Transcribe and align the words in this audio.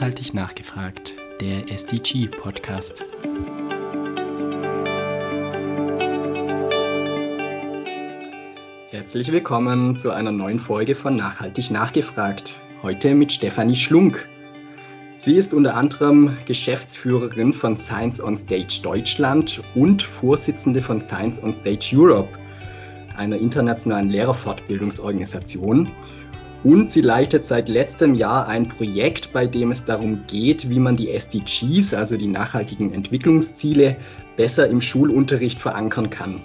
Nachhaltig 0.00 0.32
nachgefragt, 0.32 1.16
der 1.42 1.70
SDG-Podcast. 1.70 3.04
Herzlich 8.88 9.30
willkommen 9.30 9.98
zu 9.98 10.10
einer 10.10 10.32
neuen 10.32 10.58
Folge 10.58 10.94
von 10.94 11.16
Nachhaltig 11.16 11.70
nachgefragt. 11.70 12.58
Heute 12.82 13.14
mit 13.14 13.30
Stefanie 13.30 13.76
Schlunk. 13.76 14.26
Sie 15.18 15.36
ist 15.36 15.52
unter 15.52 15.76
anderem 15.76 16.34
Geschäftsführerin 16.46 17.52
von 17.52 17.76
Science 17.76 18.22
on 18.22 18.38
Stage 18.38 18.80
Deutschland 18.82 19.62
und 19.74 20.00
Vorsitzende 20.00 20.80
von 20.80 20.98
Science 20.98 21.42
on 21.42 21.52
Stage 21.52 21.90
Europe, 21.94 22.30
einer 23.18 23.36
internationalen 23.36 24.08
Lehrerfortbildungsorganisation. 24.08 25.92
Und 26.62 26.90
sie 26.90 27.00
leitet 27.00 27.46
seit 27.46 27.70
letztem 27.70 28.14
Jahr 28.14 28.46
ein 28.46 28.68
Projekt, 28.68 29.32
bei 29.32 29.46
dem 29.46 29.70
es 29.70 29.84
darum 29.84 30.24
geht, 30.26 30.68
wie 30.68 30.78
man 30.78 30.94
die 30.94 31.10
SDGs, 31.10 31.94
also 31.94 32.18
die 32.18 32.26
nachhaltigen 32.26 32.92
Entwicklungsziele, 32.92 33.96
besser 34.36 34.68
im 34.68 34.82
Schulunterricht 34.82 35.58
verankern 35.58 36.10
kann. 36.10 36.42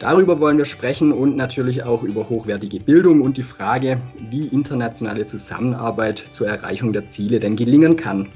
Darüber 0.00 0.40
wollen 0.40 0.58
wir 0.58 0.64
sprechen 0.64 1.12
und 1.12 1.36
natürlich 1.36 1.84
auch 1.84 2.02
über 2.02 2.28
hochwertige 2.28 2.80
Bildung 2.80 3.20
und 3.20 3.36
die 3.36 3.44
Frage, 3.44 4.00
wie 4.30 4.48
internationale 4.48 5.26
Zusammenarbeit 5.26 6.18
zur 6.18 6.48
Erreichung 6.48 6.92
der 6.92 7.06
Ziele 7.06 7.38
denn 7.38 7.54
gelingen 7.54 7.94
kann. 7.94 8.28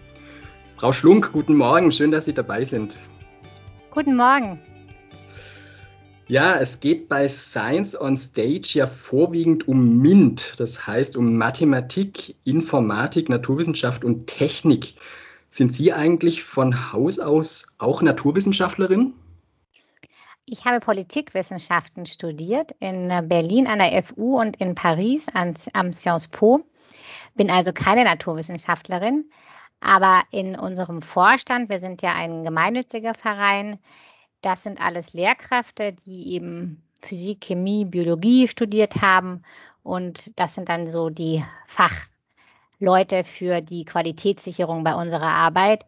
Frau 0.77 0.93
Schlunk, 0.93 1.33
guten 1.33 1.57
Morgen, 1.57 1.91
schön, 1.91 2.13
dass 2.13 2.27
Sie 2.27 2.35
dabei 2.35 2.65
sind. 2.65 2.99
Guten 3.91 4.15
Morgen. 4.15 4.61
Ja, 6.29 6.57
es 6.57 6.81
geht 6.81 7.09
bei 7.09 7.29
Science 7.29 7.99
on 8.01 8.17
Stage 8.17 8.71
ja 8.73 8.89
vorwiegend 8.89 9.69
um 9.69 9.99
MINT, 9.99 10.55
das 10.59 10.85
heißt 10.85 11.17
um 11.17 11.39
Mathematik, 11.39 12.35
Informatik, 12.43 13.29
Naturwissenschaft 13.29 14.05
und 14.05 14.27
Technik. 14.27 14.95
Sind 15.49 15.73
Sie 15.73 15.93
eigentlich 15.93 16.43
von 16.43 16.93
Haus 16.93 17.21
aus 17.21 17.77
auch 17.79 18.03
Naturwissenschaftlerin? 18.03 19.15
Ich 20.47 20.65
habe 20.65 20.81
Politikwissenschaften 20.81 22.07
studiert 22.07 22.73
in 22.81 23.09
Berlin 23.29 23.69
an 23.69 23.79
der 23.79 24.03
FU 24.03 24.41
und 24.41 24.57
in 24.57 24.75
Paris 24.75 25.27
am 25.33 25.93
Sciences 25.93 26.27
Po. 26.27 26.65
Bin 27.37 27.51
also 27.51 27.73
keine 27.73 28.03
Naturwissenschaftlerin, 28.03 29.31
aber 29.81 30.23
in 30.33 30.59
unserem 30.59 31.03
Vorstand, 31.03 31.69
wir 31.69 31.79
sind 31.79 32.03
ja 32.03 32.15
ein 32.15 32.43
gemeinnütziger 32.43 33.15
Verein, 33.15 33.79
das 34.47 34.63
sind 34.63 34.81
alles 34.81 35.13
Lehrkräfte, 35.13 35.93
die 35.93 36.35
eben 36.35 36.81
Physik, 37.03 37.41
Chemie, 37.41 37.85
Biologie 37.85 38.47
studiert 38.47 39.03
haben. 39.03 39.43
Und 39.83 40.39
das 40.39 40.55
sind 40.55 40.69
dann 40.69 40.89
so 40.89 41.11
die 41.11 41.45
Fachleute 41.67 43.25
für 43.25 43.61
die 43.61 43.85
Qualitätssicherung 43.85 44.85
bei 44.85 44.95
unserer 44.95 45.33
Arbeit. 45.33 45.85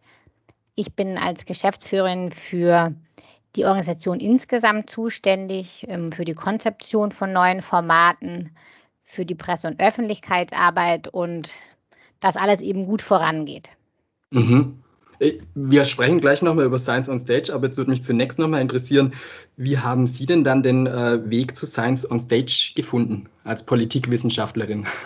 Ich 0.75 0.93
bin 0.95 1.19
als 1.19 1.47
Geschäftsführerin 1.47 2.33
für 2.33 2.95
die 3.55 3.65
Organisation 3.65 4.19
insgesamt 4.19 4.91
zuständig, 4.91 5.87
ähm, 5.89 6.11
für 6.11 6.25
die 6.25 6.35
Konzeption 6.35 7.13
von 7.13 7.33
neuen 7.33 7.63
Formaten, 7.63 8.57
für 9.05 9.25
die 9.25 9.37
Presse- 9.37 9.69
und 9.69 9.81
Öffentlichkeitsarbeit 9.81 11.07
und 11.07 11.53
dass 12.19 12.37
alles 12.37 12.61
eben 12.61 12.87
gut 12.87 13.03
vorangeht. 13.03 13.71
Mhm. 14.31 14.83
Äh, 15.21 15.39
wir 15.55 15.85
sprechen 15.85 16.21
gleich 16.21 16.43
nochmal 16.43 16.67
über 16.67 16.79
Science 16.79 17.09
on 17.09 17.19
Stage, 17.19 17.53
aber 17.53 17.67
jetzt 17.67 17.77
würde 17.77 17.91
mich 17.91 18.03
zunächst 18.03 18.39
nochmal 18.39 18.61
interessieren, 18.61 19.15
wie 19.57 19.79
haben 19.79 20.07
Sie 20.07 20.27
denn 20.27 20.45
dann 20.45 20.63
den 20.63 20.87
äh, 20.87 21.29
Weg 21.31 21.57
zu 21.57 21.67
Science 21.67 22.11
on 22.11 22.21
Stage 22.21 22.73
gefunden 22.75 23.29
als 23.45 23.65
Politikwissenschaftlerin? 23.65 24.87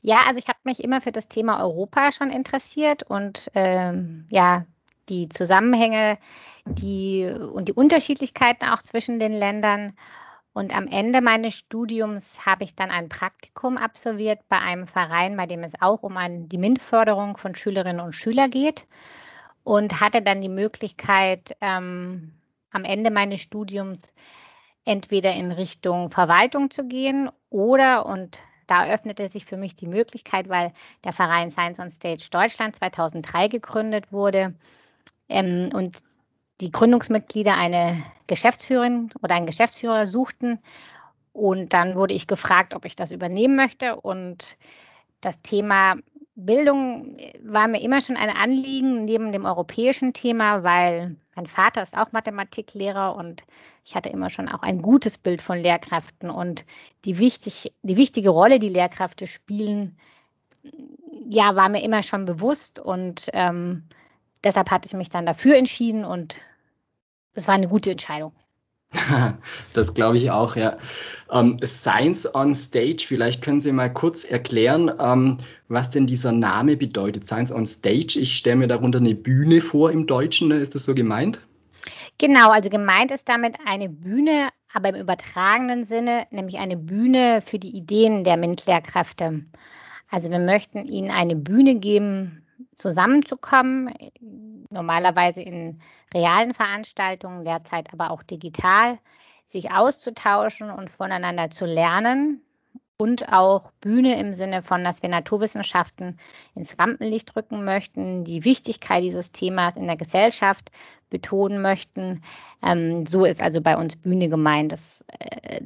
Ja, 0.00 0.18
also 0.26 0.38
ich 0.38 0.48
habe 0.48 0.58
mich 0.64 0.82
immer 0.82 1.00
für 1.00 1.12
das 1.12 1.28
Thema 1.28 1.60
Europa 1.60 2.12
schon 2.12 2.30
interessiert 2.30 3.02
und 3.02 3.50
ähm, 3.54 4.26
ja, 4.30 4.64
die 5.08 5.28
Zusammenhänge 5.28 6.18
die, 6.66 7.26
und 7.26 7.68
die 7.68 7.72
Unterschiedlichkeiten 7.72 8.68
auch 8.68 8.82
zwischen 8.82 9.18
den 9.18 9.32
Ländern. 9.32 9.94
Und 10.58 10.74
am 10.74 10.88
Ende 10.88 11.20
meines 11.20 11.54
Studiums 11.54 12.44
habe 12.44 12.64
ich 12.64 12.74
dann 12.74 12.90
ein 12.90 13.08
Praktikum 13.08 13.76
absolviert 13.76 14.40
bei 14.48 14.58
einem 14.58 14.88
Verein, 14.88 15.36
bei 15.36 15.46
dem 15.46 15.62
es 15.62 15.70
auch 15.80 16.02
um 16.02 16.16
ein, 16.16 16.48
die 16.48 16.58
MINT-Förderung 16.58 17.36
von 17.36 17.54
Schülerinnen 17.54 18.04
und 18.04 18.12
Schülern 18.12 18.50
geht. 18.50 18.88
Und 19.62 20.00
hatte 20.00 20.20
dann 20.20 20.40
die 20.40 20.48
Möglichkeit, 20.48 21.56
ähm, 21.60 22.32
am 22.72 22.84
Ende 22.84 23.12
meines 23.12 23.40
Studiums 23.40 24.12
entweder 24.84 25.32
in 25.32 25.52
Richtung 25.52 26.10
Verwaltung 26.10 26.72
zu 26.72 26.88
gehen 26.88 27.30
oder, 27.50 28.04
und 28.06 28.40
da 28.66 28.88
öffnete 28.88 29.28
sich 29.28 29.44
für 29.44 29.56
mich 29.56 29.76
die 29.76 29.86
Möglichkeit, 29.86 30.48
weil 30.48 30.72
der 31.04 31.12
Verein 31.12 31.52
Science 31.52 31.78
on 31.78 31.92
Stage 31.92 32.30
Deutschland 32.32 32.74
2003 32.74 33.46
gegründet 33.46 34.10
wurde 34.10 34.56
ähm, 35.28 35.70
und 35.72 35.98
die 36.60 36.72
Gründungsmitglieder 36.72 37.56
eine 37.56 38.02
Geschäftsführerin 38.26 39.10
oder 39.22 39.34
einen 39.34 39.46
Geschäftsführer 39.46 40.06
suchten. 40.06 40.58
Und 41.32 41.72
dann 41.72 41.94
wurde 41.94 42.14
ich 42.14 42.26
gefragt, 42.26 42.74
ob 42.74 42.84
ich 42.84 42.96
das 42.96 43.12
übernehmen 43.12 43.56
möchte. 43.56 43.96
Und 43.96 44.56
das 45.20 45.40
Thema 45.42 45.96
Bildung 46.34 47.16
war 47.42 47.66
mir 47.66 47.80
immer 47.80 48.00
schon 48.00 48.16
ein 48.16 48.30
Anliegen 48.30 49.04
neben 49.04 49.32
dem 49.32 49.44
europäischen 49.44 50.12
Thema, 50.12 50.62
weil 50.62 51.16
mein 51.34 51.48
Vater 51.48 51.82
ist 51.82 51.96
auch 51.96 52.12
Mathematiklehrer 52.12 53.16
und 53.16 53.42
ich 53.84 53.96
hatte 53.96 54.08
immer 54.08 54.30
schon 54.30 54.48
auch 54.48 54.62
ein 54.62 54.80
gutes 54.80 55.18
Bild 55.18 55.42
von 55.42 55.58
Lehrkräften 55.58 56.30
und 56.30 56.64
die, 57.04 57.18
wichtig, 57.18 57.72
die 57.82 57.96
wichtige 57.96 58.30
Rolle, 58.30 58.60
die 58.60 58.68
Lehrkräfte 58.68 59.26
spielen, 59.26 59.96
ja, 61.28 61.56
war 61.56 61.68
mir 61.68 61.82
immer 61.82 62.04
schon 62.04 62.24
bewusst 62.24 62.78
und 62.78 63.28
ähm, 63.32 63.84
deshalb 64.44 64.70
hatte 64.70 64.86
ich 64.86 64.94
mich 64.94 65.10
dann 65.10 65.26
dafür 65.26 65.56
entschieden 65.56 66.04
und 66.04 66.36
es 67.38 67.48
war 67.48 67.54
eine 67.54 67.68
gute 67.68 67.92
Entscheidung. 67.92 68.32
Das 69.74 69.94
glaube 69.94 70.16
ich 70.16 70.30
auch, 70.30 70.56
ja. 70.56 70.78
Ähm, 71.32 71.58
Science 71.62 72.34
on 72.34 72.54
Stage, 72.54 73.04
vielleicht 73.06 73.42
können 73.42 73.60
Sie 73.60 73.70
mal 73.70 73.92
kurz 73.92 74.24
erklären, 74.24 74.90
ähm, 74.98 75.38
was 75.68 75.90
denn 75.90 76.06
dieser 76.06 76.32
Name 76.32 76.76
bedeutet. 76.76 77.24
Science 77.24 77.52
on 77.52 77.66
Stage, 77.66 78.18
ich 78.18 78.36
stelle 78.36 78.56
mir 78.56 78.68
darunter 78.68 78.98
eine 78.98 79.14
Bühne 79.14 79.60
vor 79.60 79.90
im 79.90 80.06
Deutschen, 80.06 80.48
ne? 80.48 80.56
ist 80.56 80.74
das 80.74 80.84
so 80.84 80.94
gemeint? 80.94 81.46
Genau, 82.18 82.50
also 82.50 82.70
gemeint 82.70 83.12
ist 83.12 83.28
damit 83.28 83.56
eine 83.64 83.88
Bühne, 83.88 84.48
aber 84.72 84.88
im 84.88 84.96
übertragenen 84.96 85.86
Sinne, 85.86 86.26
nämlich 86.30 86.58
eine 86.58 86.76
Bühne 86.76 87.42
für 87.44 87.58
die 87.58 87.76
Ideen 87.76 88.24
der 88.24 88.36
MINT-Lehrkräfte. 88.36 89.44
Also 90.10 90.30
wir 90.30 90.40
möchten 90.40 90.86
ihnen 90.86 91.10
eine 91.10 91.36
Bühne 91.36 91.76
geben, 91.76 92.42
zusammenzukommen, 92.78 93.92
normalerweise 94.70 95.42
in 95.42 95.80
realen 96.14 96.54
Veranstaltungen, 96.54 97.44
derzeit 97.44 97.92
aber 97.92 98.10
auch 98.10 98.22
digital, 98.22 98.98
sich 99.48 99.72
auszutauschen 99.72 100.70
und 100.70 100.90
voneinander 100.90 101.50
zu 101.50 101.64
lernen 101.64 102.42
und 103.00 103.32
auch 103.32 103.70
Bühne 103.80 104.18
im 104.18 104.32
Sinne 104.32 104.62
von, 104.62 104.82
dass 104.82 105.02
wir 105.02 105.08
Naturwissenschaften 105.08 106.18
ins 106.54 106.78
Rampenlicht 106.78 107.34
rücken 107.36 107.64
möchten, 107.64 108.24
die 108.24 108.44
Wichtigkeit 108.44 109.04
dieses 109.04 109.30
Themas 109.30 109.76
in 109.76 109.86
der 109.86 109.96
Gesellschaft 109.96 110.70
betonen 111.08 111.62
möchten. 111.62 112.22
Ähm, 112.62 113.06
so 113.06 113.24
ist 113.24 113.40
also 113.40 113.60
bei 113.60 113.76
uns 113.76 113.96
Bühne 113.96 114.28
gemeint, 114.28 114.72
dass, 114.72 115.04
äh, 115.20 115.60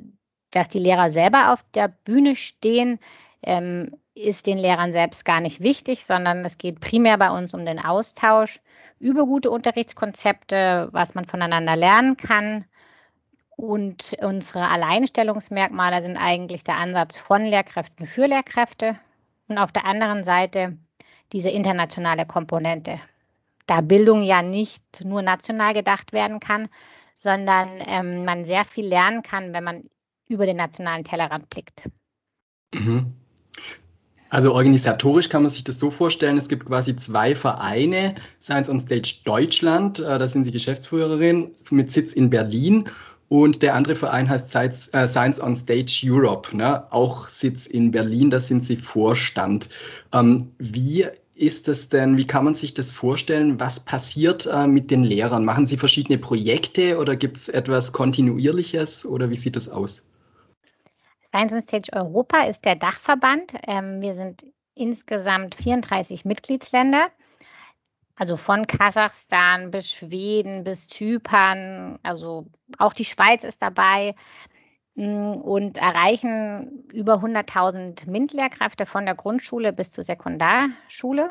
dass 0.51 0.69
die 0.69 0.79
Lehrer 0.79 1.11
selber 1.11 1.53
auf 1.53 1.65
der 1.75 1.89
Bühne 1.89 2.37
stehen, 2.37 2.99
ähm, 3.43 3.97
ist 4.15 4.47
den 4.47 4.59
Lehrern 4.59 4.93
selbst 4.93 5.25
gar 5.25 5.41
nicht 5.41 5.61
wichtig, 5.61 6.05
sondern 6.05 6.45
es 6.45 6.59
geht 6.59 6.81
primär 6.81 7.17
bei 7.19 7.31
uns 7.31 7.55
um 7.55 7.65
den 7.65 7.79
Austausch 7.79 8.61
über 8.99 9.25
gute 9.25 9.51
Unterrichtskonzepte, 9.51 10.89
was 10.93 11.15
man 11.15 11.27
voneinander 11.27 11.77
lernen 11.77 12.17
kann. 12.17 12.65
Und 13.57 14.17
unsere 14.21 14.69
Alleinstellungsmerkmale 14.69 16.03
sind 16.03 16.17
eigentlich 16.17 16.65
der 16.65 16.77
Ansatz 16.77 17.19
von 17.19 17.45
Lehrkräften 17.45 18.07
für 18.07 18.27
Lehrkräfte 18.27 18.99
und 19.49 19.59
auf 19.59 19.73
der 19.73 19.85
anderen 19.85 20.25
Seite 20.25 20.79
diese 21.33 21.51
internationale 21.51 22.27
Komponente. 22.27 23.01
Da 23.67 23.81
Bildung 23.81 24.23
ja 24.23 24.43
nicht 24.43 25.05
nur 25.05 25.23
national 25.23 25.75
gedacht 25.75 26.13
werden 26.13 26.41
kann, 26.41 26.69
sondern 27.15 27.81
ähm, 27.87 28.25
man 28.25 28.45
sehr 28.45 28.65
viel 28.65 28.87
lernen 28.87 29.23
kann, 29.23 29.55
wenn 29.55 29.65
man 29.65 29.85
über 30.29 30.47
den 30.47 30.57
nationalen 30.57 31.05
Tellerrand 31.05 31.49
blickt. 31.49 31.89
Mhm. 32.75 33.22
Also 34.33 34.55
organisatorisch 34.55 35.29
kann 35.29 35.43
man 35.43 35.51
sich 35.51 35.63
das 35.63 35.79
so 35.79 35.91
vorstellen, 35.91 36.39
es 36.39 36.49
gibt 36.49 36.65
quasi 36.65 36.97
zwei 36.97 37.35
Vereine, 37.35 38.15
Science 38.43 38.71
on 38.71 38.81
Stage 38.81 39.17
Deutschland, 39.27 39.99
äh, 39.99 40.19
da 40.19 40.27
sind 40.27 40.45
Sie 40.45 40.51
Geschäftsführerin 40.51 41.51
mit 41.71 41.91
Sitz 41.91 42.15
in 42.15 42.31
Berlin 42.31 42.89
und 43.29 43.61
der 43.61 43.75
andere 43.75 43.95
Verein 43.95 44.31
heißt 44.31 44.49
Science, 44.49 44.89
äh, 44.95 45.07
Science 45.07 45.39
on 45.39 45.55
Stage 45.55 46.07
Europe, 46.07 46.57
ne? 46.57 46.91
auch 46.95 47.29
Sitz 47.29 47.67
in 47.67 47.91
Berlin, 47.91 48.31
da 48.31 48.41
sind 48.41 48.65
Sie 48.65 48.77
Vorstand. 48.77 49.69
Ähm, 50.15 50.53
wie 50.57 51.05
ist 51.35 51.69
das 51.69 51.91
denn, 51.91 52.17
wie 52.17 52.27
kann 52.27 52.47
man 52.47 52.55
sich 52.55 52.73
das 52.73 52.91
vorstellen? 52.91 53.61
Was 53.61 53.81
passiert 53.81 54.49
äh, 54.51 54.67
mit 54.67 54.91
den 54.91 55.05
Lehrern? 55.05 55.45
Machen 55.45 55.67
Sie 55.67 55.77
verschiedene 55.77 56.17
Projekte 56.17 56.97
oder 56.97 57.17
gibt 57.17 57.37
es 57.37 57.51
etwas 57.51 57.93
Kontinuierliches 57.93 59.05
oder 59.05 59.29
wie 59.29 59.37
sieht 59.37 59.57
das 59.57 59.69
aus? 59.69 60.09
Science 61.33 61.55
on 61.55 61.63
Stage 61.63 61.93
Europa 61.95 62.45
ist 62.45 62.65
der 62.67 62.77
Dachverband. 62.77 63.55
Ähm, 63.67 64.03
wir 64.03 64.15
sind 64.15 64.45
insgesamt 64.75 65.55
34 65.55 66.27
Mitgliedsländer, 66.27 67.09
also 68.17 68.37
von 68.37 68.67
Kasachstan 68.67 69.71
bis 69.71 69.91
Schweden 69.91 70.63
bis 70.63 70.89
Zypern, 70.89 71.99
also 72.03 72.47
auch 72.79 72.93
die 72.93 73.07
Schweiz 73.07 73.45
ist 73.45 73.63
dabei 73.63 74.15
mm, 74.95 75.33
und 75.33 75.79
erreichen 75.79 76.85
über 76.93 77.15
100.000 77.15 78.11
MINT-Lehrkräfte 78.11 78.85
von 78.85 79.07
der 79.07 79.15
Grundschule 79.15 79.73
bis 79.73 79.91
zur 79.91 80.05
Sekundarschule. 80.05 81.29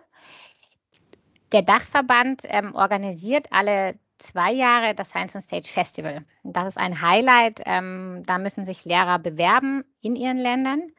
Der 1.51 1.62
Dachverband 1.62 2.42
ähm, 2.45 2.74
organisiert 2.74 3.50
alle 3.51 4.00
zwei 4.21 4.51
Jahre 4.51 4.95
das 4.95 5.09
Science 5.09 5.35
on 5.35 5.41
Stage 5.41 5.69
Festival. 5.69 6.23
Das 6.44 6.68
ist 6.68 6.77
ein 6.77 7.01
Highlight. 7.01 7.62
Ähm, 7.65 8.23
da 8.25 8.38
müssen 8.38 8.63
sich 8.63 8.85
Lehrer 8.85 9.19
bewerben 9.19 9.83
in 10.01 10.15
ihren 10.15 10.38
Ländern. 10.38 10.91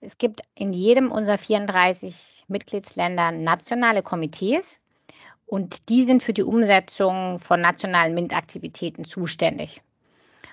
Es 0.00 0.18
gibt 0.18 0.42
in 0.54 0.72
jedem 0.72 1.10
unserer 1.10 1.38
34 1.38 2.44
Mitgliedsländer 2.48 3.32
nationale 3.32 4.02
Komitees 4.02 4.78
und 5.46 5.88
die 5.88 6.06
sind 6.06 6.22
für 6.22 6.32
die 6.32 6.42
Umsetzung 6.42 7.38
von 7.38 7.60
nationalen 7.60 8.14
MINT-Aktivitäten 8.14 9.04
zuständig. 9.04 9.82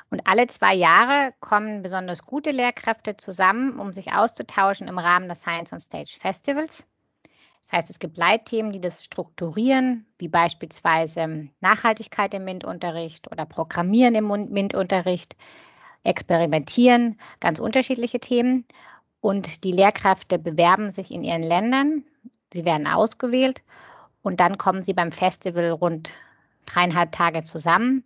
Und 0.10 0.28
alle 0.28 0.48
zwei 0.48 0.76
Jahre 0.76 1.34
kommen 1.40 1.82
besonders 1.82 2.24
gute 2.24 2.52
Lehrkräfte 2.52 3.16
zusammen, 3.16 3.80
um 3.80 3.94
sich 3.94 4.14
auszutauschen 4.14 4.88
im 4.88 5.00
Rahmen 5.00 5.30
des 5.30 5.42
Science 5.42 5.72
on 5.72 5.80
Stage 5.80 6.18
Festivals. 6.20 6.86
Das 7.62 7.74
heißt, 7.74 7.90
es 7.90 8.00
gibt 8.00 8.18
Leitthemen, 8.18 8.72
die 8.72 8.82
das 8.82 9.04
strukturieren, 9.04 10.06
wie 10.18 10.28
beispielsweise 10.28 11.50
Nachhaltigkeit 11.60 12.34
im 12.34 12.44
MINT-Unterricht 12.44 13.32
oder 13.32 13.46
Programmieren 13.46 14.16
im 14.16 14.28
MINT-Unterricht, 14.28 15.36
Experimentieren, 16.04 17.20
ganz 17.40 17.60
unterschiedliche 17.60 18.20
Themen. 18.20 18.66
Und 19.20 19.64
die 19.64 19.72
Lehrkräfte 19.72 20.40
bewerben 20.40 20.90
sich 20.90 21.12
in 21.12 21.24
ihren 21.24 21.44
Ländern, 21.44 22.04
sie 22.52 22.66
werden 22.66 22.88
ausgewählt 22.88 23.62
und 24.24 24.40
dann 24.40 24.58
kommen 24.58 24.84
sie 24.84 24.94
beim 24.94 25.12
Festival 25.12 25.70
rund 25.70 26.12
dreieinhalb 26.66 27.12
Tage 27.12 27.44
zusammen 27.44 28.04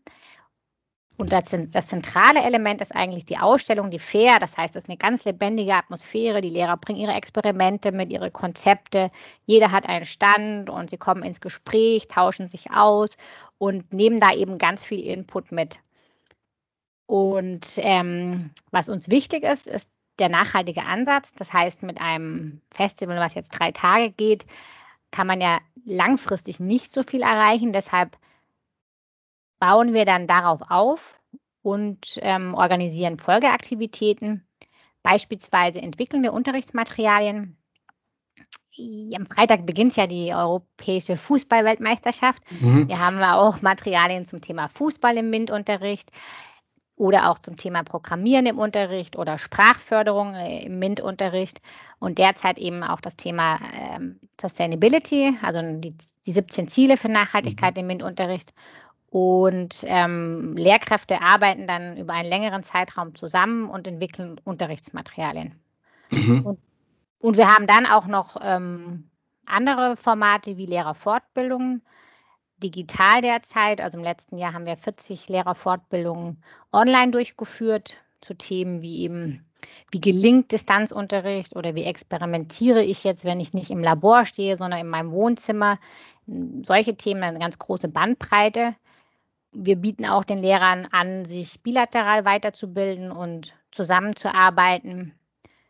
und 1.17 1.31
das, 1.31 1.45
das, 1.71 1.87
zentrale 1.87 2.41
Element 2.43 2.81
ist 2.81 2.93
eigentlich 2.93 3.25
die 3.25 3.37
Ausstellung, 3.37 3.89
die 3.89 3.99
Fair. 3.99 4.37
Das 4.39 4.57
heißt, 4.57 4.75
es 4.75 4.83
ist 4.83 4.89
eine 4.89 4.97
ganz 4.97 5.23
lebendige 5.23 5.73
Atmosphäre. 5.73 6.41
Die 6.41 6.49
Lehrer 6.49 6.75
bringen 6.75 6.99
ihre 6.99 7.13
Experimente 7.13 7.93
mit, 7.93 8.11
ihre 8.11 8.31
Konzepte. 8.31 9.11
Jeder 9.45 9.71
hat 9.71 9.87
einen 9.87 10.05
Stand 10.05 10.69
und 10.69 10.89
sie 10.89 10.97
kommen 10.97 11.23
ins 11.23 11.39
Gespräch, 11.39 12.09
tauschen 12.09 12.49
sich 12.49 12.71
aus 12.71 13.15
und 13.57 13.93
nehmen 13.93 14.19
da 14.19 14.33
eben 14.33 14.57
ganz 14.57 14.83
viel 14.83 14.99
Input 14.99 15.53
mit. 15.53 15.79
Und 17.05 17.73
ähm, 17.77 18.49
was 18.71 18.89
uns 18.89 19.09
wichtig 19.09 19.43
ist, 19.43 19.67
ist 19.67 19.87
der 20.19 20.27
nachhaltige 20.27 20.83
Ansatz. 20.83 21.31
Das 21.37 21.53
heißt, 21.53 21.83
mit 21.83 22.01
einem 22.01 22.61
Festival, 22.71 23.17
was 23.19 23.35
jetzt 23.35 23.51
drei 23.51 23.71
Tage 23.71 24.11
geht, 24.11 24.45
kann 25.11 25.27
man 25.27 25.39
ja 25.39 25.59
langfristig 25.85 26.59
nicht 26.59 26.91
so 26.91 27.03
viel 27.03 27.21
erreichen. 27.21 27.71
Deshalb 27.71 28.17
bauen 29.59 29.93
wir 29.93 30.05
dann 30.05 30.27
darauf 30.27 30.61
auf 30.69 31.19
und 31.61 32.19
ähm, 32.21 32.53
organisieren 32.53 33.17
Folgeaktivitäten. 33.17 34.47
Beispielsweise 35.01 35.81
entwickeln 35.81 36.23
wir 36.23 36.33
Unterrichtsmaterialien. 36.33 37.57
Am 39.15 39.25
Freitag 39.25 39.65
beginnt 39.65 39.95
ja 39.95 40.05
die 40.05 40.33
europäische 40.33 41.15
Fußballweltmeisterschaft. 41.15 42.43
Mhm. 42.51 42.89
Wir 42.89 42.99
haben 42.99 43.21
auch 43.23 43.61
Materialien 43.61 44.25
zum 44.25 44.41
Thema 44.41 44.67
Fußball 44.67 45.15
im 45.17 45.29
MINT-Unterricht 45.29 46.11
oder 46.95 47.29
auch 47.29 47.39
zum 47.39 47.57
Thema 47.57 47.83
Programmieren 47.83 48.45
im 48.45 48.57
Unterricht 48.57 49.17
oder 49.17 49.37
Sprachförderung 49.37 50.33
äh, 50.33 50.65
im 50.65 50.79
MINT-Unterricht 50.79 51.61
und 51.99 52.17
derzeit 52.17 52.57
eben 52.57 52.83
auch 52.83 53.01
das 53.01 53.15
Thema 53.15 53.59
ähm, 53.73 54.19
Sustainability, 54.39 55.37
also 55.41 55.61
die, 55.79 55.95
die 56.25 56.31
17 56.31 56.67
Ziele 56.67 56.97
für 56.97 57.09
Nachhaltigkeit 57.09 57.75
mhm. 57.75 57.81
im 57.81 57.87
MINT-Unterricht 57.87 58.53
und 59.15 59.85
ähm, 59.87 60.57
Lehrkräfte 60.57 61.21
arbeiten 61.21 61.67
dann 61.67 61.95
über 61.95 62.11
einen 62.11 62.27
längeren 62.27 62.63
Zeitraum 62.63 63.15
zusammen 63.15 63.69
und 63.69 63.87
entwickeln 63.87 64.41
Unterrichtsmaterialien. 64.43 65.55
Mhm. 66.09 66.45
Und, 66.45 66.59
und, 67.19 67.37
wir 67.37 67.47
haben 67.47 67.65
dann 67.65 67.85
auch 67.85 68.07
noch 68.07 68.35
ähm, 68.41 69.09
andere 69.45 69.95
Formate 69.95 70.57
wie 70.57 70.65
Lehrerfortbildungen, 70.65 71.81
digital 72.57 73.21
derzeit. 73.21 73.79
Also 73.79 73.97
im 73.97 74.03
letzten 74.03 74.37
Jahr 74.37 74.51
haben 74.51 74.65
wir 74.65 74.75
40 74.75 75.29
Lehrerfortbildungen 75.29 76.43
online 76.73 77.11
durchgeführt 77.11 77.95
zu 78.19 78.33
Themen 78.33 78.81
wie 78.81 78.99
eben, 78.99 79.45
wie 79.91 80.01
gelingt 80.01 80.51
Distanzunterricht 80.51 81.55
oder 81.55 81.73
wie 81.73 81.85
experimentiere 81.85 82.83
ich 82.83 83.05
jetzt, 83.05 83.23
wenn 83.23 83.39
ich 83.39 83.53
nicht 83.53 83.71
im 83.71 83.81
Labor 83.81 84.25
stehe, 84.25 84.57
sondern 84.57 84.81
in 84.81 84.89
meinem 84.89 85.11
Wohnzimmer. 85.11 85.79
Solche 86.63 86.97
Themen, 86.97 87.23
eine 87.23 87.39
ganz 87.39 87.57
große 87.59 87.87
Bandbreite 87.87 88.75
wir 89.55 89.75
bieten 89.77 90.05
auch 90.05 90.23
den 90.23 90.39
Lehrern 90.39 90.87
an, 90.91 91.25
sich 91.25 91.61
bilateral 91.61 92.25
weiterzubilden 92.25 93.11
und 93.11 93.55
zusammenzuarbeiten, 93.71 95.13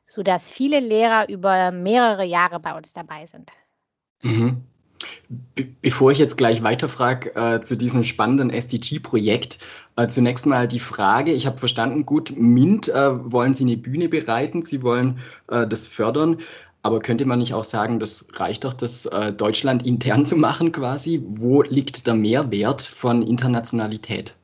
sodass 0.07 0.51
viele 0.51 0.79
Lehrer 0.79 1.29
über 1.29 1.71
mehrere 1.71 2.25
Jahre 2.25 2.59
bei 2.59 2.75
uns 2.75 2.93
dabei 2.93 3.25
sind. 3.27 3.51
Mhm. 4.21 4.63
Be 5.55 5.67
bevor 5.81 6.11
ich 6.11 6.19
jetzt 6.19 6.37
gleich 6.37 6.63
weiterfrage 6.63 7.35
äh, 7.35 7.61
zu 7.61 7.75
diesem 7.75 8.03
spannenden 8.03 8.49
SDG-Projekt, 8.49 9.59
äh, 9.97 10.07
zunächst 10.07 10.45
mal 10.45 10.67
die 10.67 10.79
Frage, 10.79 11.31
ich 11.31 11.45
habe 11.45 11.57
verstanden, 11.57 12.05
gut, 12.05 12.33
MINT 12.35 12.89
äh, 12.89 13.31
wollen 13.31 13.53
Sie 13.53 13.63
eine 13.63 13.77
Bühne 13.77 14.09
bereiten, 14.09 14.61
Sie 14.61 14.83
wollen 14.83 15.19
äh, 15.47 15.67
das 15.67 15.87
fördern. 15.87 16.39
Aber 16.85 16.99
könnte 16.99 17.25
man 17.25 17.39
nicht 17.39 17.55
auch 17.55 17.63
sagen, 17.63 17.99
das 17.99 18.27
reicht 18.33 18.63
doch, 18.63 18.73
das 18.73 19.07
äh, 19.07 19.33
Deutschland 19.33 19.83
intern 19.83 20.27
zu 20.27 20.35
machen 20.35 20.71
quasi? 20.71 21.19
Wo 21.25 21.63
liegt 21.63 22.05
der 22.05 22.13
Mehrwert 22.13 22.83
von 22.83 23.23
Internationalität? 23.23 24.35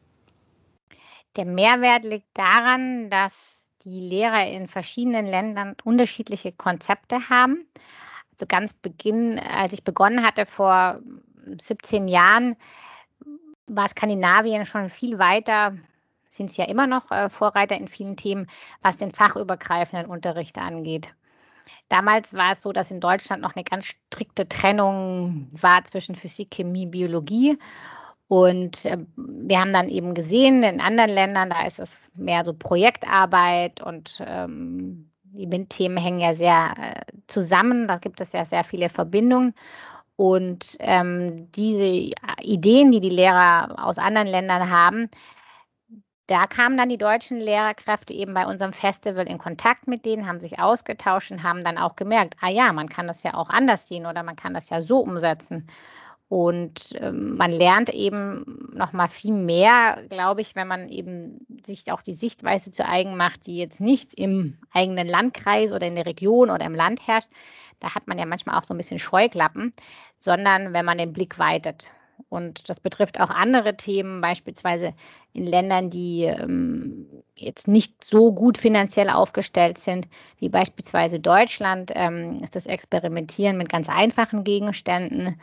Der 1.36 1.46
Mehrwert 1.46 2.04
liegt 2.04 2.26
daran, 2.34 3.12
dass 3.12 3.64
die 3.86 4.00
Lehrer 4.00 4.48
in 4.48 4.68
verschiedenen 4.68 5.28
Ländern 5.28 5.76
unterschiedliche 5.84 6.52
Konzepte 6.52 7.30
haben. 7.30 7.64
Also 8.32 8.48
ganz 8.48 8.74
Beginn, 8.74 9.38
als 9.38 9.74
ich 9.74 9.84
begonnen 9.84 10.26
hatte 10.26 10.48
vor 10.48 11.00
17 11.46 12.08
Jahren, 12.08 12.56
war 13.68 13.88
Skandinavien 13.88 14.66
schon 14.66 14.90
viel 14.90 15.20
weiter, 15.20 15.78
sind 16.32 16.50
es 16.50 16.58
ja 16.58 16.66
immer 16.66 16.88
noch 16.88 17.12
äh, 17.12 17.30
Vorreiter 17.30 17.78
in 17.78 17.88
vielen 17.88 18.18
Themen, 18.18 18.48
was 18.82 18.98
den 18.98 19.12
fachübergreifenden 19.12 20.10
Unterricht 20.10 20.58
angeht. 20.58 21.14
Damals 21.90 22.34
war 22.34 22.54
es 22.54 22.62
so, 22.62 22.72
dass 22.72 22.92
in 22.92 23.00
Deutschland 23.00 23.42
noch 23.42 23.56
eine 23.56 23.64
ganz 23.64 23.86
strikte 23.86 24.48
Trennung 24.48 25.50
war 25.52 25.84
zwischen 25.84 26.16
Physik, 26.16 26.52
Chemie, 26.52 26.86
Biologie. 26.86 27.58
Und 28.28 28.86
äh, 28.86 28.98
wir 29.18 29.60
haben 29.60 29.74
dann 29.74 29.90
eben 29.90 30.14
gesehen, 30.14 30.64
in 30.64 30.80
anderen 30.80 31.12
Ländern, 31.12 31.50
da 31.50 31.66
ist 31.66 31.80
es 31.80 32.10
mehr 32.16 32.46
so 32.46 32.54
Projektarbeit 32.54 33.82
und 33.82 34.24
ähm, 34.26 35.12
die 35.34 35.48
MINT-Themen 35.48 35.98
hängen 35.98 36.20
ja 36.20 36.34
sehr 36.34 36.74
äh, 36.78 37.02
zusammen. 37.28 37.88
Da 37.88 37.98
gibt 37.98 38.22
es 38.22 38.32
ja 38.32 38.46
sehr 38.46 38.64
viele 38.64 38.90
Verbindungen. 38.90 39.54
Und 40.16 40.78
ähm, 40.80 41.52
diese 41.52 42.12
Ideen, 42.42 42.92
die 42.92 43.00
die 43.00 43.10
Lehrer 43.10 43.84
aus 43.84 43.98
anderen 43.98 44.28
Ländern 44.28 44.70
haben, 44.70 45.10
da 46.32 46.48
kamen 46.48 46.78
dann 46.78 46.88
die 46.88 46.98
deutschen 46.98 47.40
Lehrerkräfte 47.40 48.14
eben 48.14 48.34
bei 48.34 48.46
unserem 48.46 48.72
Festival 48.72 49.28
in 49.28 49.38
Kontakt 49.38 49.88
mit 49.88 50.06
denen, 50.06 50.28
haben 50.28 50.40
sich 50.40 50.60
ausgetauscht 50.60 51.30
und 51.30 51.44
haben 51.44 51.62
dann 51.62 51.78
auch 51.78 51.98
gemerkt, 51.98 52.38
ah 52.40 52.50
ja, 52.50 52.72
man 52.72 52.88
kann 52.88 53.06
das 53.06 53.22
ja 53.24 53.34
auch 53.34 53.50
anders 53.50 53.86
sehen 53.90 54.06
oder 54.06 54.24
man 54.24 54.38
kann 54.38 54.54
das 54.54 54.70
ja 54.70 54.80
so 54.80 55.00
umsetzen. 55.00 55.68
Und 56.30 56.94
ähm, 57.02 57.36
man 57.36 57.52
lernt 57.52 57.90
eben 57.90 58.70
noch 58.72 58.94
mal 58.94 59.10
viel 59.10 59.34
mehr, 59.34 60.06
glaube 60.08 60.40
ich, 60.40 60.56
wenn 60.56 60.70
man 60.70 60.88
eben 60.88 61.46
sich 61.66 61.92
auch 61.92 62.02
die 62.02 62.14
Sichtweise 62.14 62.72
zu 62.72 62.88
eigen 62.88 63.18
macht, 63.18 63.46
die 63.46 63.58
jetzt 63.58 63.82
nicht 63.82 64.14
im 64.14 64.58
eigenen 64.72 65.10
Landkreis 65.10 65.74
oder 65.74 65.86
in 65.86 65.96
der 65.96 66.06
Region 66.06 66.50
oder 66.50 66.64
im 66.64 66.76
Land 66.76 67.06
herrscht. 67.06 67.30
Da 67.82 67.94
hat 67.94 68.08
man 68.08 68.18
ja 68.18 68.26
manchmal 68.26 68.58
auch 68.58 68.64
so 68.64 68.74
ein 68.74 68.78
bisschen 68.78 69.00
Scheuklappen, 69.00 69.74
sondern 70.18 70.72
wenn 70.72 70.86
man 70.86 70.98
den 70.98 71.12
Blick 71.12 71.38
weitet. 71.40 71.90
Und 72.30 72.70
das 72.70 72.80
betrifft 72.80 73.20
auch 73.20 73.30
andere 73.30 73.78
Themen, 73.78 74.22
beispielsweise 74.22 74.94
in 75.34 75.46
Ländern, 75.46 75.90
die 75.90 76.24
ähm, 76.24 77.08
jetzt 77.36 77.68
nicht 77.68 78.04
so 78.04 78.32
gut 78.34 78.58
finanziell 78.58 79.10
aufgestellt 79.10 79.78
sind, 79.78 80.08
wie 80.38 80.50
beispielsweise 80.50 81.20
Deutschland, 81.20 81.92
ähm, 81.94 82.42
ist 82.44 82.56
das 82.56 82.66
Experimentieren 82.66 83.58
mit 83.58 83.70
ganz 83.70 83.90
einfachen 83.90 84.44
Gegenständen. 84.44 85.40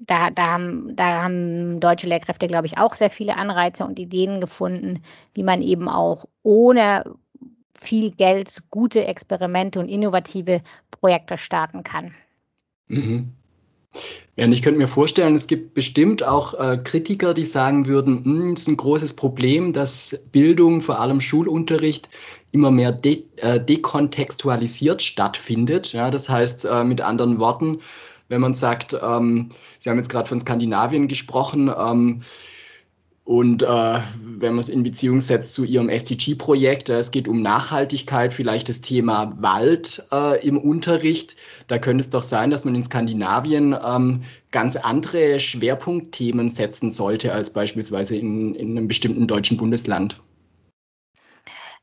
Da, 0.00 0.30
da, 0.30 0.52
haben, 0.52 0.94
da 0.94 1.22
haben 1.24 1.80
deutsche 1.80 2.06
Lehrkräfte, 2.06 2.46
glaube 2.46 2.66
ich, 2.66 2.78
auch 2.78 2.94
sehr 2.94 3.10
viele 3.10 3.36
Anreize 3.36 3.84
und 3.84 3.98
Ideen 3.98 4.40
gefunden, 4.40 5.02
wie 5.34 5.42
man 5.42 5.60
eben 5.60 5.88
auch 5.88 6.24
ohne 6.42 7.04
viel 7.78 8.10
Geld 8.10 8.62
gute 8.70 9.04
Experimente 9.04 9.80
und 9.80 9.88
innovative 9.88 10.62
Projekte 10.90 11.38
starten 11.38 11.82
kann. 11.82 12.14
Mhm. 12.88 13.37
Ja, 14.38 14.44
und 14.44 14.52
ich 14.52 14.62
könnte 14.62 14.78
mir 14.78 14.86
vorstellen, 14.86 15.34
es 15.34 15.48
gibt 15.48 15.74
bestimmt 15.74 16.22
auch 16.22 16.54
äh, 16.54 16.78
Kritiker, 16.78 17.34
die 17.34 17.44
sagen 17.44 17.86
würden, 17.86 18.24
hm, 18.24 18.52
es 18.52 18.60
ist 18.62 18.68
ein 18.68 18.76
großes 18.76 19.14
Problem, 19.14 19.72
dass 19.72 20.22
Bildung, 20.30 20.80
vor 20.80 21.00
allem 21.00 21.20
Schulunterricht, 21.20 22.08
immer 22.52 22.70
mehr 22.70 22.92
de 22.92 23.24
äh, 23.36 23.58
dekontextualisiert 23.58 25.02
stattfindet. 25.02 25.92
Ja, 25.92 26.12
das 26.12 26.28
heißt, 26.28 26.66
äh, 26.66 26.84
mit 26.84 27.00
anderen 27.00 27.40
Worten, 27.40 27.80
wenn 28.28 28.40
man 28.40 28.54
sagt, 28.54 28.96
ähm, 29.02 29.50
Sie 29.80 29.90
haben 29.90 29.96
jetzt 29.96 30.08
gerade 30.08 30.28
von 30.28 30.38
Skandinavien 30.38 31.08
gesprochen, 31.08 31.68
ähm, 31.76 32.22
und 33.28 33.62
äh, 33.62 33.66
wenn 33.66 34.54
man 34.54 34.58
es 34.58 34.70
in 34.70 34.82
Beziehung 34.82 35.20
setzt 35.20 35.52
zu 35.52 35.66
Ihrem 35.66 35.90
SDG-Projekt, 35.90 36.88
äh, 36.88 36.94
es 36.94 37.10
geht 37.10 37.28
um 37.28 37.42
Nachhaltigkeit, 37.42 38.32
vielleicht 38.32 38.70
das 38.70 38.80
Thema 38.80 39.34
Wald 39.42 40.02
äh, 40.10 40.42
im 40.46 40.56
Unterricht. 40.56 41.36
Da 41.66 41.76
könnte 41.76 42.00
es 42.00 42.08
doch 42.08 42.22
sein, 42.22 42.50
dass 42.50 42.64
man 42.64 42.74
in 42.74 42.82
Skandinavien 42.82 43.76
ähm, 43.84 44.22
ganz 44.50 44.76
andere 44.76 45.40
Schwerpunktthemen 45.40 46.48
setzen 46.48 46.90
sollte 46.90 47.34
als 47.34 47.52
beispielsweise 47.52 48.16
in, 48.16 48.54
in 48.54 48.78
einem 48.78 48.88
bestimmten 48.88 49.26
deutschen 49.26 49.58
Bundesland. 49.58 50.18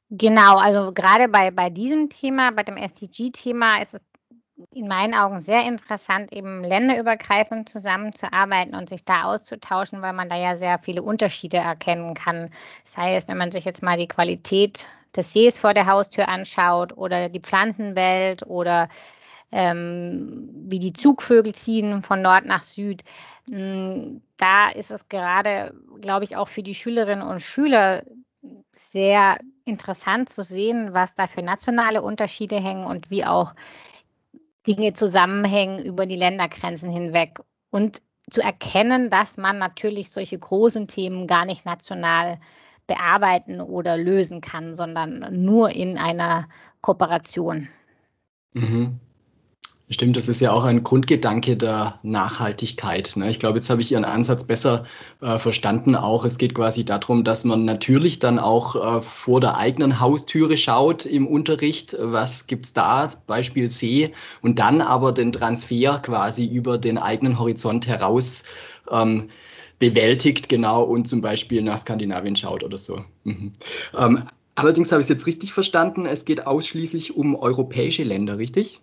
Genau, 0.09 0.57
also 0.57 0.93
gerade 0.93 1.29
bei, 1.29 1.51
bei 1.51 1.69
diesem 1.69 2.09
Thema, 2.09 2.53
bei 2.53 2.63
dem 2.63 2.77
SDG-Thema 2.77 3.83
ist 3.83 3.93
es 3.93 4.01
in 4.71 4.87
meinen 4.87 5.13
Augen 5.13 5.41
sehr 5.41 5.67
interessant, 5.67 6.31
eben 6.31 6.63
länderübergreifend 6.63 7.67
zusammenzuarbeiten 7.67 8.73
und 8.73 8.89
sich 8.89 9.03
da 9.03 9.23
auszutauschen, 9.23 10.01
weil 10.01 10.13
man 10.13 10.29
da 10.29 10.35
ja 10.35 10.55
sehr 10.55 10.79
viele 10.79 11.03
Unterschiede 11.03 11.57
erkennen 11.57 12.13
kann. 12.13 12.49
Sei 12.83 13.15
es, 13.15 13.27
wenn 13.27 13.37
man 13.37 13.51
sich 13.51 13.65
jetzt 13.65 13.83
mal 13.83 13.97
die 13.97 14.07
Qualität 14.07 14.87
des 15.15 15.33
Sees 15.33 15.59
vor 15.59 15.73
der 15.73 15.87
Haustür 15.87 16.29
anschaut 16.29 16.97
oder 16.97 17.29
die 17.29 17.41
Pflanzenwelt 17.41 18.43
oder 18.45 18.89
ähm, 19.51 20.49
wie 20.53 20.79
die 20.79 20.93
Zugvögel 20.93 21.53
ziehen 21.53 22.01
von 22.01 22.21
Nord 22.21 22.45
nach 22.45 22.63
Süd. 22.63 23.03
Hm, 23.47 24.21
da 24.37 24.69
ist 24.69 24.91
es 24.91 25.07
gerade, 25.07 25.73
glaube 26.01 26.25
ich, 26.25 26.35
auch 26.35 26.47
für 26.47 26.63
die 26.63 26.75
Schülerinnen 26.75 27.27
und 27.27 27.41
Schüler 27.41 28.03
sehr 28.71 29.37
interessant 29.65 30.29
zu 30.29 30.43
sehen, 30.43 30.93
was 30.93 31.15
da 31.15 31.27
für 31.27 31.41
nationale 31.41 32.01
Unterschiede 32.01 32.59
hängen 32.59 32.85
und 32.85 33.09
wie 33.09 33.25
auch 33.25 33.53
Dinge 34.67 34.93
zusammenhängen 34.93 35.83
über 35.83 36.05
die 36.05 36.15
Ländergrenzen 36.15 36.91
hinweg 36.91 37.39
und 37.69 38.01
zu 38.29 38.41
erkennen, 38.41 39.09
dass 39.09 39.37
man 39.37 39.57
natürlich 39.57 40.11
solche 40.11 40.37
großen 40.37 40.87
Themen 40.87 41.27
gar 41.27 41.45
nicht 41.45 41.65
national 41.65 42.39
bearbeiten 42.87 43.61
oder 43.61 43.97
lösen 43.97 44.41
kann, 44.41 44.75
sondern 44.75 45.43
nur 45.43 45.69
in 45.69 45.97
einer 45.97 46.47
Kooperation. 46.81 47.67
Mhm. 48.53 48.99
Stimmt, 49.87 50.17
das 50.17 50.27
ist 50.27 50.41
ja 50.41 50.51
auch 50.51 50.63
ein 50.63 50.83
Grundgedanke 50.83 51.57
der 51.57 51.99
Nachhaltigkeit. 52.01 53.13
Ne? 53.17 53.29
Ich 53.29 53.37
glaube, 53.37 53.59
jetzt 53.59 53.69
habe 53.69 53.81
ich 53.81 53.91
Ihren 53.91 54.03
Ansatz 54.03 54.43
besser 54.43 54.85
äh, 55.21 55.37
verstanden. 55.37 55.95
Auch 55.95 56.25
es 56.25 56.39
geht 56.39 56.55
quasi 56.55 56.83
darum, 56.83 57.23
dass 57.23 57.43
man 57.43 57.65
natürlich 57.65 58.17
dann 58.17 58.39
auch 58.39 58.75
äh, 58.75 59.01
vor 59.03 59.41
der 59.41 59.57
eigenen 59.57 59.99
Haustüre 59.99 60.57
schaut 60.57 61.05
im 61.05 61.27
Unterricht, 61.27 61.95
was 61.99 62.47
gibt 62.47 62.65
es 62.65 62.73
da, 62.73 63.11
Beispiel 63.27 63.69
C, 63.69 64.11
und 64.41 64.57
dann 64.57 64.81
aber 64.81 65.11
den 65.11 65.31
Transfer 65.31 65.99
quasi 65.99 66.45
über 66.45 66.79
den 66.79 66.97
eigenen 66.97 67.37
Horizont 67.37 67.85
heraus 67.85 68.43
ähm, 68.89 69.29
bewältigt, 69.77 70.49
genau, 70.49 70.81
und 70.81 71.07
zum 71.07 71.21
Beispiel 71.21 71.61
nach 71.61 71.77
Skandinavien 71.77 72.35
schaut 72.35 72.63
oder 72.63 72.79
so. 72.79 73.05
Mhm. 73.23 73.53
Ähm, 73.95 74.23
allerdings 74.55 74.91
habe 74.91 75.01
ich 75.01 75.05
es 75.05 75.09
jetzt 75.09 75.27
richtig 75.27 75.53
verstanden, 75.53 76.07
es 76.07 76.25
geht 76.25 76.47
ausschließlich 76.47 77.15
um 77.15 77.35
europäische 77.35 78.03
Länder, 78.03 78.39
richtig? 78.39 78.81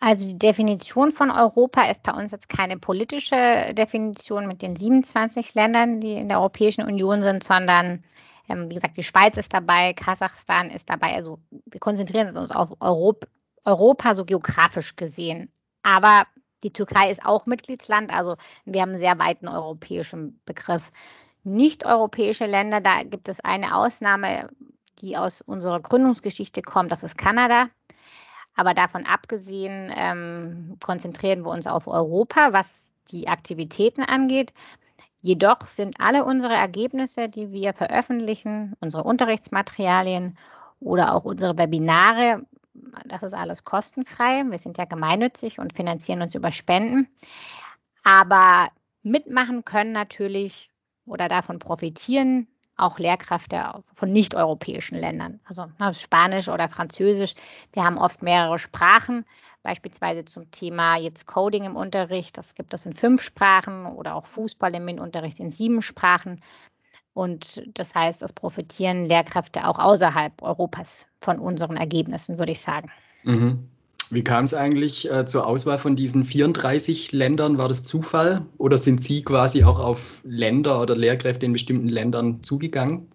Also 0.00 0.26
die 0.26 0.38
Definition 0.38 1.10
von 1.10 1.30
Europa 1.30 1.90
ist 1.90 2.02
bei 2.04 2.12
uns 2.12 2.30
jetzt 2.30 2.48
keine 2.48 2.78
politische 2.78 3.74
Definition 3.74 4.46
mit 4.46 4.62
den 4.62 4.76
27 4.76 5.54
Ländern, 5.54 6.00
die 6.00 6.14
in 6.14 6.28
der 6.28 6.38
Europäischen 6.38 6.84
Union 6.84 7.22
sind, 7.22 7.42
sondern 7.42 8.04
ähm, 8.48 8.70
wie 8.70 8.74
gesagt, 8.74 8.96
die 8.96 9.02
Schweiz 9.02 9.36
ist 9.36 9.52
dabei, 9.52 9.92
Kasachstan 9.92 10.70
ist 10.70 10.88
dabei. 10.88 11.14
Also 11.14 11.40
wir 11.50 11.80
konzentrieren 11.80 12.36
uns 12.36 12.50
auf 12.50 12.70
Europa, 12.80 13.26
Europa 13.64 14.14
so 14.14 14.24
geografisch 14.24 14.94
gesehen. 14.94 15.52
Aber 15.82 16.26
die 16.62 16.72
Türkei 16.72 17.10
ist 17.10 17.24
auch 17.24 17.46
Mitgliedsland, 17.46 18.12
also 18.12 18.36
wir 18.64 18.82
haben 18.82 18.90
einen 18.90 18.98
sehr 18.98 19.18
weiten 19.18 19.48
europäischen 19.48 20.40
Begriff. 20.44 20.90
Nicht-europäische 21.44 22.46
Länder, 22.46 22.80
da 22.80 23.02
gibt 23.04 23.28
es 23.28 23.40
eine 23.40 23.76
Ausnahme, 23.76 24.48
die 25.00 25.16
aus 25.16 25.40
unserer 25.40 25.80
Gründungsgeschichte 25.80 26.62
kommt, 26.62 26.90
das 26.90 27.02
ist 27.02 27.16
Kanada. 27.16 27.68
Aber 28.58 28.74
davon 28.74 29.06
abgesehen 29.06 29.92
ähm, 29.96 30.78
konzentrieren 30.84 31.44
wir 31.44 31.50
uns 31.50 31.68
auf 31.68 31.86
Europa, 31.86 32.52
was 32.52 32.90
die 33.12 33.28
Aktivitäten 33.28 34.02
angeht. 34.02 34.52
Jedoch 35.20 35.60
sind 35.60 36.00
alle 36.00 36.24
unsere 36.24 36.54
Ergebnisse, 36.54 37.28
die 37.28 37.52
wir 37.52 37.72
veröffentlichen, 37.72 38.74
unsere 38.80 39.04
Unterrichtsmaterialien 39.04 40.36
oder 40.80 41.14
auch 41.14 41.24
unsere 41.24 41.56
Webinare, 41.56 42.46
das 43.04 43.22
ist 43.22 43.34
alles 43.34 43.62
kostenfrei. 43.62 44.42
Wir 44.50 44.58
sind 44.58 44.76
ja 44.76 44.86
gemeinnützig 44.86 45.60
und 45.60 45.72
finanzieren 45.72 46.20
uns 46.22 46.34
über 46.34 46.50
Spenden. 46.50 47.06
Aber 48.02 48.70
mitmachen 49.04 49.64
können 49.64 49.92
natürlich 49.92 50.68
oder 51.06 51.28
davon 51.28 51.60
profitieren 51.60 52.48
auch 52.78 52.98
Lehrkräfte 52.98 53.82
von 53.92 54.12
nicht-europäischen 54.12 54.96
Ländern, 54.96 55.40
also 55.44 55.66
na, 55.78 55.92
Spanisch 55.92 56.48
oder 56.48 56.68
Französisch. 56.68 57.34
Wir 57.72 57.84
haben 57.84 57.98
oft 57.98 58.22
mehrere 58.22 58.58
Sprachen, 58.58 59.24
beispielsweise 59.62 60.24
zum 60.24 60.50
Thema 60.50 60.96
jetzt 60.96 61.26
Coding 61.26 61.64
im 61.64 61.76
Unterricht. 61.76 62.38
Das 62.38 62.54
gibt 62.54 62.72
es 62.72 62.86
in 62.86 62.94
fünf 62.94 63.22
Sprachen 63.22 63.86
oder 63.86 64.14
auch 64.14 64.26
Fußball 64.26 64.74
im 64.74 64.84
MINT-Unterricht 64.84 65.40
in 65.40 65.52
sieben 65.52 65.82
Sprachen. 65.82 66.40
Und 67.14 67.62
das 67.74 67.94
heißt, 67.94 68.22
es 68.22 68.32
profitieren 68.32 69.06
Lehrkräfte 69.06 69.66
auch 69.66 69.78
außerhalb 69.78 70.40
Europas 70.40 71.06
von 71.20 71.40
unseren 71.40 71.76
Ergebnissen, 71.76 72.38
würde 72.38 72.52
ich 72.52 72.60
sagen. 72.60 72.90
Mhm. 73.24 73.68
Wie 74.10 74.24
kam 74.24 74.44
es 74.44 74.54
eigentlich 74.54 75.10
äh, 75.10 75.26
zur 75.26 75.46
Auswahl 75.46 75.76
von 75.76 75.94
diesen 75.94 76.24
34 76.24 77.12
Ländern? 77.12 77.58
War 77.58 77.68
das 77.68 77.84
Zufall 77.84 78.46
oder 78.56 78.78
sind 78.78 79.02
Sie 79.02 79.22
quasi 79.22 79.64
auch 79.64 79.78
auf 79.78 80.22
Länder 80.24 80.80
oder 80.80 80.96
Lehrkräfte 80.96 81.44
in 81.44 81.52
bestimmten 81.52 81.88
Ländern 81.88 82.42
zugegangen? 82.42 83.08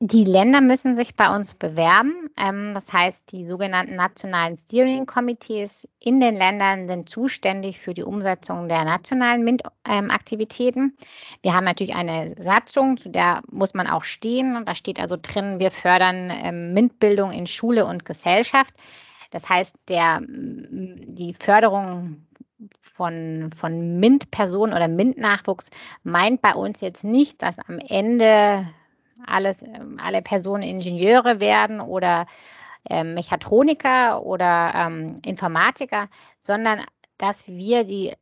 Die 0.00 0.24
Länder 0.24 0.60
müssen 0.60 0.96
sich 0.96 1.14
bei 1.14 1.34
uns 1.34 1.54
bewerben. 1.54 2.28
Ähm, 2.36 2.72
das 2.74 2.92
heißt, 2.92 3.32
die 3.32 3.42
sogenannten 3.42 3.96
nationalen 3.96 4.58
Steering-Komitees 4.58 5.88
in 5.98 6.20
den 6.20 6.36
Ländern 6.36 6.86
sind 6.86 7.08
zuständig 7.08 7.80
für 7.80 7.94
die 7.94 8.02
Umsetzung 8.02 8.68
der 8.68 8.84
nationalen 8.84 9.44
MINT-Aktivitäten. 9.44 10.94
Wir 11.40 11.54
haben 11.54 11.64
natürlich 11.64 11.94
eine 11.94 12.34
Satzung, 12.38 12.98
zu 12.98 13.08
der 13.08 13.40
muss 13.50 13.72
man 13.72 13.86
auch 13.86 14.04
stehen. 14.04 14.62
Da 14.66 14.74
steht 14.74 15.00
also 15.00 15.16
drin, 15.20 15.58
wir 15.58 15.70
fördern 15.70 16.30
ähm, 16.30 16.74
MINT-Bildung 16.74 17.32
in 17.32 17.46
Schule 17.46 17.86
und 17.86 18.04
Gesellschaft. 18.04 18.74
Das 19.34 19.48
heißt, 19.48 19.74
der, 19.88 20.20
die 20.22 21.34
Förderung 21.36 22.24
von, 22.80 23.50
von 23.56 23.98
MINT-Personen 23.98 24.72
oder 24.72 24.86
MINT-Nachwuchs 24.86 25.70
meint 26.04 26.40
bei 26.40 26.54
uns 26.54 26.80
jetzt 26.80 27.02
nicht, 27.02 27.42
dass 27.42 27.58
am 27.58 27.80
Ende 27.80 28.68
alles, 29.26 29.56
alle 29.98 30.22
Personen 30.22 30.62
Ingenieure 30.62 31.40
werden 31.40 31.80
oder 31.80 32.26
äh, 32.88 33.02
Mechatroniker 33.02 34.22
oder 34.22 34.72
ähm, 34.72 35.20
Informatiker, 35.26 36.08
sondern 36.38 36.84
dass 37.18 37.48
wir 37.48 37.82
die 37.82 38.12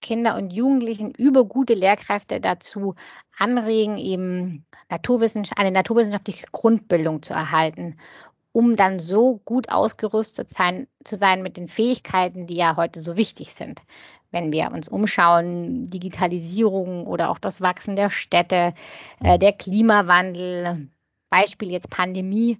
Kinder 0.00 0.36
und 0.36 0.52
Jugendlichen 0.52 1.10
über 1.10 1.44
gute 1.44 1.74
Lehrkräfte 1.74 2.40
dazu 2.40 2.94
anregen, 3.36 3.98
eben 3.98 4.64
Naturwissenschaft, 4.90 5.58
eine 5.58 5.72
naturwissenschaftliche 5.72 6.46
Grundbildung 6.52 7.20
zu 7.24 7.32
erhalten 7.32 7.96
um 8.52 8.76
dann 8.76 8.98
so 8.98 9.40
gut 9.44 9.70
ausgerüstet 9.70 10.50
sein, 10.50 10.86
zu 11.04 11.16
sein 11.16 11.42
mit 11.42 11.56
den 11.56 11.68
Fähigkeiten, 11.68 12.46
die 12.46 12.56
ja 12.56 12.76
heute 12.76 13.00
so 13.00 13.16
wichtig 13.16 13.54
sind. 13.54 13.82
Wenn 14.30 14.52
wir 14.52 14.70
uns 14.72 14.88
umschauen, 14.88 15.88
Digitalisierung 15.88 17.06
oder 17.06 17.30
auch 17.30 17.38
das 17.38 17.60
Wachsen 17.60 17.96
der 17.96 18.10
Städte, 18.10 18.74
äh, 19.20 19.38
der 19.38 19.52
Klimawandel, 19.52 20.88
Beispiel 21.30 21.70
jetzt 21.70 21.90
Pandemie, 21.90 22.58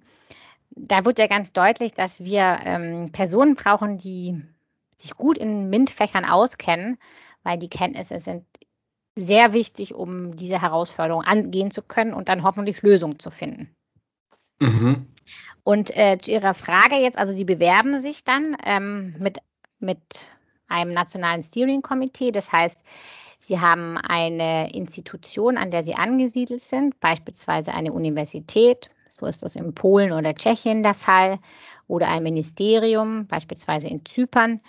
da 0.71 1.05
wird 1.05 1.19
ja 1.19 1.27
ganz 1.27 1.53
deutlich, 1.53 1.93
dass 1.93 2.23
wir 2.23 2.59
ähm, 2.63 3.11
Personen 3.11 3.55
brauchen, 3.55 3.97
die 3.97 4.41
sich 4.97 5.15
gut 5.15 5.37
in 5.37 5.69
MINT-Fächern 5.69 6.25
auskennen, 6.25 6.97
weil 7.43 7.59
die 7.59 7.69
Kenntnisse 7.69 8.19
sind 8.19 8.45
sehr 9.15 9.53
wichtig, 9.53 9.93
um 9.93 10.35
diese 10.35 10.61
Herausforderung 10.61 11.23
angehen 11.23 11.69
zu 11.69 11.83
können 11.83 12.13
und 12.13 12.29
dann 12.29 12.43
hoffentlich 12.43 12.81
Lösungen 12.81 13.19
zu 13.19 13.29
finden. 13.29 13.75
Mhm. 14.59 15.12
Und 15.63 15.95
äh, 15.95 16.17
zu 16.17 16.31
Ihrer 16.31 16.53
Frage 16.53 16.95
jetzt, 16.95 17.17
also 17.17 17.31
Sie 17.31 17.45
bewerben 17.45 18.01
sich 18.01 18.23
dann 18.23 18.57
ähm, 18.65 19.15
mit, 19.19 19.39
mit 19.79 19.99
einem 20.67 20.93
nationalen 20.93 21.43
Steering-Komitee. 21.43 22.31
Das 22.31 22.51
heißt, 22.51 22.77
Sie 23.39 23.59
haben 23.59 23.97
eine 23.97 24.73
Institution, 24.73 25.57
an 25.57 25.69
der 25.69 25.83
Sie 25.83 25.95
angesiedelt 25.95 26.61
sind, 26.61 26.99
beispielsweise 26.99 27.73
eine 27.73 27.91
Universität, 27.91 28.89
so 29.09 29.25
ist 29.25 29.43
das 29.43 29.55
in 29.55 29.75
Polen 29.75 30.11
oder 30.11 30.33
Tschechien 30.33 30.81
der 30.81 30.93
Fall, 30.93 31.39
oder 31.87 32.07
ein 32.07 32.23
Ministerium, 32.23 33.27
beispielsweise 33.27 33.87
in 33.87 34.05
Zypern. 34.05 34.61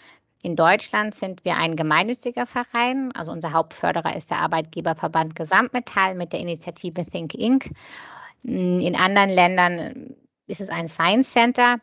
In 0.42 0.56
Deutschland 0.56 1.14
sind 1.14 1.44
wir 1.44 1.56
ein 1.56 1.76
gemeinnütziger 1.76 2.44
Verein. 2.44 3.12
Also 3.14 3.32
unser 3.32 3.52
Hauptförderer 3.52 4.14
ist 4.14 4.30
der 4.30 4.40
Arbeitgeberverband 4.40 5.34
Gesamtmetall 5.34 6.16
mit 6.16 6.32
der 6.34 6.40
Initiative 6.40 7.06
Think 7.06 7.32
Inc. 7.34 7.70
In 8.42 8.94
anderen 8.94 9.30
Ländern 9.30 10.16
ist 10.46 10.60
es 10.60 10.68
ein 10.68 10.88
Science 10.88 11.32
Center 11.32 11.78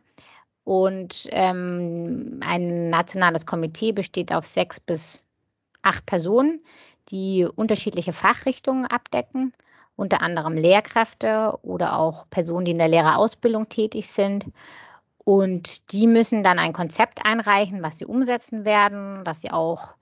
und 0.64 1.28
ähm, 1.32 2.40
ein 2.46 2.90
nationales 2.90 3.46
Komitee 3.46 3.92
besteht 3.92 4.34
auf 4.34 4.46
sechs 4.46 4.80
bis 4.80 5.26
acht 5.82 6.06
Personen, 6.06 6.62
die 7.10 7.48
unterschiedliche 7.56 8.14
Fachrichtungen 8.14 8.86
abdecken, 8.86 9.54
unter 9.96 10.22
anderem 10.22 10.56
Lehrkräfte 10.56 11.58
oder 11.64 11.98
auch 11.98 12.30
Personen, 12.30 12.66
die 12.66 12.72
in 12.72 12.78
der 12.78 12.88
Lehrerausbildung 12.88 13.70
tätig 13.70 14.08
sind. 14.08 14.46
Und 15.24 15.92
die 15.92 16.08
müssen 16.08 16.44
dann 16.44 16.60
ein 16.60 16.74
Konzept 16.74 17.26
einreichen, 17.26 17.84
was 17.84 17.98
sie 17.98 18.06
umsetzen 18.06 18.66
werden, 18.66 19.24
dass 19.24 19.42
sie 19.42 19.52
auch 19.52 19.94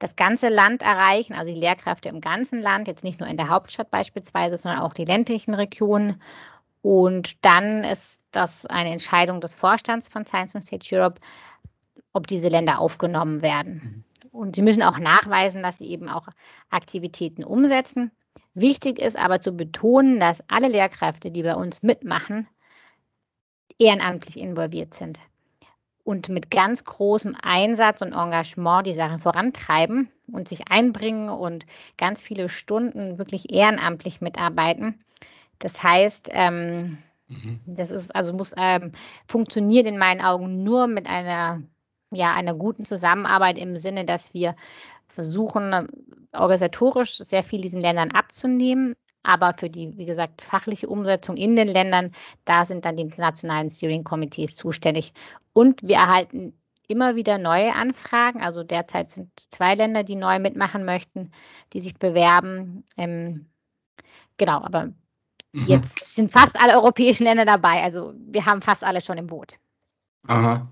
das 0.00 0.16
ganze 0.16 0.48
Land 0.48 0.82
erreichen, 0.82 1.34
also 1.34 1.52
die 1.52 1.60
Lehrkräfte 1.60 2.08
im 2.08 2.20
ganzen 2.20 2.60
Land, 2.60 2.88
jetzt 2.88 3.04
nicht 3.04 3.20
nur 3.20 3.28
in 3.28 3.36
der 3.36 3.48
Hauptstadt 3.48 3.90
beispielsweise, 3.90 4.58
sondern 4.58 4.80
auch 4.80 4.92
die 4.92 5.04
ländlichen 5.04 5.54
Regionen. 5.54 6.20
Und 6.84 7.42
dann 7.42 7.82
ist 7.82 8.20
das 8.30 8.66
eine 8.66 8.90
Entscheidung 8.90 9.40
des 9.40 9.54
Vorstands 9.54 10.10
von 10.10 10.26
Science 10.26 10.54
and 10.54 10.66
Stage 10.66 10.90
Europe, 10.92 11.18
ob 12.12 12.26
diese 12.26 12.48
Länder 12.48 12.78
aufgenommen 12.78 13.40
werden. 13.40 14.04
Mhm. 14.22 14.28
Und 14.30 14.56
sie 14.56 14.60
müssen 14.60 14.82
auch 14.82 14.98
nachweisen, 14.98 15.62
dass 15.62 15.78
sie 15.78 15.86
eben 15.86 16.10
auch 16.10 16.28
Aktivitäten 16.68 17.42
umsetzen. 17.42 18.10
Wichtig 18.52 18.98
ist 18.98 19.16
aber 19.16 19.40
zu 19.40 19.52
betonen, 19.52 20.20
dass 20.20 20.44
alle 20.48 20.68
Lehrkräfte, 20.68 21.30
die 21.30 21.42
bei 21.42 21.54
uns 21.54 21.82
mitmachen, 21.82 22.46
ehrenamtlich 23.78 24.36
involviert 24.38 24.92
sind 24.92 25.20
und 26.04 26.28
mit 26.28 26.50
ganz 26.50 26.84
großem 26.84 27.34
Einsatz 27.42 28.02
und 28.02 28.12
Engagement 28.12 28.86
die 28.86 28.92
Sachen 28.92 29.20
vorantreiben 29.20 30.10
und 30.30 30.48
sich 30.48 30.70
einbringen 30.70 31.30
und 31.30 31.64
ganz 31.96 32.20
viele 32.20 32.50
Stunden 32.50 33.16
wirklich 33.16 33.54
ehrenamtlich 33.54 34.20
mitarbeiten. 34.20 35.02
Das 35.58 35.82
heißt, 35.82 36.30
ähm, 36.32 36.98
mhm. 37.28 37.60
das 37.66 37.90
ist 37.90 38.14
also 38.14 38.32
muss 38.32 38.54
ähm, 38.56 38.92
funktioniert 39.26 39.86
in 39.86 39.98
meinen 39.98 40.20
Augen 40.20 40.62
nur 40.62 40.86
mit 40.86 41.06
einer 41.06 41.62
ja 42.10 42.32
einer 42.32 42.54
guten 42.54 42.84
Zusammenarbeit 42.84 43.58
im 43.58 43.76
Sinne, 43.76 44.04
dass 44.04 44.34
wir 44.34 44.54
versuchen 45.08 45.88
organisatorisch 46.32 47.16
sehr 47.18 47.44
viel 47.44 47.60
diesen 47.60 47.80
Ländern 47.80 48.10
abzunehmen, 48.10 48.94
aber 49.24 49.54
für 49.54 49.70
die, 49.70 49.96
wie 49.96 50.06
gesagt, 50.06 50.42
fachliche 50.42 50.88
Umsetzung 50.88 51.36
in 51.36 51.56
den 51.56 51.68
Ländern, 51.68 52.12
da 52.44 52.64
sind 52.64 52.84
dann 52.84 52.96
die 52.96 53.10
nationalen 53.16 53.70
Steering 53.70 54.04
Committees 54.04 54.54
zuständig. 54.54 55.12
Und 55.52 55.82
wir 55.82 55.96
erhalten 55.96 56.52
immer 56.88 57.16
wieder 57.16 57.38
neue 57.38 57.74
Anfragen. 57.74 58.42
Also 58.42 58.62
derzeit 58.62 59.10
sind 59.10 59.30
zwei 59.38 59.74
Länder, 59.74 60.04
die 60.04 60.16
neu 60.16 60.38
mitmachen 60.38 60.84
möchten, 60.84 61.30
die 61.72 61.80
sich 61.80 61.94
bewerben. 61.94 62.84
Ähm, 62.98 63.46
genau, 64.36 64.60
aber 64.62 64.92
mhm. 65.54 65.66
jetzt 65.66 66.14
sind 66.14 66.30
fast 66.30 66.56
alle 66.56 66.74
europäischen 66.74 67.24
Länder 67.24 67.44
dabei. 67.44 67.82
Also 67.82 68.12
wir 68.26 68.44
haben 68.44 68.62
fast 68.62 68.84
alle 68.84 69.00
schon 69.00 69.18
im 69.18 69.26
Boot. 69.26 69.54
Aha. 70.26 70.68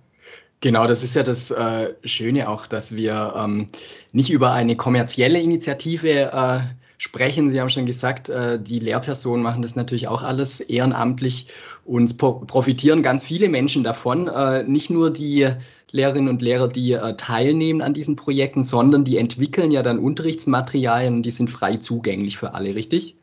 Genau, 0.60 0.86
das 0.86 1.02
ist 1.02 1.16
ja 1.16 1.24
das 1.24 1.50
äh, 1.50 1.94
Schöne 2.04 2.48
auch, 2.48 2.68
dass 2.68 2.94
wir 2.94 3.34
ähm, 3.36 3.70
nicht 4.12 4.30
über 4.30 4.52
eine 4.52 4.76
kommerzielle 4.76 5.40
Initiative 5.40 6.30
äh, 6.32 6.60
sprechen. 6.98 7.50
Sie 7.50 7.60
haben 7.60 7.68
schon 7.68 7.84
gesagt, 7.84 8.28
äh, 8.28 8.60
die 8.62 8.78
Lehrpersonen 8.78 9.42
machen 9.42 9.62
das 9.62 9.74
natürlich 9.74 10.06
auch 10.06 10.22
alles 10.22 10.60
ehrenamtlich 10.60 11.48
und 11.84 12.16
profitieren 12.16 13.02
ganz 13.02 13.24
viele 13.24 13.48
Menschen 13.48 13.82
davon. 13.82 14.28
Äh, 14.28 14.62
nicht 14.62 14.88
nur 14.88 15.12
die 15.12 15.48
Lehrerinnen 15.90 16.28
und 16.28 16.42
Lehrer, 16.42 16.68
die 16.68 16.92
äh, 16.92 17.16
teilnehmen 17.16 17.82
an 17.82 17.92
diesen 17.92 18.14
Projekten, 18.14 18.62
sondern 18.62 19.02
die 19.02 19.18
entwickeln 19.18 19.72
ja 19.72 19.82
dann 19.82 19.98
Unterrichtsmaterialien 19.98 21.14
und 21.14 21.22
die 21.24 21.32
sind 21.32 21.50
frei 21.50 21.78
zugänglich 21.78 22.38
für 22.38 22.54
alle, 22.54 22.76
richtig? 22.76 23.16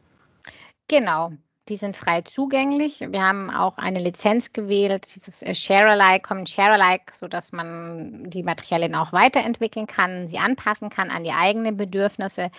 Genau. 0.90 1.32
Die 1.70 1.78
sind 1.78 1.96
frei 1.96 2.22
zugänglich. 2.22 3.00
Wir 3.00 3.24
haben 3.24 3.50
auch 3.50 3.78
eine 3.78 4.00
Lizenz 4.00 4.52
gewählt, 4.54 5.16
dieses 5.16 5.58
Share-alike, 5.58 6.28
Common 6.28 6.48
Share-alike, 6.48 7.16
sodass 7.16 7.52
man 7.52 8.30
die 8.30 8.44
Materialien 8.44 8.96
auch 8.96 9.14
weiterentwickeln 9.14 9.88
kann, 9.88 10.28
sie 10.28 10.40
anpassen 10.40 10.90
kann 10.90 11.12
an 11.12 11.24
die 11.24 11.32
eigenen 11.32 11.78
Bedürfnisse 11.78 12.50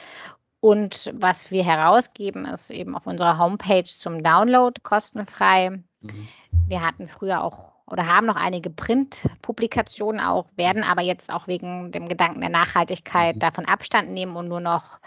und 0.61 1.11
was 1.15 1.51
wir 1.51 1.65
herausgeben, 1.65 2.45
ist 2.45 2.71
eben 2.71 2.95
auf 2.95 3.07
unserer 3.07 3.39
Homepage 3.39 3.85
zum 3.85 4.23
Download 4.23 4.79
kostenfrei. 4.83 5.71
Mhm. 5.71 6.29
Wir 6.69 6.83
hatten 6.83 7.07
früher 7.07 7.43
auch 7.43 7.73
oder 7.91 8.07
haben 8.07 8.27
noch 8.27 8.37
einige 8.37 8.71
Print-Publikationen 8.71 10.21
auch, 10.21 10.47
werden 10.57 10.83
aber 10.83 11.03
jetzt 11.03 11.33
auch 11.33 11.47
wegen 11.47 11.93
dem 11.93 12.09
Gedanken 12.09 12.41
der 12.41 12.51
Nachhaltigkeit 12.51 13.37
mhm. 13.37 13.41
davon 13.41 13.65
Abstand 13.67 14.11
nehmen 14.11 14.37
und 14.37 14.49
nur 14.49 14.61
noch 14.61 15.01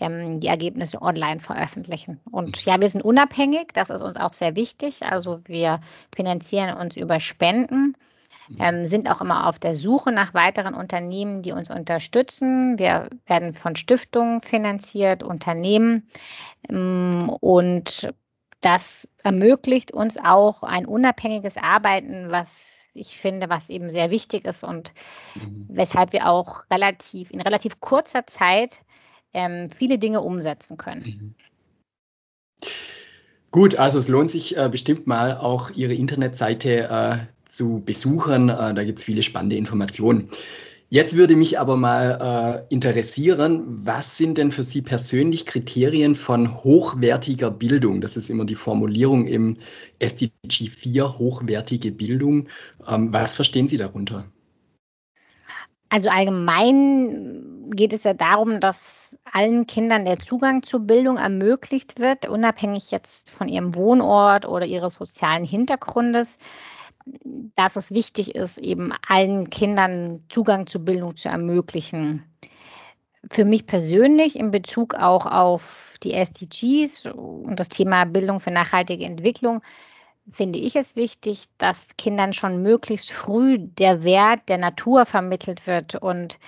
ähm, 0.00 0.40
die 0.40 0.48
Ergebnisse 0.48 1.02
online 1.02 1.40
veröffentlichen. 1.40 2.20
Und 2.30 2.64
ja, 2.64 2.80
wir 2.80 2.88
sind 2.88 3.02
unabhängig, 3.02 3.72
das 3.74 3.90
ist 3.90 4.02
uns 4.02 4.16
auch 4.16 4.32
sehr 4.32 4.56
wichtig. 4.56 5.02
Also 5.02 5.40
wir 5.46 5.80
finanzieren 6.14 6.76
uns 6.76 6.96
über 6.96 7.20
Spenden 7.20 7.96
ähm, 8.58 8.86
sind 8.86 9.08
auch 9.08 9.20
immer 9.20 9.46
auf 9.46 9.58
der 9.58 9.74
Suche 9.74 10.12
nach 10.12 10.34
weiteren 10.34 10.74
Unternehmen, 10.74 11.42
die 11.42 11.52
uns 11.52 11.70
unterstützen. 11.70 12.78
Wir 12.78 13.08
werden 13.26 13.54
von 13.54 13.76
Stiftungen 13.76 14.40
finanziert, 14.40 15.22
Unternehmen 15.22 16.08
ähm, 16.68 17.28
und 17.40 18.12
das 18.60 19.08
ermöglicht 19.22 19.92
uns 19.92 20.16
auch 20.22 20.62
ein 20.62 20.86
unabhängiges 20.86 21.56
Arbeiten, 21.56 22.30
was 22.30 22.48
ich 22.92 23.16
finde, 23.16 23.48
was 23.48 23.70
eben 23.70 23.88
sehr 23.88 24.10
wichtig 24.10 24.44
ist 24.44 24.64
und 24.64 24.92
mhm. 25.34 25.66
weshalb 25.68 26.12
wir 26.12 26.28
auch 26.28 26.64
relativ 26.70 27.30
in 27.30 27.40
relativ 27.40 27.80
kurzer 27.80 28.26
Zeit 28.26 28.80
ähm, 29.32 29.70
viele 29.70 29.98
Dinge 29.98 30.20
umsetzen 30.20 30.76
können. 30.76 31.04
Mhm. 31.04 31.34
Gut, 33.52 33.76
also 33.76 33.98
es 33.98 34.08
lohnt 34.08 34.30
sich 34.30 34.56
äh, 34.56 34.68
bestimmt 34.70 35.06
mal 35.06 35.36
auch 35.36 35.70
Ihre 35.70 35.94
Internetseite 35.94 36.88
äh, 36.88 37.18
zu 37.48 37.82
besuchen. 37.84 38.48
Äh, 38.48 38.74
da 38.74 38.84
gibt 38.84 38.98
es 38.98 39.04
viele 39.04 39.22
spannende 39.22 39.56
Informationen. 39.56 40.30
Jetzt 40.92 41.16
würde 41.16 41.36
mich 41.36 41.56
aber 41.56 41.76
mal 41.76 42.66
äh, 42.68 42.74
interessieren, 42.74 43.62
was 43.86 44.16
sind 44.16 44.38
denn 44.38 44.50
für 44.50 44.64
Sie 44.64 44.82
persönlich 44.82 45.46
Kriterien 45.46 46.16
von 46.16 46.64
hochwertiger 46.64 47.52
Bildung? 47.52 48.00
Das 48.00 48.16
ist 48.16 48.28
immer 48.28 48.44
die 48.44 48.56
Formulierung 48.56 49.28
im 49.28 49.58
SDG 50.00 50.68
4, 50.68 51.16
hochwertige 51.16 51.92
Bildung. 51.92 52.48
Ähm, 52.88 53.12
was 53.12 53.34
verstehen 53.34 53.68
Sie 53.68 53.76
darunter? 53.76 54.26
Also 55.90 56.08
allgemein 56.08 57.70
geht 57.70 57.92
es 57.92 58.02
ja 58.02 58.14
darum, 58.14 58.58
dass 58.58 59.16
allen 59.30 59.68
Kindern 59.68 60.04
der 60.04 60.18
Zugang 60.18 60.64
zur 60.64 60.80
Bildung 60.80 61.18
ermöglicht 61.18 62.00
wird, 62.00 62.28
unabhängig 62.28 62.90
jetzt 62.90 63.30
von 63.30 63.48
ihrem 63.48 63.76
Wohnort 63.76 64.44
oder 64.44 64.66
ihres 64.66 64.96
sozialen 64.96 65.44
Hintergrundes 65.44 66.38
dass 67.56 67.76
es 67.76 67.90
wichtig 67.90 68.34
ist, 68.34 68.58
eben 68.58 68.92
allen 69.06 69.50
Kindern 69.50 70.24
Zugang 70.28 70.66
zur 70.66 70.82
Bildung 70.82 71.16
zu 71.16 71.28
ermöglichen. 71.28 72.24
Für 73.30 73.44
mich 73.44 73.66
persönlich 73.66 74.36
in 74.36 74.50
Bezug 74.50 74.94
auch 74.94 75.26
auf 75.26 75.94
die 76.02 76.12
SDGs 76.12 77.06
und 77.06 77.60
das 77.60 77.68
Thema 77.68 78.04
Bildung 78.04 78.40
für 78.40 78.50
nachhaltige 78.50 79.04
Entwicklung 79.04 79.62
finde 80.32 80.58
ich 80.58 80.76
es 80.76 80.96
wichtig, 80.96 81.46
dass 81.58 81.86
Kindern 81.98 82.32
schon 82.32 82.62
möglichst 82.62 83.12
früh 83.12 83.58
der 83.58 84.04
Wert 84.04 84.48
der 84.48 84.58
Natur 84.58 85.06
vermittelt 85.06 85.66
wird 85.66 85.96
und 85.96 86.38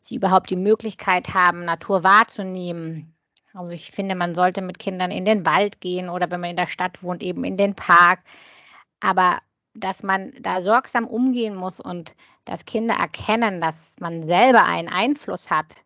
sie 0.00 0.16
überhaupt 0.16 0.50
die 0.50 0.56
Möglichkeit 0.56 1.34
haben, 1.34 1.64
Natur 1.64 2.04
wahrzunehmen. 2.04 3.14
Also 3.52 3.72
ich 3.72 3.90
finde, 3.90 4.14
man 4.14 4.34
sollte 4.34 4.62
mit 4.62 4.78
Kindern 4.78 5.10
in 5.10 5.24
den 5.24 5.44
Wald 5.46 5.80
gehen 5.80 6.08
oder 6.08 6.30
wenn 6.30 6.40
man 6.40 6.50
in 6.50 6.56
der 6.56 6.66
Stadt 6.66 7.02
wohnt, 7.02 7.22
eben 7.22 7.44
in 7.44 7.56
den 7.56 7.74
Park. 7.74 8.20
Aber 9.00 9.38
dass 9.74 10.02
man 10.02 10.32
da 10.40 10.60
sorgsam 10.60 11.06
umgehen 11.06 11.54
muss 11.54 11.80
und 11.80 12.14
dass 12.44 12.64
Kinder 12.64 12.94
erkennen, 12.94 13.60
dass 13.60 13.76
man 14.00 14.26
selber 14.26 14.64
einen 14.64 14.88
Einfluss 14.88 15.50
hat 15.50 15.76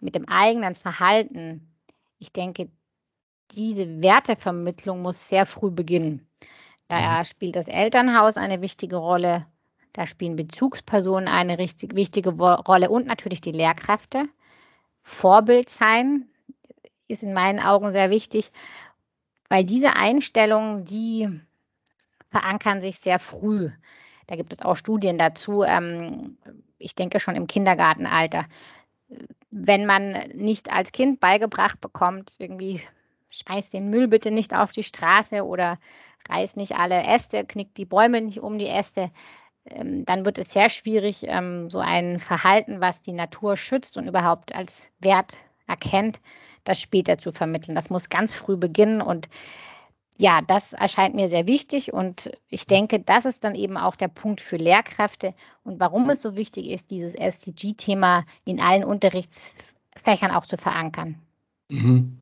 mit 0.00 0.14
dem 0.14 0.28
eigenen 0.28 0.74
Verhalten. 0.74 1.72
Ich 2.18 2.32
denke, 2.32 2.68
diese 3.52 4.02
Wertevermittlung 4.02 5.02
muss 5.02 5.28
sehr 5.28 5.46
früh 5.46 5.70
beginnen. 5.70 6.26
Da 6.88 7.20
mhm. 7.20 7.24
spielt 7.24 7.56
das 7.56 7.68
Elternhaus 7.68 8.36
eine 8.36 8.60
wichtige 8.60 8.96
Rolle, 8.96 9.46
da 9.92 10.06
spielen 10.06 10.36
Bezugspersonen 10.36 11.28
eine 11.28 11.58
richtig, 11.58 11.94
wichtige 11.94 12.30
Rolle 12.30 12.90
und 12.90 13.06
natürlich 13.06 13.40
die 13.40 13.52
Lehrkräfte. 13.52 14.28
Vorbild 15.02 15.68
sein 15.68 16.28
ist 17.08 17.22
in 17.22 17.34
meinen 17.34 17.60
Augen 17.60 17.90
sehr 17.90 18.10
wichtig, 18.10 18.50
weil 19.48 19.64
diese 19.64 19.94
Einstellung, 19.94 20.84
die 20.84 21.28
verankern 22.32 22.80
sich 22.80 22.98
sehr 22.98 23.18
früh. 23.18 23.70
Da 24.26 24.36
gibt 24.36 24.52
es 24.52 24.62
auch 24.62 24.76
Studien 24.76 25.18
dazu. 25.18 25.62
Ähm, 25.62 26.38
ich 26.78 26.94
denke 26.94 27.20
schon 27.20 27.36
im 27.36 27.46
Kindergartenalter. 27.46 28.46
Wenn 29.50 29.86
man 29.86 30.12
nicht 30.34 30.72
als 30.72 30.90
Kind 30.90 31.20
beigebracht 31.20 31.80
bekommt, 31.80 32.32
irgendwie 32.38 32.80
schmeiß 33.30 33.68
den 33.68 33.90
Müll 33.90 34.08
bitte 34.08 34.30
nicht 34.30 34.54
auf 34.54 34.72
die 34.72 34.84
Straße 34.84 35.44
oder 35.44 35.78
reiß 36.28 36.56
nicht 36.56 36.76
alle 36.76 37.02
Äste, 37.02 37.44
knickt 37.44 37.76
die 37.76 37.84
Bäume 37.84 38.20
nicht 38.20 38.40
um 38.40 38.58
die 38.58 38.68
Äste, 38.68 39.10
ähm, 39.66 40.04
dann 40.04 40.24
wird 40.24 40.38
es 40.38 40.52
sehr 40.52 40.68
schwierig, 40.68 41.24
ähm, 41.28 41.70
so 41.70 41.78
ein 41.78 42.18
Verhalten, 42.18 42.80
was 42.80 43.00
die 43.02 43.12
Natur 43.12 43.56
schützt 43.56 43.96
und 43.96 44.08
überhaupt 44.08 44.54
als 44.54 44.88
Wert 44.98 45.38
erkennt, 45.66 46.20
das 46.64 46.80
später 46.80 47.18
zu 47.18 47.32
vermitteln. 47.32 47.74
Das 47.74 47.90
muss 47.90 48.08
ganz 48.08 48.32
früh 48.32 48.56
beginnen 48.56 49.00
und 49.02 49.28
ja, 50.18 50.40
das 50.46 50.72
erscheint 50.72 51.14
mir 51.14 51.28
sehr 51.28 51.46
wichtig 51.46 51.92
und 51.92 52.30
ich 52.48 52.66
denke, 52.66 53.00
das 53.00 53.24
ist 53.24 53.44
dann 53.44 53.54
eben 53.54 53.76
auch 53.76 53.96
der 53.96 54.08
Punkt 54.08 54.40
für 54.40 54.56
Lehrkräfte 54.56 55.34
und 55.64 55.80
warum 55.80 56.10
es 56.10 56.22
so 56.22 56.36
wichtig 56.36 56.68
ist, 56.70 56.90
dieses 56.90 57.14
SDG-Thema 57.14 58.24
in 58.44 58.60
allen 58.60 58.84
Unterrichtsfächern 58.84 60.30
auch 60.30 60.46
zu 60.46 60.58
verankern. 60.58 61.16
Mhm. 61.68 62.18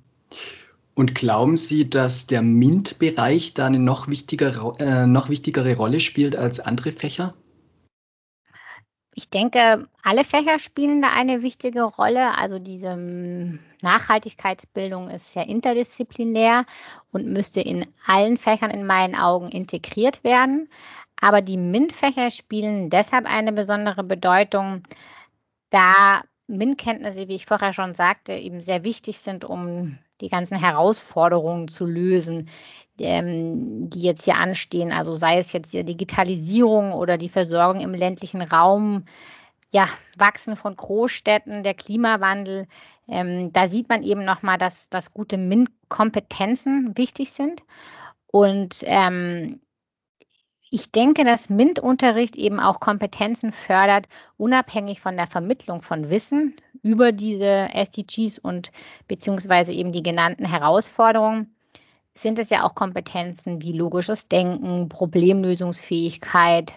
Und 0.94 1.14
glauben 1.14 1.56
Sie, 1.56 1.84
dass 1.84 2.26
der 2.26 2.42
MINT-Bereich 2.42 3.54
da 3.54 3.66
eine 3.66 3.78
noch, 3.78 4.08
wichtigere, 4.08 4.74
äh, 4.80 5.06
noch 5.06 5.28
wichtigere 5.28 5.74
Rolle 5.76 5.98
spielt 5.98 6.36
als 6.36 6.60
andere 6.60 6.92
Fächer? 6.92 7.34
Ich 9.20 9.28
denke, 9.28 9.86
alle 10.02 10.24
Fächer 10.24 10.58
spielen 10.58 11.02
da 11.02 11.10
eine 11.10 11.42
wichtige 11.42 11.82
Rolle. 11.82 12.38
Also 12.38 12.58
diese 12.58 12.96
Nachhaltigkeitsbildung 13.82 15.10
ist 15.10 15.34
sehr 15.34 15.46
interdisziplinär 15.46 16.64
und 17.12 17.26
müsste 17.26 17.60
in 17.60 17.86
allen 18.06 18.38
Fächern 18.38 18.70
in 18.70 18.86
meinen 18.86 19.14
Augen 19.14 19.50
integriert 19.50 20.24
werden. 20.24 20.70
Aber 21.20 21.42
die 21.42 21.58
MINT-Fächer 21.58 22.30
spielen 22.30 22.88
deshalb 22.88 23.26
eine 23.26 23.52
besondere 23.52 24.04
Bedeutung, 24.04 24.84
da 25.68 26.22
MINT-Kenntnisse, 26.46 27.28
wie 27.28 27.34
ich 27.34 27.44
vorher 27.44 27.74
schon 27.74 27.94
sagte, 27.94 28.32
eben 28.32 28.62
sehr 28.62 28.84
wichtig 28.84 29.18
sind, 29.18 29.44
um 29.44 29.98
die 30.22 30.30
ganzen 30.30 30.58
Herausforderungen 30.58 31.68
zu 31.68 31.84
lösen, 31.84 32.48
ähm, 33.00 33.90
die 33.90 34.02
jetzt 34.02 34.24
hier 34.24 34.36
anstehen. 34.36 34.92
Also 34.92 35.12
sei 35.12 35.38
es 35.38 35.52
jetzt 35.52 35.72
die 35.72 35.84
Digitalisierung 35.84 36.92
oder 36.92 37.18
die 37.18 37.28
Versorgung 37.28 37.80
im 37.80 37.94
ländlichen 37.94 38.42
Raum, 38.42 39.04
ja, 39.70 39.88
Wachsen 40.18 40.56
von 40.56 40.76
Großstädten, 40.76 41.62
der 41.62 41.74
Klimawandel. 41.74 42.66
Ähm, 43.08 43.52
da 43.52 43.68
sieht 43.68 43.88
man 43.88 44.02
eben 44.02 44.24
nochmal, 44.24 44.58
dass, 44.58 44.88
dass 44.88 45.14
gute 45.14 45.36
MINT-Kompetenzen 45.36 46.96
wichtig 46.96 47.32
sind. 47.32 47.62
Und 48.26 48.82
ähm, 48.84 49.60
ich 50.70 50.92
denke, 50.92 51.24
dass 51.24 51.50
MINT-Unterricht 51.50 52.36
eben 52.36 52.60
auch 52.60 52.80
Kompetenzen 52.80 53.52
fördert, 53.52 54.06
unabhängig 54.36 55.00
von 55.00 55.16
der 55.16 55.26
Vermittlung 55.26 55.82
von 55.82 56.10
Wissen 56.10 56.54
über 56.82 57.12
diese 57.12 57.68
SDGs 57.72 58.38
und 58.38 58.70
beziehungsweise 59.08 59.72
eben 59.72 59.90
die 59.92 60.02
genannten 60.02 60.44
Herausforderungen 60.44 61.54
sind 62.22 62.38
es 62.38 62.50
ja 62.50 62.64
auch 62.64 62.74
Kompetenzen 62.74 63.62
wie 63.62 63.72
logisches 63.72 64.28
Denken, 64.28 64.88
Problemlösungsfähigkeit, 64.88 66.74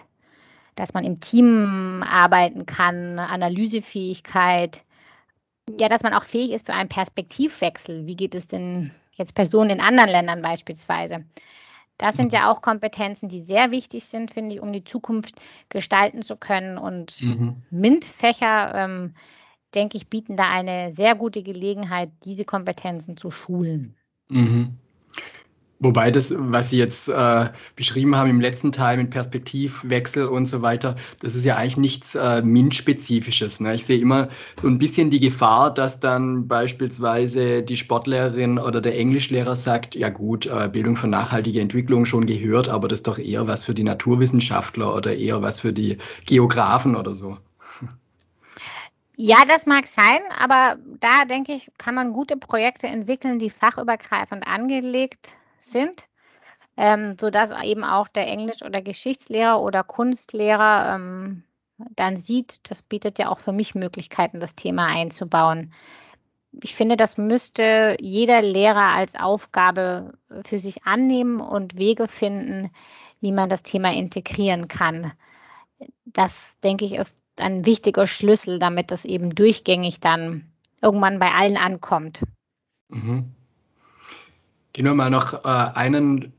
dass 0.74 0.94
man 0.94 1.04
im 1.04 1.20
Team 1.20 2.04
arbeiten 2.06 2.66
kann, 2.66 3.18
Analysefähigkeit, 3.18 4.82
ja, 5.78 5.88
dass 5.88 6.02
man 6.02 6.14
auch 6.14 6.24
fähig 6.24 6.50
ist 6.50 6.66
für 6.66 6.74
einen 6.74 6.88
Perspektivwechsel. 6.88 8.06
Wie 8.06 8.16
geht 8.16 8.34
es 8.34 8.46
denn 8.46 8.90
jetzt 9.12 9.34
Personen 9.34 9.70
in 9.70 9.80
anderen 9.80 10.10
Ländern 10.10 10.42
beispielsweise? 10.42 11.24
Das 11.96 12.16
sind 12.16 12.32
ja 12.32 12.50
auch 12.50 12.60
Kompetenzen, 12.60 13.28
die 13.28 13.42
sehr 13.42 13.70
wichtig 13.70 14.06
sind, 14.06 14.32
finde 14.32 14.56
ich, 14.56 14.60
um 14.60 14.72
die 14.72 14.82
Zukunft 14.82 15.40
gestalten 15.68 16.22
zu 16.22 16.36
können. 16.36 16.76
Und 16.76 17.22
mhm. 17.22 17.62
MINT-Fächer, 17.70 18.74
ähm, 18.74 19.14
denke 19.74 19.96
ich, 19.96 20.08
bieten 20.08 20.36
da 20.36 20.50
eine 20.50 20.92
sehr 20.94 21.14
gute 21.14 21.42
Gelegenheit, 21.42 22.10
diese 22.24 22.44
Kompetenzen 22.44 23.16
zu 23.16 23.30
schulen. 23.30 23.96
Mhm. 24.28 24.78
Wobei 25.80 26.10
das, 26.10 26.32
was 26.36 26.70
Sie 26.70 26.78
jetzt 26.78 27.08
äh, 27.08 27.50
beschrieben 27.74 28.16
haben 28.16 28.30
im 28.30 28.40
letzten 28.40 28.70
Teil 28.70 28.96
mit 28.96 29.10
Perspektivwechsel 29.10 30.26
und 30.26 30.46
so 30.46 30.62
weiter, 30.62 30.96
das 31.20 31.34
ist 31.34 31.44
ja 31.44 31.56
eigentlich 31.56 31.76
nichts 31.76 32.14
äh, 32.14 32.42
MINT-spezifisches. 32.42 33.60
Ne? 33.60 33.74
Ich 33.74 33.84
sehe 33.84 33.98
immer 33.98 34.28
so 34.56 34.68
ein 34.68 34.78
bisschen 34.78 35.10
die 35.10 35.18
Gefahr, 35.18 35.74
dass 35.74 35.98
dann 35.98 36.46
beispielsweise 36.46 37.62
die 37.62 37.76
Sportlehrerin 37.76 38.58
oder 38.58 38.80
der 38.80 38.96
Englischlehrer 38.96 39.56
sagt, 39.56 39.96
ja 39.96 40.10
gut, 40.10 40.46
äh, 40.46 40.68
Bildung 40.72 40.96
für 40.96 41.08
nachhaltige 41.08 41.60
Entwicklung 41.60 42.06
schon 42.06 42.26
gehört, 42.26 42.68
aber 42.68 42.86
das 42.86 43.00
ist 43.00 43.08
doch 43.08 43.18
eher 43.18 43.48
was 43.48 43.64
für 43.64 43.74
die 43.74 43.84
Naturwissenschaftler 43.84 44.94
oder 44.94 45.16
eher 45.16 45.42
was 45.42 45.60
für 45.60 45.72
die 45.72 45.98
Geografen 46.24 46.94
oder 46.94 47.14
so. 47.14 47.36
Ja, 49.16 49.44
das 49.46 49.66
mag 49.66 49.86
sein, 49.86 50.20
aber 50.40 50.76
da 51.00 51.24
denke 51.24 51.52
ich, 51.52 51.70
kann 51.78 51.94
man 51.94 52.12
gute 52.12 52.36
Projekte 52.36 52.86
entwickeln, 52.86 53.38
die 53.38 53.50
fachübergreifend 53.50 54.46
angelegt 54.46 55.36
sind, 55.64 56.06
ähm, 56.76 57.16
sodass 57.20 57.50
eben 57.62 57.84
auch 57.84 58.08
der 58.08 58.26
Englisch- 58.26 58.62
oder 58.62 58.82
Geschichtslehrer 58.82 59.60
oder 59.60 59.84
Kunstlehrer 59.84 60.94
ähm, 60.94 61.44
dann 61.96 62.16
sieht, 62.16 62.70
das 62.70 62.82
bietet 62.82 63.18
ja 63.18 63.28
auch 63.28 63.38
für 63.38 63.52
mich 63.52 63.74
Möglichkeiten, 63.74 64.40
das 64.40 64.54
Thema 64.54 64.86
einzubauen. 64.86 65.72
Ich 66.62 66.74
finde, 66.74 66.96
das 66.96 67.18
müsste 67.18 67.96
jeder 68.00 68.40
Lehrer 68.40 68.94
als 68.94 69.16
Aufgabe 69.16 70.16
für 70.44 70.58
sich 70.60 70.84
annehmen 70.84 71.40
und 71.40 71.76
Wege 71.76 72.06
finden, 72.06 72.70
wie 73.20 73.32
man 73.32 73.48
das 73.48 73.62
Thema 73.62 73.92
integrieren 73.92 74.68
kann. 74.68 75.12
Das, 76.04 76.58
denke 76.60 76.84
ich, 76.84 76.94
ist 76.94 77.18
ein 77.38 77.66
wichtiger 77.66 78.06
Schlüssel, 78.06 78.60
damit 78.60 78.92
das 78.92 79.04
eben 79.04 79.34
durchgängig 79.34 79.98
dann 79.98 80.52
irgendwann 80.80 81.18
bei 81.18 81.32
allen 81.32 81.56
ankommt. 81.56 82.22
Mhm. 82.88 83.34
Gehen 84.74 84.86
wir 84.86 84.94
mal 84.94 85.08
noch 85.08 85.44
äh, 85.44 85.48
einen, 85.48 86.32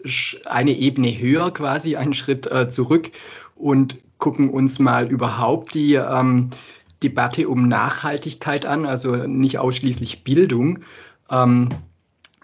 eine 0.43 0.77
Ebene 0.77 1.17
höher, 1.17 1.51
quasi 1.51 1.95
einen 1.95 2.13
Schritt 2.13 2.51
äh, 2.51 2.67
zurück 2.67 3.11
und 3.55 3.97
gucken 4.17 4.49
uns 4.49 4.77
mal 4.77 5.09
überhaupt 5.09 5.73
die 5.73 5.93
ähm, 5.95 6.49
Debatte 7.01 7.47
um 7.47 7.69
Nachhaltigkeit 7.69 8.65
an, 8.65 8.85
also 8.85 9.15
nicht 9.15 9.57
ausschließlich 9.57 10.25
Bildung. 10.25 10.79
Ähm, 11.31 11.69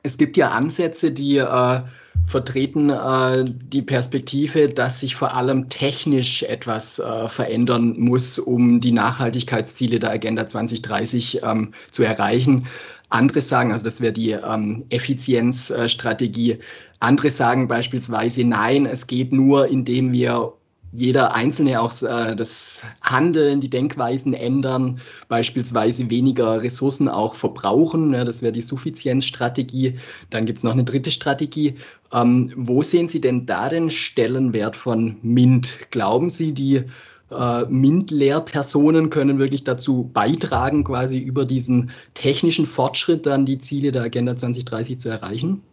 es 0.01 0.17
gibt 0.17 0.37
ja 0.37 0.51
Ansätze, 0.51 1.11
die 1.11 1.37
äh, 1.37 1.81
vertreten 2.25 2.89
äh, 2.89 3.43
die 3.45 3.81
Perspektive, 3.81 4.69
dass 4.69 5.01
sich 5.01 5.17
vor 5.17 5.35
allem 5.35 5.67
technisch 5.67 6.43
etwas 6.43 6.99
äh, 6.99 7.27
verändern 7.27 7.99
muss, 7.99 8.39
um 8.39 8.79
die 8.79 8.93
Nachhaltigkeitsziele 8.93 9.99
der 9.99 10.11
Agenda 10.11 10.47
2030 10.47 11.41
ähm, 11.43 11.73
zu 11.91 12.03
erreichen. 12.03 12.67
Andere 13.11 13.41
sagen, 13.41 13.71
also 13.71 13.83
das 13.83 14.01
wäre 14.01 14.13
die 14.13 14.31
ähm, 14.31 14.85
Effizienzstrategie. 14.89 16.59
Andere 16.99 17.29
sagen 17.29 17.67
beispielsweise, 17.67 18.43
nein, 18.43 18.85
es 18.85 19.05
geht 19.07 19.33
nur, 19.33 19.67
indem 19.67 20.13
wir 20.13 20.53
jeder 20.93 21.35
Einzelne 21.35 21.81
auch 21.81 22.01
äh, 22.01 22.35
das 22.35 22.81
Handeln, 23.01 23.61
die 23.61 23.69
Denkweisen 23.69 24.33
ändern, 24.33 24.99
beispielsweise 25.29 26.09
weniger 26.09 26.61
Ressourcen 26.61 27.07
auch 27.07 27.35
verbrauchen. 27.35 28.13
Ja, 28.13 28.25
das 28.25 28.41
wäre 28.41 28.51
die 28.51 28.61
Suffizienzstrategie. 28.61 29.99
Dann 30.29 30.45
gibt 30.45 30.57
es 30.57 30.63
noch 30.63 30.73
eine 30.73 30.83
dritte 30.83 31.11
Strategie. 31.11 31.75
Ähm, 32.11 32.51
wo 32.55 32.83
sehen 32.83 33.07
Sie 33.07 33.21
denn 33.21 33.45
da 33.45 33.69
den 33.69 33.89
Stellenwert 33.89 34.75
von 34.75 35.17
MINT? 35.21 35.91
Glauben 35.91 36.29
Sie, 36.29 36.53
die 36.53 36.83
äh, 37.31 37.65
MINT-Lehrpersonen 37.65 39.09
können 39.09 39.39
wirklich 39.39 39.63
dazu 39.63 40.09
beitragen, 40.13 40.83
quasi 40.83 41.19
über 41.19 41.45
diesen 41.45 41.91
technischen 42.13 42.65
Fortschritt 42.65 43.25
dann 43.25 43.45
die 43.45 43.57
Ziele 43.57 43.91
der 43.91 44.03
Agenda 44.03 44.35
2030 44.35 44.99
zu 44.99 45.09
erreichen? 45.09 45.63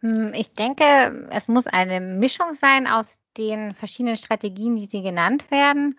Hm, 0.00 0.32
ich 0.36 0.52
denke, 0.52 1.28
es 1.30 1.48
muss 1.48 1.66
eine 1.66 2.00
Mischung 2.00 2.52
sein 2.52 2.86
aus 2.86 3.18
den 3.38 3.74
verschiedenen 3.74 4.16
Strategien, 4.16 4.76
die 4.76 4.86
Sie 4.86 5.02
genannt 5.02 5.50
werden. 5.50 5.96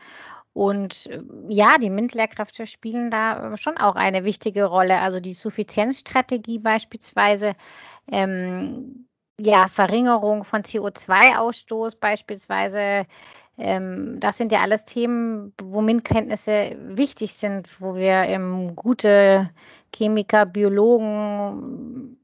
Und 0.53 1.07
äh, 1.07 1.21
ja, 1.49 1.77
die 1.77 1.89
MINT-Lehrkräfte 1.89 2.65
spielen 2.65 3.11
da 3.11 3.53
äh, 3.53 3.57
schon 3.57 3.77
auch 3.77 3.95
eine 3.95 4.23
wichtige 4.23 4.65
Rolle. 4.65 5.01
Also 5.01 5.19
die 5.19 5.33
Suffizienzstrategie 5.33 6.59
beispielsweise, 6.59 7.55
ähm, 8.09 9.07
ja, 9.37 9.67
Verringerung 9.67 10.45
von 10.45 10.61
CO2-Ausstoß 10.61 11.99
beispielsweise, 11.99 13.05
ähm, 13.57 14.19
das 14.19 14.37
sind 14.37 14.51
ja 14.51 14.61
alles 14.61 14.85
Themen, 14.85 15.53
wo 15.61 15.81
MINT-Kenntnisse 15.81 16.75
wichtig 16.79 17.33
sind, 17.33 17.69
wo 17.79 17.95
wir 17.95 18.23
ähm, 18.23 18.75
gute 18.75 19.49
Chemiker, 19.95 20.45
Biologen, 20.45 22.17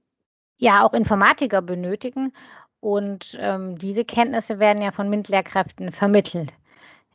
ja 0.58 0.86
auch 0.86 0.94
Informatiker 0.94 1.62
benötigen. 1.62 2.34
Und 2.80 3.38
ähm, 3.40 3.78
diese 3.78 4.04
Kenntnisse 4.04 4.60
werden 4.60 4.82
ja 4.82 4.92
von 4.92 5.10
MINT-Lehrkräften 5.10 5.92
vermittelt. 5.92 6.54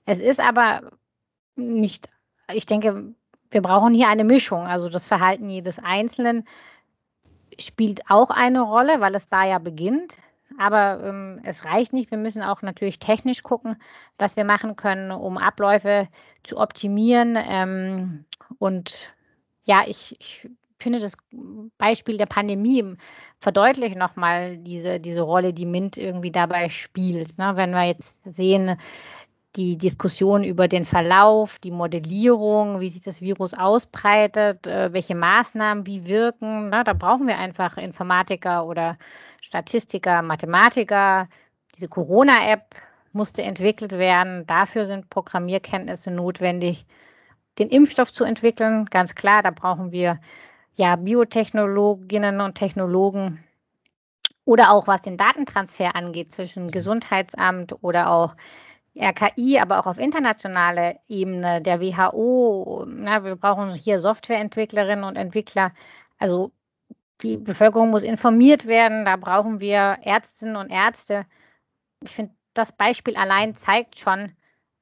Es 0.07 0.21
ist 0.21 0.41
aber 0.41 0.93
nicht, 1.57 2.09
ich 2.53 2.67
denke, 2.67 3.15
wir 3.51 3.63
brauchen 3.63 3.93
hier 3.93 4.09
eine 4.09 4.25
Mischung. 4.25 4.67
Also 4.67 4.89
das 4.89 5.07
Verhalten 5.07 5.51
jedes 5.51 5.79
Einzelnen 5.79 6.47
spielt 7.59 8.03
auch 8.09 8.31
eine 8.31 8.61
Rolle, 8.63 9.01
weil 9.01 9.15
es 9.15 9.29
da 9.29 9.45
ja 9.45 9.59
beginnt. 9.59 10.17
Aber 10.59 11.03
ähm, 11.05 11.41
es 11.45 11.65
reicht 11.65 11.93
nicht. 11.93 12.11
Wir 12.11 12.19
müssen 12.19 12.43
auch 12.43 12.63
natürlich 12.63 12.99
technisch 12.99 13.43
gucken, 13.43 13.77
was 14.19 14.37
wir 14.37 14.45
machen 14.45 14.77
können, 14.77 15.11
um 15.11 15.39
Abläufe 15.39 16.09
zu 16.45 16.59
optimieren. 16.59 17.37
Ähm, 17.37 18.25
und 18.59 19.15
ja, 19.65 19.83
ich, 19.87 20.17
ich 20.21 20.49
finde 20.79 21.01
das 21.01 21.17
Beispiel 21.79 22.17
der 22.17 22.27
Pandemie 22.27 22.97
verdeutlicht 23.41 23.97
nochmal 23.97 24.59
diese, 24.59 25.01
diese 25.01 25.23
Rolle, 25.23 25.53
die 25.53 25.67
MINT 25.67 25.97
irgendwie 25.97 26.31
dabei 26.31 26.69
spielt. 26.69 27.39
Ne? 27.39 27.53
Wenn 27.57 27.73
wir 27.73 27.85
jetzt 27.85 28.15
sehen, 28.25 28.77
die 29.57 29.79
Diskussion 29.79 30.45
über 30.45 30.69
den 30.69 30.85
Verlauf, 30.85 31.59
die 31.59 31.71
Modellierung, 31.71 32.81
wie 32.81 32.91
sich 32.91 33.03
das 33.03 33.21
Virus 33.21 33.55
ausbreitet, 33.55 34.67
äh, 34.67 34.93
welche 34.93 35.15
Maßnahmen 35.15 35.87
wie 35.87 36.05
wirken. 36.05 36.69
Na, 36.69 36.85
da 36.85 36.93
brauchen 36.93 37.27
wir 37.27 37.39
einfach 37.39 37.79
Informatiker 37.79 38.67
oder 38.67 38.99
Statistiker, 39.41 40.23
Mathematiker. 40.23 41.29
Diese 41.75 41.89
Corona-App 41.89 42.75
musste 43.13 43.43
entwickelt 43.43 43.93
werden. 43.93 44.47
Dafür 44.47 44.85
sind 44.85 45.09
Programmierkenntnisse 45.11 46.11
notwendig. 46.11 46.87
Den 47.59 47.71
Impfstoff 47.71 48.13
zu 48.13 48.25
entwickeln, 48.25 48.85
ganz 48.87 49.15
klar, 49.15 49.43
da 49.43 49.51
brauchen 49.51 49.91
wir 49.91 50.21
ja 50.77 50.97
Biotechnologinnen 50.97 52.43
und 52.43 52.55
Technologen. 52.55 53.43
Oder 54.45 54.71
auch 54.71 54.87
was 54.87 55.01
den 55.01 55.17
Datentransfer 55.17 55.97
angeht 55.97 56.33
zwischen 56.33 56.71
Gesundheitsamt 56.71 57.83
oder 57.83 58.11
auch 58.11 58.37
RKI, 58.99 59.59
aber 59.59 59.79
auch 59.79 59.87
auf 59.87 59.99
internationaler 59.99 60.97
Ebene, 61.09 61.61
der 61.61 61.81
WHO. 61.81 62.85
Na, 62.89 63.25
wir 63.25 63.37
brauchen 63.37 63.73
hier 63.75 63.99
Softwareentwicklerinnen 63.99 65.05
und 65.05 65.17
Entwickler. 65.17 65.73
Also 66.19 66.53
die 67.23 67.37
Bevölkerung 67.37 67.91
muss 67.91 68.03
informiert 68.03 68.67
werden. 68.67 69.05
Da 69.05 69.17
brauchen 69.17 69.61
wir 69.61 69.99
Ärztinnen 70.03 70.57
und 70.57 70.71
Ärzte. 70.71 71.27
Ich 72.03 72.11
finde, 72.11 72.35
das 72.55 72.73
Beispiel 72.73 73.17
allein 73.17 73.55
zeigt 73.55 73.99
schon, 73.99 74.33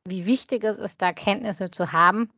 wie 0.04 0.26
wichtig 0.26 0.64
es 0.64 0.76
ist, 0.76 1.02
da 1.02 1.12
Kenntnisse 1.12 1.70
zu 1.70 1.92
haben 1.92 2.30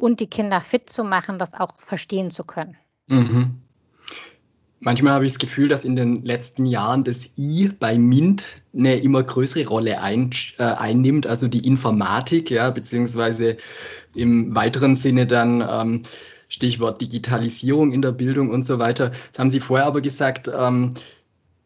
und 0.00 0.20
die 0.20 0.28
Kinder 0.28 0.60
fit 0.60 0.88
zu 0.88 1.04
machen, 1.04 1.38
das 1.38 1.54
auch 1.54 1.76
verstehen 1.78 2.30
zu 2.30 2.44
können. 2.44 2.76
Mhm. 3.08 3.63
Manchmal 4.84 5.14
habe 5.14 5.24
ich 5.24 5.32
das 5.32 5.38
Gefühl, 5.38 5.68
dass 5.68 5.86
in 5.86 5.96
den 5.96 6.26
letzten 6.26 6.66
Jahren 6.66 7.04
das 7.04 7.30
I 7.38 7.70
bei 7.80 7.96
MINT 7.96 8.44
eine 8.74 8.98
immer 8.98 9.22
größere 9.22 9.66
Rolle 9.66 10.02
ein, 10.02 10.28
äh, 10.58 10.64
einnimmt, 10.64 11.26
also 11.26 11.48
die 11.48 11.66
Informatik, 11.66 12.50
ja, 12.50 12.68
beziehungsweise 12.68 13.56
im 14.14 14.54
weiteren 14.54 14.94
Sinne 14.94 15.26
dann 15.26 15.64
ähm, 15.66 16.02
Stichwort 16.48 17.00
Digitalisierung 17.00 17.92
in 17.92 18.02
der 18.02 18.12
Bildung 18.12 18.50
und 18.50 18.62
so 18.62 18.78
weiter. 18.78 19.12
Das 19.30 19.38
haben 19.38 19.48
Sie 19.48 19.60
vorher 19.60 19.86
aber 19.86 20.02
gesagt, 20.02 20.50
ähm, 20.54 20.92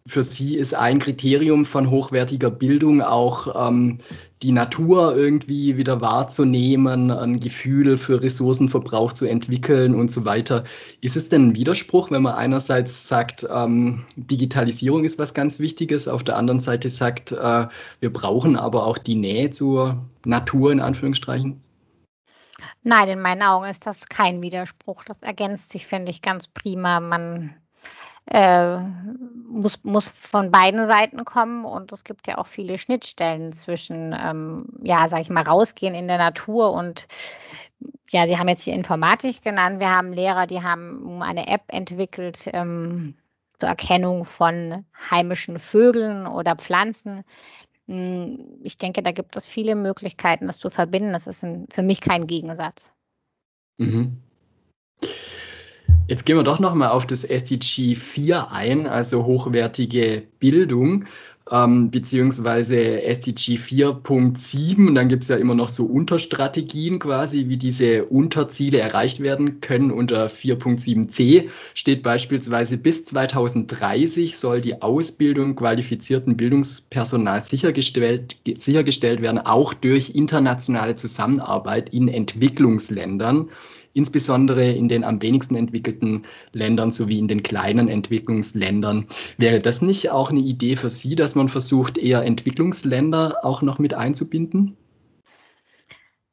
für 0.07 0.25
Sie 0.25 0.57
ist 0.57 0.75
ein 0.75 0.99
Kriterium 0.99 1.67
von 1.67 1.91
hochwertiger 1.91 2.51
Bildung 2.51 3.03
auch 3.03 3.69
ähm, 3.69 3.99
die 4.43 4.53
Natur 4.53 5.17
irgendwie 5.17 5.77
wieder 5.77 6.01
wahrzunehmen, 6.01 7.11
ein 7.11 7.41
Gefühl 7.41 7.99
für 7.99 8.23
Ressourcenverbrauch 8.23 9.13
zu 9.13 9.27
entwickeln 9.27 9.95
und 9.95 10.11
so 10.11 10.25
weiter. 10.25 10.65
Ist 11.01 11.17
es 11.17 11.29
denn 11.29 11.49
ein 11.49 11.57
Widerspruch, 11.57 12.11
wenn 12.11 12.23
man 12.23 12.35
einerseits 12.35 13.07
sagt, 13.07 13.47
ähm, 13.53 14.05
Digitalisierung 14.17 15.05
ist 15.05 15.19
was 15.19 15.35
ganz 15.35 15.61
Wichtiges, 15.61 16.09
auf 16.09 16.25
der 16.25 16.37
anderen 16.37 16.61
Seite 16.61 16.89
sagt, 16.89 17.33
äh, 17.33 17.67
wir 18.01 18.13
brauchen 18.13 18.57
aber 18.57 18.87
auch 18.87 18.99
die 18.99 19.17
Nähe 19.17 19.51
zur 19.51 20.07
Natur 20.25 20.73
in 20.73 20.81
Anführungsstrichen? 20.81 21.63
Nein, 22.83 23.09
in 23.09 23.21
meinen 23.21 23.43
Augen 23.43 23.67
ist 23.67 23.87
das 23.87 24.07
kein 24.07 24.41
Widerspruch. 24.41 25.05
Das 25.05 25.23
ergänzt 25.23 25.71
sich, 25.71 25.87
finde 25.87 26.11
ich, 26.11 26.23
ganz 26.23 26.49
prima. 26.49 27.01
Man 27.01 27.55
äh, 28.31 28.79
muss, 29.49 29.83
muss 29.85 30.09
von 30.09 30.51
beiden 30.51 30.87
Seiten 30.87 31.25
kommen 31.25 31.65
und 31.65 31.93
es 31.93 32.05
gibt 32.05 32.27
ja 32.27 32.39
auch 32.39 32.47
viele 32.47 32.79
Schnittstellen 32.79 33.53
zwischen, 33.53 34.15
ähm, 34.19 34.67
ja, 34.83 35.09
sag 35.09 35.21
ich 35.21 35.31
mal, 35.31 35.43
rausgehen 35.43 35.95
in 35.95 36.09
der 36.09 36.19
Natur 36.19 36.73
und 36.73 37.07
ja, 38.11 38.27
Sie 38.27 38.39
haben 38.39 38.49
jetzt 38.49 38.63
hier 38.63 38.75
Informatik 38.75 39.43
genannt. 39.43 39.81
Wir 39.81 39.91
haben 39.91 40.13
Lehrer, 40.13 40.47
die 40.47 40.63
haben 40.63 41.23
eine 41.23 41.47
App 41.47 41.63
entwickelt 41.69 42.49
ähm, 42.53 43.15
zur 43.59 43.69
Erkennung 43.69 44.25
von 44.25 44.85
heimischen 45.11 45.59
Vögeln 45.59 46.27
oder 46.27 46.57
Pflanzen. 46.57 47.25
Hm, 47.87 48.61
ich 48.63 48.79
denke, 48.79 49.03
da 49.03 49.13
gibt 49.13 49.37
es 49.37 49.47
viele 49.47 49.75
Möglichkeiten, 49.75 50.47
das 50.47 50.59
zu 50.59 50.71
verbinden. 50.71 51.13
Das 51.13 51.27
ist 51.27 51.43
ein, 51.45 51.67
für 51.71 51.83
mich 51.83 52.01
kein 52.01 52.27
Gegensatz. 52.27 52.93
Mhm. 53.79 54.23
Jetzt 56.09 56.25
gehen 56.25 56.37
wir 56.39 56.43
doch 56.43 56.59
nochmal 56.59 56.89
auf 56.89 57.07
das 57.07 57.23
SDG 57.23 57.95
4 57.95 58.51
ein, 58.51 58.87
also 58.87 59.27
hochwertige 59.27 60.23
Bildung, 60.41 61.05
ähm, 61.51 61.91
beziehungsweise 61.91 63.03
SDG 63.03 63.59
4.7. 63.59 64.89
Und 64.89 64.95
dann 64.95 65.09
gibt 65.09 65.25
es 65.25 65.29
ja 65.29 65.37
immer 65.37 65.55
noch 65.55 65.69
so 65.69 65.85
Unterstrategien 65.85 66.99
quasi, 66.99 67.51
wie 67.51 67.59
diese 67.59 68.07
Unterziele 68.07 68.79
erreicht 68.79 69.21
werden 69.21 69.61
können. 69.61 69.91
Unter 69.91 70.29
4.7c 70.29 71.51
steht 71.75 72.03
beispielsweise, 72.03 72.79
bis 72.79 73.05
2030 73.05 74.39
soll 74.39 74.63
die 74.63 74.81
Ausbildung 74.81 75.57
qualifizierten 75.57 76.39
Bildungspersonals 76.39 77.49
sichergestellt, 77.49 78.39
sichergestellt 78.59 79.21
werden, 79.21 79.41
auch 79.41 79.75
durch 79.75 80.15
internationale 80.15 80.97
Zusammenarbeit 80.97 81.91
in 81.91 82.09
Entwicklungsländern 82.09 83.51
insbesondere 83.99 84.71
in 84.71 84.89
den 84.89 85.05
am 85.05 85.21
wenigsten 85.21 85.57
entwickelten 85.57 86.23
Ländern 86.53 86.91
sowie 86.91 87.19
in 87.19 87.29
den 87.29 87.43
kleinen 87.43 87.89
Entwicklungsländern. 87.89 89.07
Wäre 89.37 89.59
das 89.59 89.83
nicht 89.83 90.11
auch 90.11 90.31
eine 90.31 90.41
Idee 90.41 90.77
für 90.77 90.89
Sie, 90.89 91.17
dass 91.17 91.35
man 91.35 91.49
versucht, 91.49 91.99
eher 91.99 92.23
Entwicklungsländer 92.23 93.45
auch 93.45 93.61
noch 93.61 93.79
mit 93.79 93.95
einzubinden? 93.95 94.77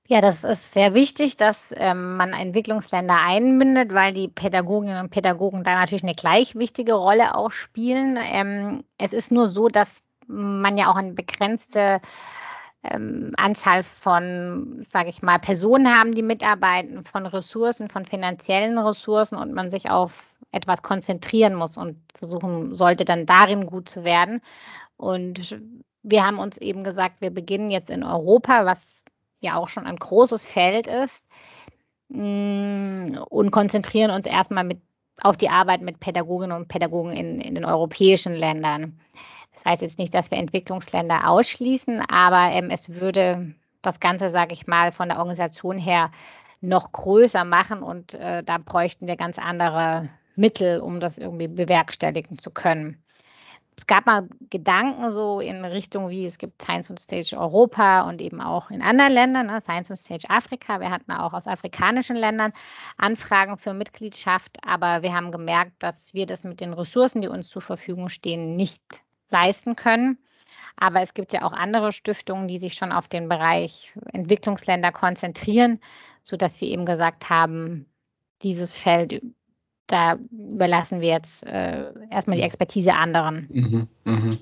Ja, 0.07 0.21
das 0.21 0.43
ist 0.43 0.73
sehr 0.73 0.93
wichtig, 0.93 1.35
dass 1.35 1.73
ähm, 1.75 2.17
man 2.17 2.33
Entwicklungsländer 2.33 3.17
einbindet, 3.19 3.91
weil 3.91 4.13
die 4.13 4.27
Pädagoginnen 4.27 4.99
und 4.99 5.09
Pädagogen 5.09 5.63
da 5.63 5.73
natürlich 5.73 6.03
eine 6.03 6.13
gleich 6.13 6.53
wichtige 6.53 6.93
Rolle 6.93 7.33
auch 7.33 7.49
spielen. 7.49 8.19
Ähm, 8.21 8.83
es 8.99 9.13
ist 9.13 9.31
nur 9.31 9.47
so, 9.47 9.67
dass 9.67 10.03
man 10.27 10.77
ja 10.77 10.91
auch 10.91 10.95
eine 10.95 11.13
begrenzte 11.13 12.01
ähm, 12.91 13.33
Anzahl 13.37 13.83
von, 13.83 14.85
sage 14.91 15.09
ich 15.09 15.21
mal, 15.21 15.39
Personen 15.39 15.87
haben, 15.87 16.13
die 16.13 16.23
mitarbeiten, 16.23 17.03
von 17.03 17.25
Ressourcen, 17.25 17.89
von 17.89 18.05
finanziellen 18.05 18.77
Ressourcen 18.77 19.37
und 19.37 19.53
man 19.53 19.71
sich 19.71 19.89
auf 19.89 20.33
etwas 20.51 20.81
konzentrieren 20.81 21.55
muss 21.55 21.77
und 21.77 21.97
versuchen 22.17 22.75
sollte, 22.75 23.05
dann 23.05 23.25
darin 23.25 23.65
gut 23.65 23.89
zu 23.89 24.03
werden. 24.03 24.41
Und 24.97 25.59
wir 26.03 26.25
haben 26.25 26.39
uns 26.39 26.57
eben 26.59 26.83
gesagt, 26.83 27.21
wir 27.21 27.31
beginnen 27.31 27.69
jetzt 27.69 27.89
in 27.89 28.03
Europa, 28.03 28.65
was 28.65 29.03
ja 29.41 29.55
auch 29.55 29.69
schon 29.69 29.85
ein 29.85 29.97
großes 29.97 30.45
Feld 30.45 30.87
ist, 30.87 31.25
mm, 32.09 33.17
und 33.29 33.51
konzentrieren 33.51 34.11
uns 34.11 34.25
erstmal 34.25 34.63
mit, 34.63 34.81
auf 35.21 35.37
die 35.37 35.49
Arbeit 35.49 35.81
mit 35.81 35.99
Pädagoginnen 35.99 36.55
und 36.55 36.67
Pädagogen 36.67 37.13
in, 37.13 37.39
in 37.39 37.55
den 37.55 37.65
europäischen 37.65 38.33
Ländern. 38.33 38.99
Das 39.55 39.65
heißt 39.65 39.81
jetzt 39.81 39.99
nicht, 39.99 40.13
dass 40.13 40.31
wir 40.31 40.37
Entwicklungsländer 40.37 41.29
ausschließen, 41.29 42.01
aber 42.01 42.51
ähm, 42.51 42.69
es 42.69 42.89
würde 42.89 43.55
das 43.81 43.99
Ganze, 43.99 44.29
sage 44.29 44.53
ich 44.53 44.67
mal, 44.67 44.91
von 44.91 45.09
der 45.09 45.17
Organisation 45.17 45.77
her 45.77 46.11
noch 46.61 46.91
größer 46.91 47.43
machen 47.43 47.83
und 47.83 48.13
äh, 48.15 48.43
da 48.43 48.57
bräuchten 48.57 49.07
wir 49.07 49.15
ganz 49.15 49.37
andere 49.37 50.09
Mittel, 50.35 50.79
um 50.79 50.99
das 50.99 51.17
irgendwie 51.17 51.47
bewerkstelligen 51.47 52.39
zu 52.39 52.51
können. 52.51 53.01
Es 53.77 53.87
gab 53.87 54.05
mal 54.05 54.29
Gedanken 54.49 55.11
so 55.11 55.41
in 55.41 55.65
Richtung, 55.65 56.09
wie 56.09 56.25
es 56.25 56.37
gibt 56.37 56.61
Science 56.61 56.89
on 56.89 56.97
Stage 56.97 57.37
Europa 57.37 58.07
und 58.07 58.21
eben 58.21 58.39
auch 58.39 58.71
in 58.71 58.81
anderen 58.81 59.11
Ländern, 59.11 59.47
ne? 59.47 59.59
Science 59.59 59.91
on 59.91 59.97
Stage 59.97 60.29
Afrika. 60.29 60.79
Wir 60.79 60.89
hatten 60.89 61.11
auch 61.11 61.33
aus 61.33 61.45
afrikanischen 61.45 62.15
Ländern 62.15 62.53
Anfragen 62.97 63.57
für 63.57 63.73
Mitgliedschaft, 63.73 64.57
aber 64.65 65.01
wir 65.01 65.13
haben 65.13 65.31
gemerkt, 65.31 65.73
dass 65.79 66.13
wir 66.13 66.25
das 66.25 66.45
mit 66.45 66.61
den 66.61 66.73
Ressourcen, 66.73 67.21
die 67.21 67.27
uns 67.27 67.49
zur 67.49 67.61
Verfügung 67.61 68.07
stehen, 68.07 68.55
nicht 68.55 68.81
leisten 69.29 69.75
können. 69.75 70.17
Aber 70.77 71.01
es 71.01 71.13
gibt 71.13 71.31
ja 71.33 71.43
auch 71.43 71.53
andere 71.53 71.91
Stiftungen, 71.91 72.47
die 72.47 72.59
sich 72.59 72.73
schon 72.73 72.91
auf 72.91 73.07
den 73.07 73.29
Bereich 73.29 73.93
Entwicklungsländer 74.11 74.91
konzentrieren, 74.91 75.79
sodass 76.21 76.59
wir 76.59 76.67
eben 76.67 76.85
gesagt 76.85 77.29
haben, 77.29 77.85
dieses 78.41 78.75
Feld, 78.75 79.21
da 79.87 80.17
überlassen 80.31 80.99
wir 80.99 81.09
jetzt 81.09 81.45
äh, 81.45 81.91
erstmal 82.09 82.37
die 82.37 82.43
Expertise 82.43 82.93
anderen. 82.93 83.47
Mhm, 83.51 83.87
mh. 84.03 84.37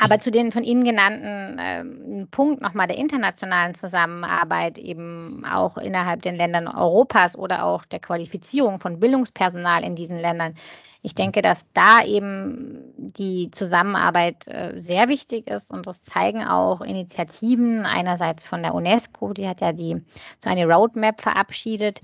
Aber 0.00 0.18
zu 0.18 0.30
den 0.30 0.52
von 0.52 0.62
Ihnen 0.62 0.84
genannten 0.84 1.58
äh, 1.58 2.26
Punkt 2.26 2.62
nochmal 2.62 2.86
der 2.86 2.98
internationalen 2.98 3.74
Zusammenarbeit, 3.74 4.78
eben 4.78 5.44
auch 5.44 5.76
innerhalb 5.76 6.22
den 6.22 6.36
Ländern 6.36 6.68
Europas 6.68 7.36
oder 7.36 7.64
auch 7.64 7.84
der 7.84 7.98
Qualifizierung 7.98 8.80
von 8.80 9.00
Bildungspersonal 9.00 9.82
in 9.82 9.96
diesen 9.96 10.18
Ländern, 10.18 10.54
ich 11.02 11.14
denke, 11.14 11.42
dass 11.42 11.64
da 11.74 12.04
eben 12.04 12.92
die 12.96 13.50
Zusammenarbeit 13.52 14.48
äh, 14.48 14.80
sehr 14.80 15.08
wichtig 15.08 15.48
ist 15.48 15.70
und 15.70 15.86
das 15.86 16.02
zeigen 16.02 16.44
auch 16.44 16.80
Initiativen 16.80 17.86
einerseits 17.86 18.44
von 18.44 18.62
der 18.62 18.74
UNESCO, 18.74 19.32
die 19.32 19.48
hat 19.48 19.60
ja 19.60 19.72
die 19.72 20.02
so 20.38 20.50
eine 20.50 20.66
Roadmap 20.66 21.20
verabschiedet, 21.20 22.00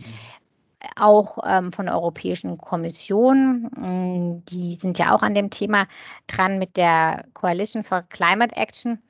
auch 0.97 1.38
ähm, 1.44 1.73
von 1.73 1.87
der 1.87 1.94
Europäischen 1.94 2.59
Kommission. 2.59 3.70
Mm, 3.77 4.44
die 4.47 4.75
sind 4.75 4.99
ja 4.99 5.14
auch 5.14 5.23
an 5.23 5.35
dem 5.35 5.51
Thema 5.51 5.87
dran 6.27 6.59
mit 6.59 6.77
der 6.77 7.27
Coalition 7.35 7.85
for 7.85 8.03
Climate 8.03 8.57
Action. 8.57 9.03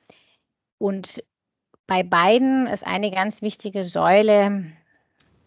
Und 0.77 1.23
bei 1.87 2.03
beiden 2.03 2.67
ist 2.67 2.85
eine 2.85 3.11
ganz 3.11 3.41
wichtige 3.41 3.83
Säule 3.83 4.65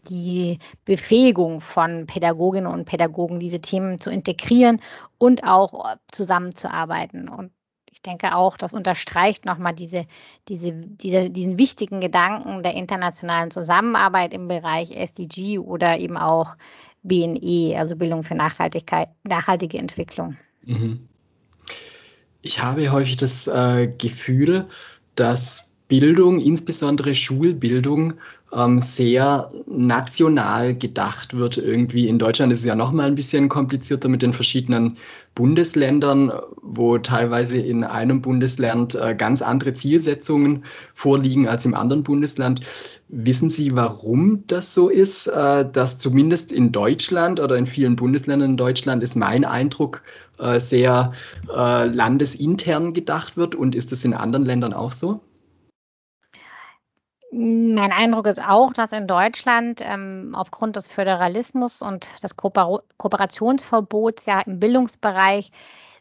die 0.09 0.59
Befähigung 0.85 1.61
von 1.61 2.07
Pädagoginnen 2.07 2.73
und 2.73 2.87
Pädagogen, 2.87 3.41
diese 3.41 3.61
Themen 3.61 4.01
zu 4.01 4.11
integrieren 4.11 4.81
und 5.19 5.45
auch 5.45 5.97
zusammenzuarbeiten. 6.11 7.29
Und 7.29 7.53
ich 7.99 8.03
denke 8.03 8.37
auch, 8.37 8.57
das 8.57 8.73
unterstreicht 8.73 9.45
nochmal 9.45 9.75
diese, 9.75 10.07
diese, 10.49 10.73
diese, 10.73 11.31
diesen 11.31 11.59
wichtigen 11.59 12.01
Gedanken 12.01 12.63
der 12.63 12.75
internationalen 12.75 13.51
Zusammenarbeit 13.51 14.33
im 14.33 14.47
Bereich 14.47 14.93
SDG 14.93 15.59
oder 15.59 15.99
eben 15.99 16.17
auch 16.17 16.57
BNE, 17.03 17.77
also 17.77 17.97
Bildung 17.97 18.23
für 18.23 18.37
Nachhaltigkeit, 18.37 19.09
nachhaltige 19.27 19.79
Entwicklung. 19.79 20.37
Mhm. 20.63 21.09
Ich 22.41 22.63
habe 22.63 22.93
häufig 22.93 23.17
das 23.17 23.49
äh, 23.49 23.89
Gefühl, 23.89 24.69
dass 25.17 25.68
Bildung, 25.89 26.39
insbesondere 26.39 27.15
Schulbildung, 27.15 28.15
ähm, 28.53 28.79
sehr 28.79 29.51
national 29.67 30.75
gedacht 30.75 31.37
wird. 31.37 31.59
Irgendwie 31.59 32.09
in 32.09 32.19
Deutschland 32.19 32.53
ist 32.53 32.61
es 32.61 32.67
ja 32.67 32.75
noch 32.75 32.93
mal 32.93 33.07
ein 33.07 33.15
bisschen 33.15 33.49
komplizierter 33.49 34.09
mit 34.09 34.23
den 34.23 34.33
verschiedenen 34.33 34.97
Bundesländern, 35.35 36.33
wo 36.63 36.99
teilweise 36.99 37.59
in 37.59 37.85
einem 37.85 38.23
Bundesland 38.23 38.95
äh, 38.95 39.15
ganz 39.15 39.43
andere 39.43 39.75
Zielsetzungen 39.75 40.65
vorliegen 40.95 41.49
als 41.49 41.65
im 41.65 41.75
anderen 41.75 42.03
Bundesland. 42.03 42.61
Wissen 43.09 43.49
Sie, 43.49 43.75
warum 43.75 44.45
das 44.47 44.75
so 44.75 44.89
ist, 44.89 45.27
äh, 45.27 45.71
dass 45.71 45.99
zumindest 45.99 46.53
in 46.53 46.73
Deutschland 46.73 47.41
oder 47.41 47.57
in 47.57 47.67
vielen 47.67 47.97
Bundesländern 47.97 48.51
in 48.51 48.57
Deutschland 48.57 49.03
ist 49.03 49.15
mein 49.15 49.45
Eindruck 49.45 50.03
äh, 50.39 50.61
sehr 50.61 51.13
äh, 51.55 51.87
landesintern 51.87 52.93
gedacht 52.93 53.37
wird 53.37 53.55
und 53.55 53.75
ist 53.75 53.93
das 53.93 54.05
in 54.05 54.15
anderen 54.15 54.45
Ländern 54.45 54.73
auch 54.73 54.93
so? 54.93 55.21
Mein 57.31 57.93
Eindruck 57.93 58.27
ist 58.27 58.43
auch, 58.43 58.73
dass 58.73 58.93
in 58.93 59.07
Deutschland 59.07 59.83
ähm, 59.85 60.35
aufgrund 60.35 60.77
des 60.77 60.89
Föderalismus 60.89 61.83
und 61.83 62.09
des 62.23 62.37
Kooper 62.37 62.83
Kooperationsverbots 62.97 64.25
ja 64.25 64.41
im 64.41 64.59
Bildungsbereich 64.59 65.51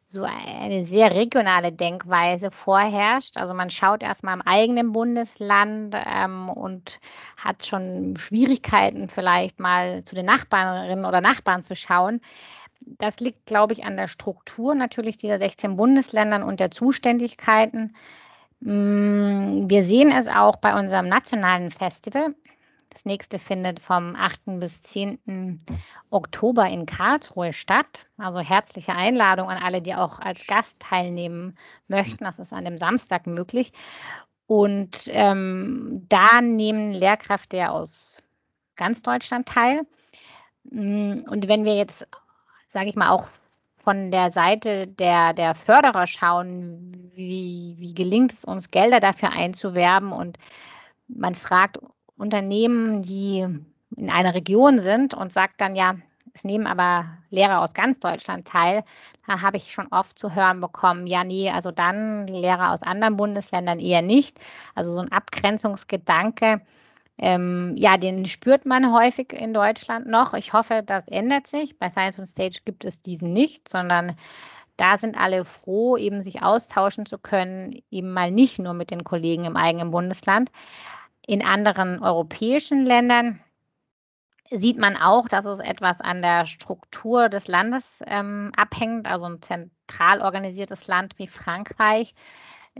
so 0.09 0.23
eine 0.23 0.85
sehr 0.85 1.13
regionale 1.13 1.73
Denkweise 1.73 2.49
vorherrscht. 2.49 3.35
Also 3.35 3.53
man 3.53 3.69
schaut 3.69 4.03
erstmal 4.03 4.35
im 4.35 4.41
eigenen 4.41 4.93
Bundesland 4.93 5.95
ähm, 5.97 6.47
und 6.47 6.99
hat 7.35 7.65
schon 7.65 8.15
Schwierigkeiten, 8.15 9.09
vielleicht 9.09 9.59
mal 9.59 10.05
zu 10.05 10.15
den 10.15 10.27
Nachbarinnen 10.27 11.03
oder 11.03 11.19
Nachbarn 11.19 11.61
zu 11.61 11.75
schauen. 11.75 12.21
Das 12.79 13.19
liegt, 13.19 13.45
glaube 13.45 13.73
ich, 13.73 13.83
an 13.83 13.97
der 13.97 14.07
Struktur 14.07 14.75
natürlich 14.75 15.17
dieser 15.17 15.39
16 15.39 15.75
Bundesländern 15.75 16.43
und 16.43 16.61
der 16.61 16.71
Zuständigkeiten. 16.71 17.93
Mm, 18.59 19.69
wir 19.69 19.85
sehen 19.85 20.11
es 20.11 20.27
auch 20.27 20.55
bei 20.57 20.77
unserem 20.77 21.07
nationalen 21.07 21.71
Festival. 21.71 22.35
Das 22.89 23.05
nächste 23.05 23.37
findet 23.37 23.79
vom 23.79 24.15
8. 24.15 24.59
bis 24.59 24.81
10. 24.81 25.63
Oktober 26.09 26.67
in 26.67 26.87
Karlsruhe 26.87 27.53
statt. 27.53 28.07
Also 28.17 28.39
herzliche 28.39 28.93
Einladung 28.93 29.49
an 29.49 29.61
alle, 29.61 29.81
die 29.81 29.93
auch 29.93 30.19
als 30.19 30.47
Gast 30.47 30.79
teilnehmen 30.79 31.57
möchten. 31.87 32.23
Das 32.23 32.39
ist 32.39 32.53
an 32.53 32.65
dem 32.65 32.77
Samstag 32.77 33.27
möglich. 33.27 33.71
Und 34.47 35.09
ähm, 35.09 36.05
da 36.09 36.41
nehmen 36.41 36.93
Lehrkräfte 36.93 37.69
aus 37.69 38.23
ganz 38.75 39.03
Deutschland 39.03 39.47
teil. 39.47 39.85
Mm, 40.63 41.23
und 41.29 41.47
wenn 41.47 41.65
wir 41.65 41.75
jetzt, 41.75 42.07
sage 42.67 42.89
ich 42.89 42.95
mal, 42.95 43.09
auch 43.09 43.27
von 43.87 44.11
der 44.11 44.33
Seite 44.33 44.85
der, 44.85 45.31
der 45.31 45.55
Förderer 45.55 46.07
schauen, 46.07 46.91
wie, 47.15 47.77
wie 47.79 47.93
gelingt 47.93 48.33
es 48.33 48.43
uns, 48.43 48.69
Gelder 48.69 48.99
dafür 48.99 49.31
einzuwerben. 49.31 50.11
Und 50.11 50.37
man 51.07 51.35
fragt 51.35 51.79
Unternehmen, 52.17 53.01
die 53.01 53.47
in 53.95 54.09
einer 54.09 54.33
Region 54.33 54.79
sind 54.79 55.13
und 55.13 55.31
sagt 55.31 55.61
dann, 55.61 55.77
ja, 55.77 55.95
es 56.33 56.43
nehmen 56.43 56.67
aber 56.67 57.05
Lehrer 57.29 57.61
aus 57.61 57.73
ganz 57.73 57.97
Deutschland 58.01 58.45
teil. 58.45 58.83
Da 59.25 59.41
habe 59.41 59.55
ich 59.55 59.71
schon 59.71 59.87
oft 59.87 60.19
zu 60.19 60.35
hören 60.35 60.59
bekommen, 60.59 61.07
ja, 61.07 61.23
nee, 61.23 61.49
also 61.49 61.71
dann 61.71 62.27
Lehrer 62.27 62.73
aus 62.73 62.83
anderen 62.83 63.15
Bundesländern 63.15 63.79
eher 63.79 64.01
nicht. 64.01 64.37
Also 64.75 64.91
so 64.91 64.99
ein 64.99 65.13
Abgrenzungsgedanke, 65.13 66.59
ähm, 67.17 67.73
ja, 67.77 67.97
den 67.97 68.25
spürt 68.25 68.65
man 68.65 68.93
häufig 68.93 69.33
in 69.33 69.53
Deutschland 69.53 70.07
noch. 70.07 70.33
Ich 70.33 70.53
hoffe, 70.53 70.83
das 70.85 71.07
ändert 71.07 71.47
sich. 71.47 71.77
Bei 71.79 71.89
Science 71.89 72.19
on 72.19 72.25
Stage 72.25 72.59
gibt 72.63 72.85
es 72.85 73.01
diesen 73.01 73.33
nicht, 73.33 73.67
sondern 73.69 74.15
da 74.77 74.99
sind 74.99 75.17
alle 75.17 75.43
froh, 75.43 75.97
eben 75.97 76.21
sich 76.21 76.43
austauschen 76.43 77.07
zu 77.07 77.17
können, 77.17 77.81
eben 77.89 78.13
mal 78.13 78.29
nicht 78.29 78.59
nur 78.59 78.73
mit 78.73 78.91
den 78.91 79.03
Kollegen 79.03 79.45
im 79.45 79.57
eigenen 79.57 79.89
Bundesland. 79.89 80.51
In 81.25 81.43
anderen 81.43 82.03
europäischen 82.03 82.85
Ländern 82.85 83.41
sieht 84.49 84.77
man 84.77 84.95
auch, 84.95 85.27
dass 85.27 85.45
es 85.45 85.59
etwas 85.59 85.99
an 85.99 86.21
der 86.21 86.45
Struktur 86.45 87.29
des 87.29 87.47
Landes 87.47 88.01
ähm, 88.05 88.51
abhängt, 88.55 89.07
also 89.07 89.25
ein 89.25 89.41
zentral 89.41 90.21
organisiertes 90.21 90.87
Land 90.87 91.17
wie 91.17 91.27
Frankreich 91.27 92.13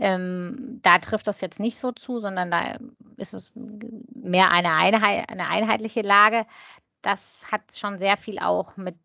ähm, 0.00 0.80
da 0.82 0.98
trifft 0.98 1.26
das 1.26 1.40
jetzt 1.40 1.60
nicht 1.60 1.76
so 1.76 1.92
zu, 1.92 2.20
sondern 2.20 2.50
da 2.50 2.78
ist 3.16 3.34
es 3.34 3.52
mehr 3.54 4.50
eine, 4.50 4.72
Einheit, 4.72 5.28
eine 5.28 5.48
einheitliche 5.48 6.02
Lage. 6.02 6.46
Das 7.02 7.44
hat 7.50 7.62
schon 7.76 7.98
sehr 7.98 8.16
viel 8.16 8.38
auch 8.38 8.76
mit 8.76 8.96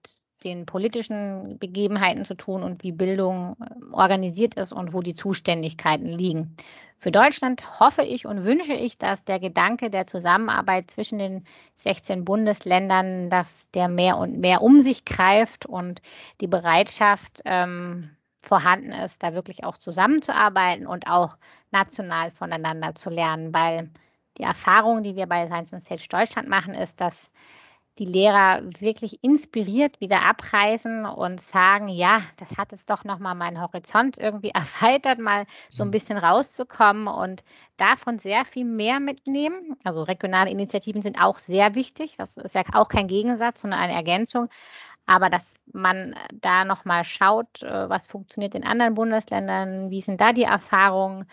den 0.44 0.66
politischen 0.66 1.58
Begebenheiten 1.58 2.26
zu 2.26 2.36
tun 2.36 2.64
und 2.64 2.84
wie 2.84 2.92
Bildung 2.92 3.56
ähm, 3.62 3.94
organisiert 3.94 4.56
ist 4.56 4.74
und 4.74 4.94
wo 4.94 5.02
die 5.02 5.16
Zuständigkeiten 5.16 6.08
liegen. 6.08 6.56
Für 6.98 7.12
Deutschland 7.12 7.80
hoffe 7.80 8.04
ich 8.04 8.26
und 8.26 8.44
wünsche 8.44 8.74
ich, 8.74 8.98
dass 8.98 9.24
der 9.24 9.40
Gedanke 9.40 9.90
der 9.90 10.08
Zusammenarbeit 10.08 10.92
zwischen 10.92 11.20
den 11.20 11.46
16 11.76 12.24
Bundesländern, 12.24 13.30
dass 13.30 13.70
der 13.72 13.88
mehr 13.88 14.18
und 14.18 14.40
mehr 14.40 14.62
um 14.62 14.80
sich 14.80 15.04
greift 15.06 15.66
und 15.66 16.02
die 16.40 16.48
Bereitschaft, 16.48 17.42
ähm, 17.46 18.12
vorhanden 18.44 18.92
ist, 18.92 19.24
da 19.24 19.34
wirklich 19.34 19.64
auch 19.64 19.78
zusammenzuarbeiten 19.78 20.86
und 20.88 21.08
auch 21.08 21.38
national 21.72 22.32
voneinander 22.32 22.96
zu 22.96 23.10
lernen, 23.10 23.54
weil 23.54 23.90
die 24.38 24.44
Erfahrung, 24.44 25.04
die 25.04 25.16
wir 25.16 25.28
bei 25.28 25.48
Science 25.48 25.74
on 25.74 25.82
Stage 25.82 26.08
Deutschland 26.10 26.48
machen, 26.48 26.74
ist, 26.74 27.00
dass 27.00 27.30
die 28.00 28.06
Lehrer 28.06 28.62
wirklich 28.80 29.24
inspiriert 29.24 30.02
wieder 30.02 30.24
abreisen 30.24 31.06
und 31.06 31.40
sagen, 31.40 31.90
ja, 31.90 32.24
das 32.38 32.58
hat 32.58 32.72
jetzt 32.72 32.90
doch 32.90 33.04
nochmal 33.04 33.36
meinen 33.36 33.62
Horizont 33.62 34.18
irgendwie 34.18 34.50
erweitert, 34.54 35.20
mal 35.20 35.46
so 35.70 35.84
ein 35.84 35.90
mhm. 35.90 35.92
bisschen 35.92 36.18
rauszukommen 36.18 37.08
und 37.08 37.44
davon 37.78 38.18
sehr 38.18 38.46
viel 38.46 38.66
mehr 38.66 39.00
mitnehmen. 39.00 39.78
Also 39.84 40.02
regionale 40.04 40.50
Initiativen 40.50 41.04
sind 41.04 41.22
auch 41.22 41.38
sehr 41.38 41.76
wichtig. 41.76 42.16
Das 42.18 42.38
ist 42.38 42.56
ja 42.56 42.64
auch 42.74 42.88
kein 42.88 43.08
Gegensatz, 43.08 43.62
sondern 43.62 43.80
eine 43.80 43.94
Ergänzung. 43.94 44.50
Aber 45.06 45.30
dass 45.30 45.56
man 45.72 46.16
da 46.34 46.66
nochmal 46.66 47.04
schaut, 47.04 47.62
äh, 47.62 47.90
was 47.90 48.08
funktioniert 48.08 48.56
in 48.56 48.64
anderen 48.64 48.94
Bundesländern, 48.94 49.92
wie 49.92 50.02
sind 50.02 50.22
da 50.22 50.34
die 50.34 50.44
Erfahrungen, 50.44 51.26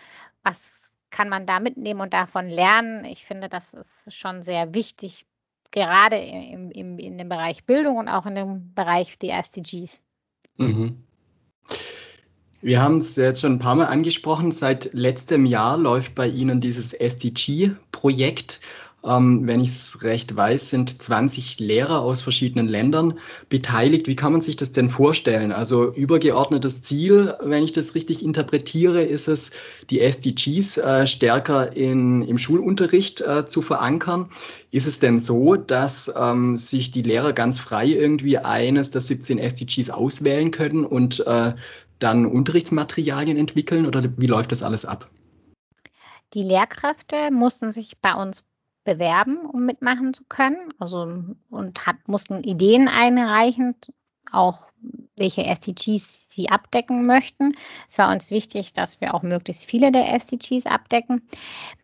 was 0.43 0.91
kann 1.09 1.29
man 1.29 1.45
da 1.45 1.59
mitnehmen 1.59 2.01
und 2.01 2.13
davon 2.13 2.47
lernen. 2.47 3.05
Ich 3.05 3.25
finde, 3.25 3.49
das 3.49 3.73
ist 3.73 4.13
schon 4.13 4.41
sehr 4.41 4.73
wichtig, 4.73 5.25
gerade 5.71 6.17
im, 6.17 6.71
im, 6.71 6.99
in 6.99 7.17
dem 7.17 7.29
Bereich 7.29 7.65
Bildung 7.65 7.97
und 7.97 8.07
auch 8.07 8.25
in 8.25 8.35
dem 8.35 8.73
Bereich 8.73 9.19
der 9.19 9.39
SDGs. 9.39 10.01
Mhm. 10.57 11.03
Wir 12.61 12.81
haben 12.81 12.97
es 12.97 13.15
jetzt 13.15 13.41
schon 13.41 13.53
ein 13.53 13.59
paar 13.59 13.75
Mal 13.75 13.87
angesprochen. 13.87 14.51
Seit 14.51 14.93
letztem 14.93 15.45
Jahr 15.45 15.77
läuft 15.77 16.13
bei 16.13 16.27
Ihnen 16.27 16.61
dieses 16.61 16.93
SDG-Projekt. 16.93 18.61
Ähm, 19.03 19.47
wenn 19.47 19.61
ich 19.61 19.69
es 19.69 20.03
recht 20.03 20.35
weiß, 20.35 20.69
sind 20.69 21.01
20 21.01 21.59
Lehrer 21.59 22.01
aus 22.01 22.21
verschiedenen 22.21 22.67
Ländern 22.67 23.19
beteiligt. 23.49 24.07
Wie 24.07 24.15
kann 24.15 24.31
man 24.31 24.41
sich 24.41 24.55
das 24.55 24.71
denn 24.71 24.89
vorstellen? 24.89 25.51
Also 25.51 25.91
übergeordnetes 25.91 26.83
Ziel, 26.83 27.35
wenn 27.41 27.63
ich 27.63 27.73
das 27.73 27.95
richtig 27.95 28.23
interpretiere, 28.23 29.03
ist 29.03 29.27
es, 29.27 29.51
die 29.89 30.01
SDGs 30.01 30.77
äh, 30.77 31.07
stärker 31.07 31.75
in, 31.75 32.21
im 32.21 32.37
Schulunterricht 32.37 33.21
äh, 33.21 33.45
zu 33.47 33.61
verankern. 33.61 34.29
Ist 34.69 34.85
es 34.85 34.99
denn 34.99 35.19
so, 35.19 35.55
dass 35.55 36.13
ähm, 36.15 36.57
sich 36.57 36.91
die 36.91 37.01
Lehrer 37.01 37.33
ganz 37.33 37.57
frei 37.59 37.87
irgendwie 37.87 38.37
eines 38.37 38.91
der 38.91 39.01
17 39.01 39.39
SDGs 39.39 39.89
auswählen 39.89 40.51
können 40.51 40.85
und 40.85 41.25
äh, 41.25 41.53
dann 41.97 42.25
Unterrichtsmaterialien 42.25 43.37
entwickeln 43.37 43.85
oder 43.85 44.03
wie 44.17 44.27
läuft 44.27 44.51
das 44.51 44.63
alles 44.63 44.85
ab? 44.85 45.09
Die 46.33 46.43
Lehrkräfte 46.43 47.29
mussten 47.31 47.71
sich 47.71 47.99
bei 47.99 48.13
uns 48.13 48.43
bewerben, 48.83 49.45
um 49.45 49.65
mitmachen 49.65 50.13
zu 50.13 50.23
können. 50.25 50.73
Also 50.79 51.23
und 51.49 51.85
hat, 51.85 52.07
mussten 52.07 52.43
Ideen 52.43 52.87
einreichen, 52.87 53.75
auch 54.31 54.71
welche 55.15 55.45
SDGs 55.45 56.29
sie 56.31 56.49
abdecken 56.49 57.05
möchten. 57.05 57.51
Es 57.87 57.97
war 57.97 58.11
uns 58.11 58.31
wichtig, 58.31 58.73
dass 58.73 59.01
wir 59.01 59.13
auch 59.13 59.23
möglichst 59.23 59.65
viele 59.65 59.91
der 59.91 60.13
SDGs 60.13 60.65
abdecken. 60.65 61.27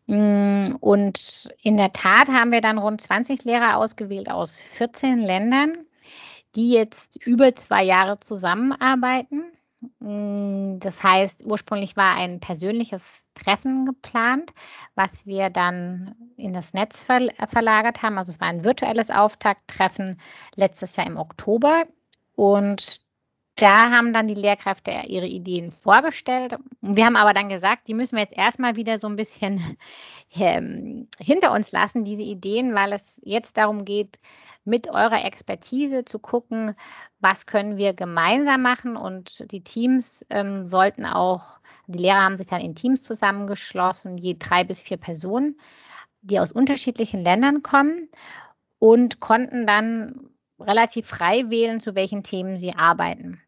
Mm, 0.08 0.76
und 0.80 1.50
in 1.62 1.78
der 1.78 1.94
Tat 1.94 2.30
haben 2.30 2.52
wir 2.52 2.62
dann 2.62 2.78
rund 2.78 3.02
20 3.02 3.44
Lehrer 3.44 3.78
ausgewählt 3.78 4.32
aus 4.32 4.60
14 4.60 5.20
Ländern, 5.20 5.78
die 6.56 6.72
jetzt 6.72 7.18
über 7.26 7.56
zwei 7.56 7.84
Jahre 7.84 8.18
zusammenarbeiten 8.18 9.44
Mm, 9.44 9.57
das 10.00 11.04
heißt, 11.04 11.46
ursprünglich 11.46 11.96
war 11.96 12.16
ein 12.16 12.40
persönliches 12.40 13.30
Treffen 13.36 13.86
geplant, 13.86 14.52
was 14.96 15.26
wir 15.28 15.50
dann 15.52 16.16
in 16.36 16.52
das 16.54 16.74
Netz 16.74 17.04
verlagert 17.04 18.02
haben. 18.02 18.18
Also 18.18 18.32
es 18.32 18.40
war 18.40 18.48
ein 18.48 18.64
virtuelles 18.64 19.12
Auftakttreffen 19.12 20.20
letztes 20.56 20.96
Jahr 20.96 21.06
im 21.06 21.18
Oktober. 21.18 21.86
Und 22.34 23.02
da 23.58 23.92
haben 23.92 24.14
dann 24.14 24.28
die 24.28 24.36
Lehrkräfte 24.36 24.92
ihre 25.08 25.28
Ideen 25.28 25.72
vorgestellt. 25.72 26.56
Wir 26.82 27.06
haben 27.06 27.16
aber 27.16 27.34
dann 27.34 27.50
gesagt, 27.50 27.88
die 27.88 27.94
müssen 27.94 28.16
wir 28.16 28.24
jetzt 28.24 28.38
erstmal 28.38 28.76
wieder 28.76 28.98
so 28.98 29.08
ein 29.08 29.16
bisschen 29.16 29.78
ähm, 30.36 31.08
hinter 31.20 31.52
uns 31.52 31.72
lassen, 31.72 32.06
diese 32.06 32.24
Ideen, 32.24 32.76
weil 32.76 32.94
es 32.94 33.20
jetzt 33.24 33.58
darum 33.58 33.84
geht, 33.84 34.20
mit 34.64 34.88
eurer 34.90 35.24
Expertise 35.24 36.06
zu 36.06 36.20
gucken, 36.20 36.76
was 37.20 37.46
können 37.46 37.78
wir 37.78 37.94
gemeinsam 37.94 38.62
machen. 38.62 38.96
Und 38.96 39.52
die 39.52 39.64
Teams 39.64 40.26
ähm, 40.30 40.66
sollten 40.66 41.06
auch, 41.06 41.60
die 41.88 42.00
Lehrer 42.00 42.22
haben 42.22 42.38
sich 42.38 42.48
dann 42.48 42.62
in 42.62 42.76
Teams 42.76 43.04
zusammengeschlossen, 43.04 44.18
je 44.18 44.36
drei 44.38 44.64
bis 44.64 44.82
vier 44.82 44.98
Personen, 44.98 45.58
die 46.22 46.40
aus 46.40 46.52
unterschiedlichen 46.52 47.24
Ländern 47.24 47.64
kommen 47.64 48.10
und 48.78 49.20
konnten 49.20 49.66
dann 49.66 50.30
relativ 50.60 51.08
frei 51.08 51.50
wählen, 51.50 51.80
zu 51.80 51.96
welchen 51.96 52.24
Themen 52.24 52.58
sie 52.58 52.76
arbeiten. 52.76 53.42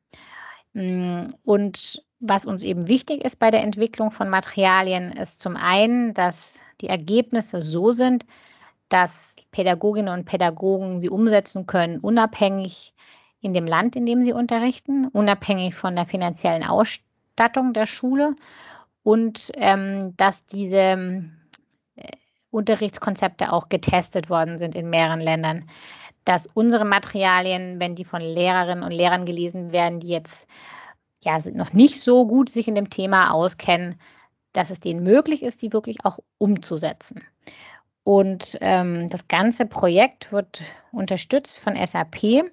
Mm, 0.74 1.28
und 1.44 2.04
was 2.20 2.46
uns 2.46 2.64
eben 2.64 2.88
wichtig 2.88 3.24
ist 3.24 3.40
bei 3.40 3.52
der 3.52 3.64
Entwicklung 3.64 4.12
von 4.12 4.30
Materialien, 4.30 5.12
ist 5.12 5.42
zum 5.42 5.56
einen, 5.56 6.14
dass 6.14 6.60
die 6.82 6.90
Ergebnisse 6.90 7.62
so 7.62 7.92
sind, 7.92 8.26
dass 8.90 9.12
Pädagoginnen 9.52 10.14
und 10.14 10.26
Pädagogen 10.26 11.00
sie 11.00 11.10
umsetzen 11.10 11.66
können, 11.66 12.00
unabhängig 12.00 12.94
in 13.42 13.54
dem 13.54 13.66
Land, 13.66 13.96
in 13.96 14.06
dem 14.06 14.22
sie 14.22 14.34
unterrichten, 14.34 15.08
unabhängig 15.08 15.76
von 15.76 15.96
der 15.96 16.06
finanziellen 16.06 16.64
Ausstattung 16.64 17.74
der 17.74 17.86
Schule 17.86 18.36
und 19.04 19.52
ähm, 19.56 20.14
dass 20.18 20.46
diese 20.46 20.78
äh, 21.96 22.12
Unterrichtskonzepte 22.52 23.54
auch 23.54 23.70
getestet 23.70 24.30
worden 24.30 24.58
sind 24.58 24.76
in 24.76 24.90
mehreren 24.90 25.22
Ländern. 25.22 25.70
Dass 26.30 26.48
unsere 26.54 26.86
Materialien, 26.86 27.80
wenn 27.80 27.96
die 27.96 28.06
von 28.06 28.22
Lehrerinnen 28.22 28.84
und 28.84 28.92
Lehrern 28.92 29.26
gelesen 29.26 29.72
werden, 29.72 30.00
die 30.00 30.10
jetzt 30.10 30.46
ja 31.22 31.40
noch 31.56 31.74
nicht 31.74 32.04
so 32.04 32.28
gut 32.28 32.50
sich 32.50 32.68
in 32.68 32.76
dem 32.76 32.92
Thema 32.92 33.32
auskennen, 33.32 34.00
dass 34.54 34.70
es 34.70 34.80
denen 34.80 35.02
möglich 35.02 35.42
ist, 35.42 35.64
die 35.64 35.74
wirklich 35.74 36.06
auch 36.06 36.20
umzusetzen. 36.38 37.24
Und 38.04 38.60
ähm, 38.62 39.10
das 39.10 39.28
ganze 39.28 39.66
Projekt 39.66 40.32
wird 40.32 40.62
unterstützt 40.92 41.58
von 41.58 41.76
SAP, 41.76 42.44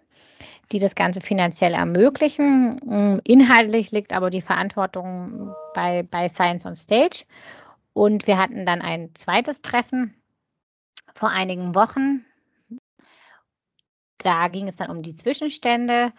die 0.72 0.78
das 0.78 0.94
Ganze 0.94 1.20
finanziell 1.20 1.74
ermöglichen. 1.74 2.76
Mm, 2.76 3.20
inhaltlich 3.24 3.90
liegt 3.90 4.14
aber 4.14 4.30
die 4.30 4.40
Verantwortung 4.40 5.54
bei, 5.74 6.02
bei 6.02 6.30
Science 6.30 6.64
on 6.64 6.76
Stage. 6.76 7.24
Und 7.92 8.26
wir 8.26 8.38
hatten 8.38 8.64
dann 8.64 8.80
ein 8.80 9.14
zweites 9.14 9.60
Treffen 9.60 10.14
vor 11.14 11.28
einigen 11.28 11.74
Wochen. 11.74 12.24
Da 14.26 14.48
ging 14.48 14.66
es 14.66 14.74
dann 14.74 14.90
um 14.90 15.02
die 15.04 15.14
Zwischenstände. 15.14 16.12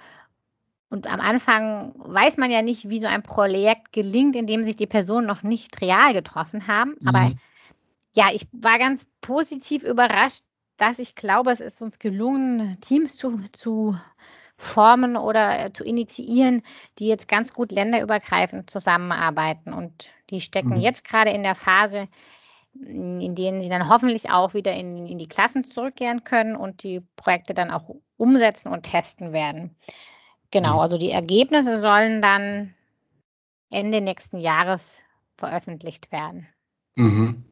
Und 0.89 1.11
am 1.11 1.19
Anfang 1.19 1.93
weiß 1.97 2.37
man 2.37 2.49
ja 2.49 2.61
nicht, 2.61 2.89
wie 2.89 2.99
so 2.99 3.07
ein 3.07 3.21
Projekt 3.21 3.91
gelingt, 3.91 4.37
indem 4.37 4.63
sich 4.63 4.77
die 4.77 4.87
Personen 4.87 5.27
noch 5.27 5.43
nicht 5.43 5.81
real 5.81 6.13
getroffen 6.13 6.67
haben. 6.67 6.95
Mhm. 7.01 7.07
Aber 7.09 7.31
ja, 8.15 8.27
ich 8.31 8.47
war 8.53 8.79
ganz 8.79 9.05
positiv 9.19 9.83
überrascht, 9.83 10.43
dass 10.77 10.99
ich 10.99 11.15
glaube, 11.15 11.51
es 11.51 11.59
ist 11.59 11.81
uns 11.81 11.99
gelungen, 11.99 12.79
Teams 12.79 13.17
zu, 13.17 13.41
zu 13.51 13.97
formen 14.55 15.17
oder 15.17 15.65
äh, 15.65 15.73
zu 15.73 15.83
initiieren, 15.83 16.61
die 16.99 17.07
jetzt 17.07 17.27
ganz 17.27 17.51
gut 17.51 17.73
länderübergreifend 17.73 18.69
zusammenarbeiten. 18.69 19.73
Und 19.73 20.11
die 20.29 20.39
stecken 20.39 20.75
mhm. 20.75 20.79
jetzt 20.79 21.03
gerade 21.03 21.31
in 21.31 21.43
der 21.43 21.55
Phase, 21.55 22.07
in 22.81 23.35
denen 23.35 23.61
sie 23.61 23.69
dann 23.69 23.89
hoffentlich 23.89 24.29
auch 24.29 24.53
wieder 24.53 24.73
in, 24.73 25.07
in 25.07 25.17
die 25.17 25.27
Klassen 25.27 25.63
zurückkehren 25.63 26.23
können 26.23 26.55
und 26.55 26.83
die 26.83 27.01
Projekte 27.15 27.53
dann 27.53 27.71
auch 27.71 27.95
umsetzen 28.17 28.69
und 28.71 28.83
testen 28.83 29.33
werden. 29.33 29.75
Genau, 30.51 30.75
mhm. 30.75 30.79
also 30.79 30.97
die 30.97 31.11
Ergebnisse 31.11 31.77
sollen 31.77 32.21
dann 32.21 32.73
Ende 33.69 34.01
nächsten 34.01 34.39
Jahres 34.39 35.03
veröffentlicht 35.37 36.11
werden. 36.11 36.47
Mhm. 36.95 37.43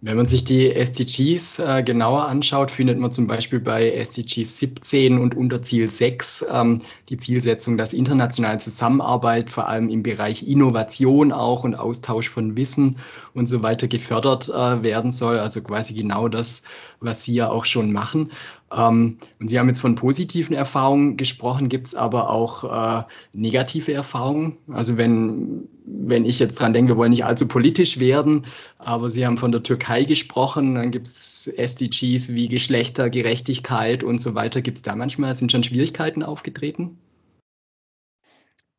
Wenn 0.00 0.16
man 0.16 0.26
sich 0.26 0.44
die 0.44 0.72
SDGs 0.72 1.58
äh, 1.58 1.82
genauer 1.82 2.28
anschaut, 2.28 2.70
findet 2.70 3.00
man 3.00 3.10
zum 3.10 3.26
Beispiel 3.26 3.58
bei 3.58 3.90
SDG 3.90 4.44
17 4.44 5.18
und 5.18 5.36
unter 5.36 5.60
Ziel 5.60 5.90
6 5.90 6.46
ähm, 6.52 6.82
die 7.08 7.16
Zielsetzung, 7.16 7.76
dass 7.76 7.92
internationale 7.92 8.58
Zusammenarbeit 8.58 9.50
vor 9.50 9.66
allem 9.66 9.88
im 9.88 10.04
Bereich 10.04 10.46
Innovation 10.46 11.32
auch 11.32 11.64
und 11.64 11.74
Austausch 11.74 12.28
von 12.28 12.54
Wissen 12.54 12.98
und 13.34 13.48
so 13.48 13.64
weiter 13.64 13.88
gefördert 13.88 14.48
äh, 14.48 14.84
werden 14.84 15.10
soll. 15.10 15.40
Also 15.40 15.62
quasi 15.62 15.94
genau 15.94 16.28
das, 16.28 16.62
was 17.00 17.24
Sie 17.24 17.34
ja 17.34 17.50
auch 17.50 17.64
schon 17.64 17.90
machen. 17.92 18.30
Ähm, 18.76 19.18
und 19.40 19.48
Sie 19.48 19.58
haben 19.58 19.68
jetzt 19.68 19.80
von 19.80 19.94
positiven 19.94 20.54
Erfahrungen 20.54 21.16
gesprochen, 21.16 21.68
gibt 21.68 21.86
es 21.86 21.94
aber 21.94 22.30
auch 22.30 22.64
äh, 22.64 23.04
negative 23.32 23.92
Erfahrungen. 23.92 24.58
Also 24.70 24.96
wenn, 24.96 25.68
wenn 25.86 26.24
ich 26.24 26.38
jetzt 26.38 26.60
dran 26.60 26.72
denke, 26.72 26.92
wir 26.92 26.96
wollen 26.96 27.10
nicht 27.10 27.24
allzu 27.24 27.48
politisch 27.48 27.98
werden, 27.98 28.46
aber 28.78 29.10
Sie 29.10 29.24
haben 29.26 29.38
von 29.38 29.52
der 29.52 29.62
Türkei 29.62 30.04
gesprochen, 30.04 30.74
dann 30.74 30.90
gibt 30.90 31.06
es 31.06 31.46
SDGs 31.46 32.34
wie 32.34 32.48
Geschlechtergerechtigkeit 32.48 34.04
und 34.04 34.20
so 34.20 34.34
weiter. 34.34 34.60
Gibt 34.60 34.78
es 34.78 34.82
da 34.82 34.94
manchmal, 34.94 35.34
sind 35.34 35.52
schon 35.52 35.64
Schwierigkeiten 35.64 36.22
aufgetreten? 36.22 36.98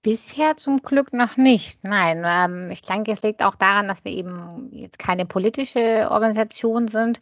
Bisher 0.01 0.55
zum 0.55 0.77
Glück 0.81 1.11
noch 1.11 1.35
nicht. 1.35 1.83
Nein, 1.83 2.23
ähm, 2.25 2.71
ich 2.71 2.81
denke, 2.81 3.11
es 3.11 3.21
liegt 3.21 3.43
auch 3.43 3.55
daran, 3.55 3.89
dass 3.89 4.05
wir 4.05 4.13
eben 4.13 4.69
jetzt 4.71 4.97
keine 4.97 5.25
politische 5.25 6.07
Organisation 6.09 6.87
sind 6.87 7.19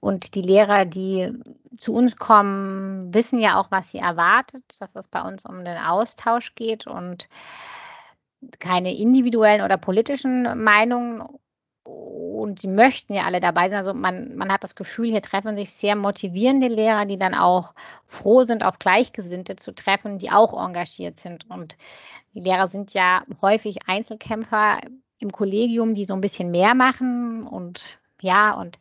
und 0.00 0.34
die 0.34 0.42
Lehrer, 0.42 0.84
die 0.84 1.32
zu 1.78 1.94
uns 1.94 2.16
kommen, 2.16 3.14
wissen 3.14 3.38
ja 3.38 3.60
auch, 3.60 3.70
was 3.70 3.92
sie 3.92 3.98
erwartet, 3.98 4.64
dass 4.80 4.96
es 4.96 5.06
bei 5.06 5.22
uns 5.22 5.44
um 5.44 5.64
den 5.64 5.78
Austausch 5.78 6.56
geht 6.56 6.88
und 6.88 7.28
keine 8.58 8.96
individuellen 8.96 9.62
oder 9.62 9.76
politischen 9.76 10.62
Meinungen 10.62 11.22
und 11.88 12.60
sie 12.60 12.68
möchten 12.68 13.14
ja 13.14 13.24
alle 13.24 13.40
dabei 13.40 13.68
sein. 13.68 13.78
Also 13.78 13.94
man, 13.94 14.36
man 14.36 14.52
hat 14.52 14.62
das 14.62 14.74
Gefühl, 14.74 15.10
hier 15.10 15.22
treffen 15.22 15.56
sich 15.56 15.70
sehr 15.70 15.96
motivierende 15.96 16.68
Lehrer, 16.68 17.04
die 17.04 17.18
dann 17.18 17.34
auch 17.34 17.74
froh 18.06 18.42
sind, 18.42 18.62
auf 18.62 18.78
Gleichgesinnte 18.78 19.56
zu 19.56 19.74
treffen, 19.74 20.18
die 20.18 20.30
auch 20.30 20.52
engagiert 20.52 21.18
sind. 21.18 21.50
Und 21.50 21.76
die 22.34 22.40
Lehrer 22.40 22.68
sind 22.68 22.94
ja 22.94 23.24
häufig 23.42 23.88
Einzelkämpfer 23.88 24.78
im 25.18 25.32
Kollegium, 25.32 25.94
die 25.94 26.04
so 26.04 26.14
ein 26.14 26.20
bisschen 26.20 26.50
mehr 26.50 26.74
machen. 26.74 27.46
Und 27.46 27.98
ja, 28.20 28.54
und 28.54 28.78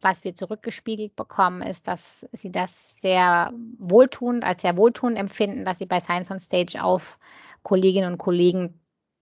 was 0.00 0.24
wir 0.24 0.34
zurückgespiegelt 0.34 1.16
bekommen, 1.16 1.62
ist, 1.62 1.86
dass 1.86 2.26
sie 2.32 2.50
das 2.50 2.96
sehr 3.00 3.52
wohltuend, 3.78 4.42
als 4.44 4.62
sehr 4.62 4.76
wohltuend 4.76 5.18
empfinden, 5.18 5.64
dass 5.64 5.78
sie 5.78 5.86
bei 5.86 6.00
Science 6.00 6.30
on 6.30 6.40
Stage 6.40 6.82
auf 6.82 7.18
Kolleginnen 7.62 8.12
und 8.12 8.18
Kollegen 8.18 8.80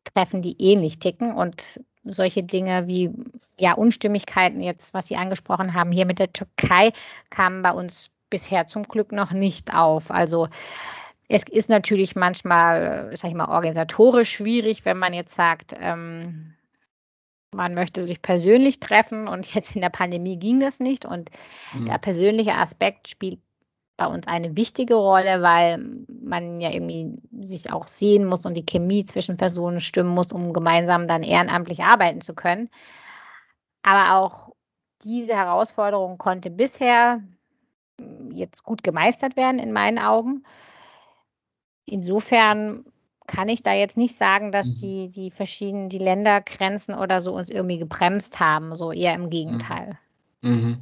treffen, 0.04 0.42
die 0.42 0.62
ähnlich 0.62 1.00
ticken 1.00 1.36
und 1.36 1.82
solche 2.12 2.44
Dinge 2.44 2.88
wie 2.88 3.12
ja, 3.60 3.74
Unstimmigkeiten 3.74 4.62
jetzt, 4.62 4.94
was 4.94 5.08
Sie 5.08 5.16
angesprochen 5.16 5.74
haben, 5.74 5.92
hier 5.92 6.06
mit 6.06 6.20
der 6.20 6.32
Türkei, 6.32 6.92
kamen 7.30 7.62
bei 7.64 7.72
uns 7.72 8.10
bisher 8.30 8.68
zum 8.68 8.84
Glück 8.84 9.12
noch 9.12 9.32
nicht 9.32 9.74
auf. 9.74 10.12
Also 10.12 10.48
es 11.28 11.44
ist 11.44 11.70
natürlich 11.70 12.16
manchmal, 12.16 13.12
sag 13.16 13.30
ich 13.30 13.36
mal, 13.36 13.50
organisatorisch 13.50 14.32
schwierig, 14.32 14.86
wenn 14.86 14.98
man 14.98 15.14
jetzt 15.14 15.36
sagt, 15.36 15.76
ähm, 15.80 16.54
man 17.54 17.74
möchte 17.74 18.04
sich 18.04 18.22
persönlich 18.22 18.80
treffen 18.80 19.28
und 19.28 19.54
jetzt 19.54 19.76
in 19.76 19.82
der 19.82 19.90
Pandemie 19.90 20.38
ging 20.38 20.60
das 20.60 20.80
nicht. 20.80 21.06
Und 21.06 21.30
mhm. 21.74 21.86
der 21.86 21.98
persönliche 21.98 22.56
Aspekt 22.56 23.10
spielt 23.10 23.40
bei 23.98 24.06
uns 24.06 24.28
eine 24.28 24.56
wichtige 24.56 24.94
Rolle, 24.94 25.42
weil 25.42 26.06
man 26.08 26.62
ja 26.62 26.72
irgendwie 26.72 27.20
sich 27.42 27.74
auch 27.74 27.88
sehen 27.88 28.26
muss 28.26 28.46
und 28.46 28.54
die 28.54 28.66
Chemie 28.66 29.04
zwischen 29.04 29.38
Personen 29.38 29.80
stimmen 29.80 30.12
muss, 30.12 30.32
um 30.32 30.54
gemeinsam 30.54 31.08
dann 31.08 31.24
ehrenamtlich 31.24 31.84
arbeiten 31.84 32.22
zu 32.22 32.36
können. 32.36 32.70
Aber 33.82 34.16
auch 34.16 34.54
diese 35.04 35.36
Herausforderung 35.36 36.18
konnte 36.18 36.52
bisher 36.52 37.22
jetzt 38.32 38.64
gut 38.64 38.84
gemeistert 38.84 39.36
werden 39.36 39.60
in 39.60 39.74
meinen 39.74 39.98
Augen. 39.98 40.44
Insofern 41.86 42.86
kann 43.26 43.50
ich 43.50 43.64
da 43.64 43.74
jetzt 43.74 43.98
nicht 43.98 44.16
sagen, 44.16 44.52
dass 44.52 44.68
mhm. 44.68 44.78
die, 44.78 45.10
die 45.10 45.32
verschiedenen, 45.32 45.90
die 45.90 45.98
Ländergrenzen 45.98 46.96
oder 46.96 47.20
so 47.20 47.34
uns 47.34 47.50
irgendwie 47.50 47.80
gebremst 47.80 48.40
haben, 48.40 48.76
so 48.76 48.92
eher 48.92 49.16
im 49.16 49.30
Gegenteil. 49.30 49.98
Mhm. 50.42 50.82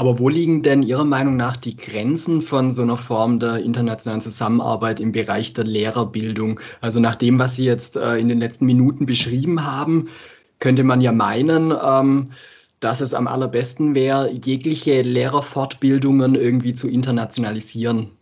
Aber 0.00 0.18
wo 0.18 0.30
liegen 0.30 0.62
denn 0.62 0.82
Ihrer 0.82 1.04
Meinung 1.04 1.36
nach 1.36 1.58
die 1.58 1.76
Grenzen 1.76 2.40
von 2.40 2.72
so 2.72 2.80
einer 2.80 2.96
Form 2.96 3.38
der 3.38 3.58
internationalen 3.58 4.22
Zusammenarbeit 4.22 4.98
im 4.98 5.12
Bereich 5.12 5.52
der 5.52 5.64
Lehrerbildung? 5.64 6.58
Also 6.80 7.00
nach 7.00 7.16
dem, 7.16 7.38
was 7.38 7.56
Sie 7.56 7.66
jetzt 7.66 7.96
äh, 7.96 8.16
in 8.16 8.30
den 8.30 8.40
letzten 8.40 8.64
Minuten 8.64 9.04
beschrieben 9.04 9.66
haben, 9.66 10.08
könnte 10.58 10.84
man 10.84 11.02
ja 11.02 11.12
meinen, 11.12 11.74
ähm, 11.84 12.30
dass 12.80 13.02
es 13.02 13.12
am 13.12 13.28
allerbesten 13.28 13.94
wäre, 13.94 14.30
jegliche 14.32 15.02
Lehrerfortbildungen 15.02 16.34
irgendwie 16.34 16.72
zu 16.72 16.88
internationalisieren. 16.88 18.12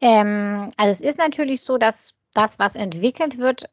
Ähm, 0.00 0.72
also 0.76 0.90
es 0.90 1.00
ist 1.00 1.18
natürlich 1.18 1.60
so, 1.60 1.76
dass 1.76 2.14
das, 2.32 2.58
was 2.58 2.76
entwickelt 2.76 3.38
wird, 3.38 3.64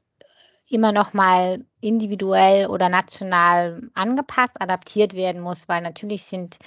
immer 0.74 0.92
noch 0.92 1.14
mal 1.14 1.64
individuell 1.82 2.68
oder 2.68 2.90
national 2.90 3.90
angepasst, 3.94 4.60
adaptiert 4.60 5.14
werden 5.14 5.42
muss, 5.42 5.70
weil 5.70 5.82
natürlich 5.82 6.24
sind 6.24 6.58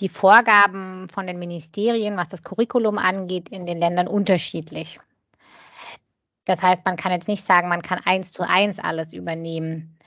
die 0.00 0.08
Vorgaben 0.08 1.08
von 1.08 1.26
den 1.26 1.38
Ministerien, 1.38 2.16
was 2.16 2.28
das 2.28 2.42
Curriculum 2.42 2.98
angeht, 2.98 3.48
in 3.48 3.66
den 3.66 3.78
Ländern 3.78 4.08
unterschiedlich. 4.08 5.00
Das 6.44 6.62
heißt, 6.62 6.82
man 6.84 6.96
kann 6.96 7.12
jetzt 7.12 7.28
nicht 7.28 7.44
sagen, 7.44 7.68
man 7.68 7.82
kann 7.82 8.00
eins 8.04 8.32
zu 8.32 8.48
eins 8.48 8.78
alles 8.78 9.12
übernehmen. 9.12 9.98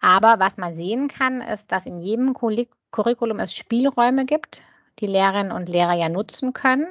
Aber 0.00 0.38
was 0.38 0.56
man 0.58 0.76
sehen 0.76 1.08
kann, 1.08 1.40
ist, 1.40 1.72
dass 1.72 1.86
in 1.86 2.02
jedem 2.02 2.34
Curriculum 2.34 3.40
es 3.40 3.54
Spielräume 3.54 4.26
gibt, 4.26 4.62
die 4.98 5.06
Lehrerinnen 5.06 5.52
und 5.52 5.68
Lehrer 5.68 5.94
ja 5.94 6.08
nutzen 6.08 6.52
können 6.52 6.86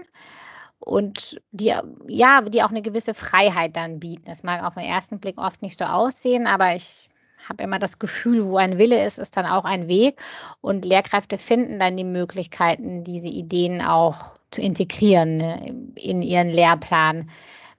und 0.79 1.41
die, 1.51 1.73
ja, 2.07 2.41
die 2.41 2.63
auch 2.63 2.69
eine 2.69 2.81
gewisse 2.81 3.13
Freiheit 3.13 3.75
dann 3.75 3.99
bieten. 3.99 4.25
Das 4.25 4.43
mag 4.43 4.63
auf 4.63 4.75
den 4.75 4.83
ersten 4.83 5.19
Blick 5.19 5.37
oft 5.39 5.61
nicht 5.61 5.79
so 5.79 5.85
aussehen, 5.85 6.47
aber 6.47 6.75
ich 6.75 7.09
habe 7.47 7.63
immer 7.63 7.79
das 7.79 7.99
Gefühl, 7.99 8.45
wo 8.45 8.57
ein 8.57 8.77
Wille 8.77 9.05
ist, 9.05 9.19
ist 9.19 9.37
dann 9.37 9.45
auch 9.45 9.65
ein 9.65 9.87
Weg. 9.87 10.21
Und 10.61 10.85
Lehrkräfte 10.85 11.37
finden 11.37 11.79
dann 11.79 11.97
die 11.97 12.03
Möglichkeiten, 12.03 13.03
diese 13.03 13.27
Ideen 13.27 13.81
auch 13.81 14.37
zu 14.51 14.61
integrieren 14.61 15.37
ne, 15.37 15.91
in 15.95 16.21
ihren 16.21 16.49
Lehrplan. 16.49 17.29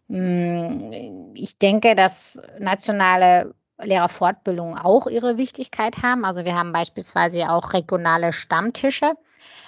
Hm, 0.09 1.33
ich 1.35 1.59
denke, 1.59 1.95
dass 1.95 2.41
nationale 2.59 3.55
Lehrerfortbildungen 3.83 4.79
auch 4.79 5.07
ihre 5.07 5.37
Wichtigkeit 5.37 6.03
haben. 6.03 6.25
Also 6.25 6.45
wir 6.45 6.55
haben 6.55 6.73
beispielsweise 6.73 7.51
auch 7.51 7.73
regionale 7.73 8.33
Stammtische. 8.33 9.15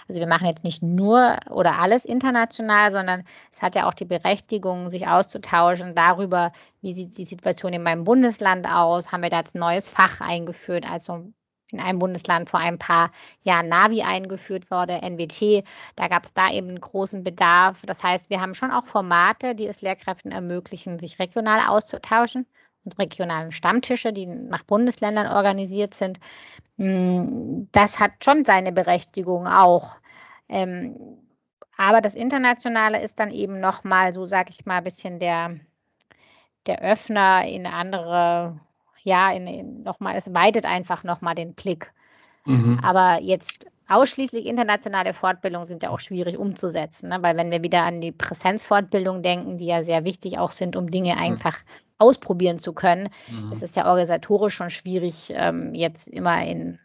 Also 0.08 0.20
wir 0.20 0.26
machen 0.26 0.46
jetzt 0.46 0.64
nicht 0.64 0.82
nur 0.82 1.38
oder 1.50 1.78
alles 1.78 2.04
international, 2.06 2.90
sondern 2.90 3.24
es 3.52 3.60
hat 3.60 3.74
ja 3.74 3.86
auch 3.86 3.94
die 3.94 4.06
Berechtigung, 4.06 4.88
sich 4.88 5.06
auszutauschen 5.06 5.94
darüber, 5.94 6.52
wie 6.80 6.94
sieht 6.94 7.18
die 7.18 7.26
Situation 7.26 7.74
in 7.74 7.82
meinem 7.82 8.04
Bundesland 8.04 8.66
aus. 8.66 9.12
Haben 9.12 9.22
wir 9.22 9.30
da 9.30 9.40
jetzt 9.40 9.54
ein 9.54 9.60
neues 9.60 9.90
Fach 9.90 10.20
eingeführt, 10.20 10.90
also 10.90 11.30
in 11.70 11.80
einem 11.80 11.98
Bundesland 11.98 12.48
vor 12.48 12.60
ein 12.60 12.78
paar 12.78 13.10
Jahren 13.42 13.68
Navi 13.68 14.02
eingeführt 14.02 14.70
wurde, 14.70 15.02
NWT. 15.02 15.64
Da 15.96 16.08
gab 16.08 16.24
es 16.24 16.32
da 16.32 16.50
eben 16.50 16.68
einen 16.68 16.80
großen 16.80 17.22
Bedarf. 17.22 17.82
Das 17.84 18.02
heißt, 18.02 18.30
wir 18.30 18.40
haben 18.40 18.54
schon 18.54 18.70
auch 18.70 18.86
Formate, 18.86 19.54
die 19.54 19.66
es 19.66 19.82
Lehrkräften 19.82 20.32
ermöglichen, 20.32 20.98
sich 20.98 21.18
regional 21.18 21.68
auszutauschen 21.68 22.46
und 22.84 22.98
regionalen 22.98 23.52
Stammtische, 23.52 24.12
die 24.12 24.26
nach 24.26 24.64
Bundesländern 24.64 25.26
organisiert 25.26 25.94
sind. 25.94 26.18
Hm, 26.76 27.68
das 27.72 27.98
hat 27.98 28.12
schon 28.24 28.44
seine 28.44 28.72
Berechtigung 28.72 29.46
auch. 29.46 29.96
Ähm, 30.48 30.96
aber 31.76 32.00
das 32.00 32.14
Internationale 32.14 33.02
ist 33.02 33.20
dann 33.20 33.30
eben 33.30 33.60
nochmal, 33.60 34.12
so 34.12 34.24
sage 34.24 34.50
ich 34.50 34.66
mal, 34.66 34.78
ein 34.78 34.84
bisschen 34.84 35.18
der, 35.18 35.58
der 36.66 36.80
Öffner 36.82 37.46
in 37.46 37.66
andere 37.66 38.60
ja, 39.08 39.32
in, 39.32 39.46
in 39.46 39.82
nochmal, 39.82 40.16
es 40.16 40.32
weitet 40.34 40.66
einfach 40.66 41.02
nochmal 41.02 41.34
den 41.34 41.54
Blick. 41.54 41.92
Mhm. 42.44 42.80
Aber 42.82 43.20
jetzt 43.20 43.66
ausschließlich 43.88 44.46
internationale 44.46 45.14
Fortbildungen 45.14 45.66
sind 45.66 45.82
ja 45.82 45.90
auch 45.90 46.00
schwierig 46.00 46.38
umzusetzen, 46.38 47.08
ne? 47.08 47.18
weil 47.22 47.36
wenn 47.36 47.50
wir 47.50 47.62
wieder 47.62 47.82
an 47.82 48.00
die 48.00 48.12
Präsenzfortbildung 48.12 49.22
denken, 49.22 49.58
die 49.58 49.66
ja 49.66 49.82
sehr 49.82 50.04
wichtig 50.04 50.38
auch 50.38 50.50
sind, 50.50 50.76
um 50.76 50.90
Dinge 50.90 51.14
mhm. 51.14 51.20
einfach 51.20 51.58
ausprobieren 51.98 52.58
zu 52.58 52.72
können, 52.72 53.08
mhm. 53.30 53.50
das 53.50 53.62
ist 53.62 53.76
ja 53.76 53.86
organisatorisch 53.86 54.54
schon 54.54 54.70
schwierig, 54.70 55.32
ähm, 55.34 55.74
jetzt 55.74 56.08
immer 56.08 56.44
in 56.44 56.78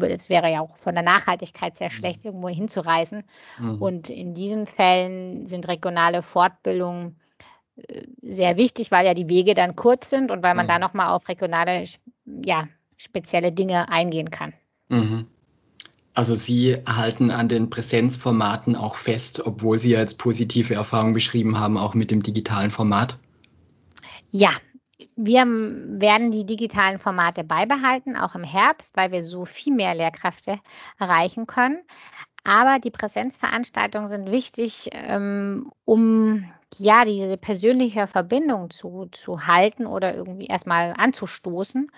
es 0.00 0.28
wäre 0.28 0.50
ja 0.50 0.60
auch 0.60 0.76
von 0.76 0.94
der 0.94 1.04
Nachhaltigkeit 1.04 1.76
sehr 1.76 1.86
mhm. 1.86 1.92
schlecht, 1.92 2.24
irgendwo 2.24 2.48
hinzureisen. 2.48 3.22
Mhm. 3.60 3.80
Und 3.80 4.10
in 4.10 4.34
diesen 4.34 4.66
Fällen 4.66 5.46
sind 5.46 5.68
regionale 5.68 6.22
Fortbildungen 6.22 7.16
sehr 8.22 8.56
wichtig, 8.56 8.90
weil 8.90 9.06
ja 9.06 9.14
die 9.14 9.28
Wege 9.28 9.54
dann 9.54 9.76
kurz 9.76 10.10
sind 10.10 10.30
und 10.30 10.42
weil 10.42 10.54
man 10.54 10.66
mhm. 10.66 10.70
da 10.70 10.78
nochmal 10.78 11.08
auf 11.08 11.28
regionale, 11.28 11.84
ja, 12.44 12.68
spezielle 12.96 13.52
Dinge 13.52 13.88
eingehen 13.88 14.30
kann. 14.30 14.52
Mhm. 14.88 15.26
Also 16.18 16.34
Sie 16.34 16.76
halten 16.84 17.30
an 17.30 17.46
den 17.46 17.70
Präsenzformaten 17.70 18.74
auch 18.74 18.96
fest, 18.96 19.46
obwohl 19.46 19.78
Sie 19.78 19.90
ja 19.90 20.00
jetzt 20.00 20.18
positive 20.18 20.74
Erfahrungen 20.74 21.12
beschrieben 21.14 21.60
haben, 21.60 21.78
auch 21.78 21.94
mit 21.94 22.10
dem 22.10 22.24
digitalen 22.24 22.72
Format? 22.72 23.20
Ja, 24.30 24.50
wir 25.14 25.46
werden 25.46 26.32
die 26.32 26.44
digitalen 26.44 26.98
Formate 26.98 27.44
beibehalten, 27.44 28.16
auch 28.16 28.34
im 28.34 28.42
Herbst, 28.42 28.96
weil 28.96 29.12
wir 29.12 29.22
so 29.22 29.44
viel 29.44 29.72
mehr 29.72 29.94
Lehrkräfte 29.94 30.58
erreichen 30.98 31.46
können. 31.46 31.78
Aber 32.42 32.80
die 32.80 32.90
Präsenzveranstaltungen 32.90 34.08
sind 34.08 34.28
wichtig, 34.28 34.90
ähm, 34.94 35.70
um 35.84 36.50
ja 36.78 37.04
diese 37.04 37.36
persönliche 37.36 38.08
Verbindung 38.08 38.70
zu, 38.70 39.06
zu 39.12 39.46
halten 39.46 39.86
oder 39.86 40.16
irgendwie 40.16 40.46
erstmal 40.46 40.94
anzustoßen. 40.98 41.92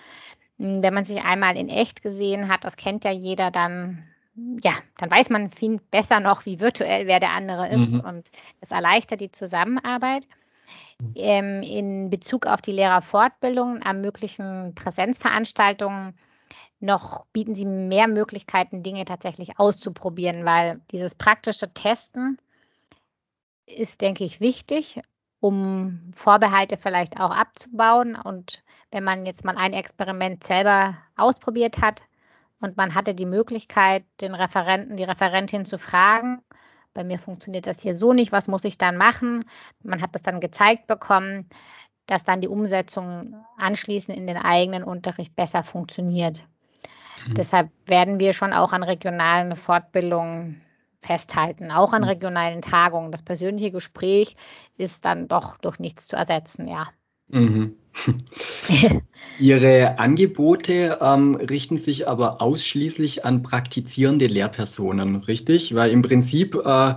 Wenn 0.59 0.93
man 0.93 1.07
sich 1.07 1.23
einmal 1.23 1.57
in 1.57 1.71
echt 1.71 2.03
gesehen 2.03 2.49
hat, 2.49 2.65
das 2.65 2.77
kennt 2.77 3.05
ja 3.05 3.13
jeder, 3.13 3.51
dann 3.51 4.07
ja, 4.35 4.73
dann 4.97 5.11
weiß 5.11 5.31
man 5.31 5.51
viel 5.51 5.81
besser 5.91 6.21
noch, 6.21 6.47
wie 6.47 6.61
virtuell 6.61 7.07
wer 7.07 7.21
der 7.21 7.33
andere 7.33 7.69
ist 7.69 7.91
mhm. 7.91 8.01
und 8.01 8.31
das 8.61 8.71
erleichtert 8.71 9.21
die 9.21 9.31
Zusammenarbeit. 9.31 10.27
Mhm. 10.99 11.13
Ähm, 11.17 11.63
in 11.63 12.11
Bezug 12.11 12.47
auf 12.47 12.63
die 12.63 12.73
Lehrerfortbildung 12.73 13.83
ermöglichen 13.83 14.75
Präsenzveranstaltungen 14.75 16.15
noch 16.79 17.27
bieten 17.27 17.55
sie 17.55 17.67
mehr 17.67 18.09
Möglichkeiten, 18.09 18.83
Dinge 18.83 19.05
tatsächlich 19.05 19.59
auszuprobieren, 19.59 20.45
weil 20.45 20.81
dieses 20.91 21.15
praktische 21.15 21.73
Testen 21.75 22.39
ist, 23.67 24.01
denke 24.01 24.25
ich, 24.25 24.41
wichtig, 24.41 25.01
um 25.41 26.11
Vorbehalte 26.15 26.79
vielleicht 26.79 27.21
auch 27.21 27.31
abzubauen. 27.31 28.17
Und 28.17 28.63
wenn 28.91 29.05
man 29.05 29.27
jetzt 29.27 29.45
mal 29.45 29.59
ein 29.59 29.75
Experiment 29.75 30.45
selber 30.45 30.97
ausprobiert 31.17 31.83
hat 31.83 32.05
und 32.61 32.77
man 32.77 32.95
hatte 32.95 33.15
die 33.15 33.27
Möglichkeit, 33.27 34.05
den 34.21 34.35
Referenten, 34.35 34.97
die 34.97 35.05
Referentin 35.05 35.65
zu 35.65 35.79
fragen, 35.79 36.43
bei 36.93 37.05
mir 37.05 37.19
funktioniert 37.19 37.67
das 37.67 37.81
hier 37.81 37.97
so 37.97 38.13
nicht, 38.13 38.33
was 38.33 38.49
muss 38.49 38.65
ich 38.65 38.77
dann 38.77 38.97
machen? 38.97 39.45
Man 39.83 40.03
hat 40.03 40.15
das 40.15 40.23
dann 40.23 40.41
gezeigt 40.41 40.87
bekommen, 40.87 41.49
dass 42.07 42.25
dann 42.25 42.41
die 42.41 42.49
Umsetzung 42.49 43.45
anschließend 43.57 44.17
in 44.17 44.27
den 44.27 44.37
eigenen 44.37 44.83
Unterricht 44.83 45.37
besser 45.37 45.63
funktioniert. 45.63 46.45
Mhm. 47.27 47.35
Deshalb 47.35 47.71
werden 47.87 48.19
wir 48.19 48.33
schon 48.33 48.53
auch 48.53 48.73
an 48.73 48.83
regionalen 48.83 49.55
Fortbildungen 49.55 50.61
festhalten, 51.01 51.71
auch 51.71 51.93
an 51.93 52.03
mhm. 52.03 52.09
regionalen 52.09 52.63
Tagungen. 52.63 53.13
Das 53.13 53.23
persönliche 53.23 53.71
Gespräch 53.71 54.37
ist 54.77 55.05
dann 55.05 55.29
doch 55.29 55.57
durch 55.59 55.79
nichts 55.79 56.09
zu 56.09 56.17
ersetzen, 56.17 56.67
ja. 56.67 56.89
Mhm. 57.31 57.75
Ihre 59.41 59.99
Angebote 59.99 60.99
ähm, 61.01 61.35
richten 61.35 61.79
sich 61.79 62.09
aber 62.09 62.43
ausschließlich 62.43 63.25
an 63.25 63.43
praktizierende 63.43 64.27
Lehrpersonen, 64.27 65.17
richtig? 65.17 65.75
Weil 65.75 65.91
im 65.91 66.03
Prinzip 66.03 66.55
äh, 66.55 66.95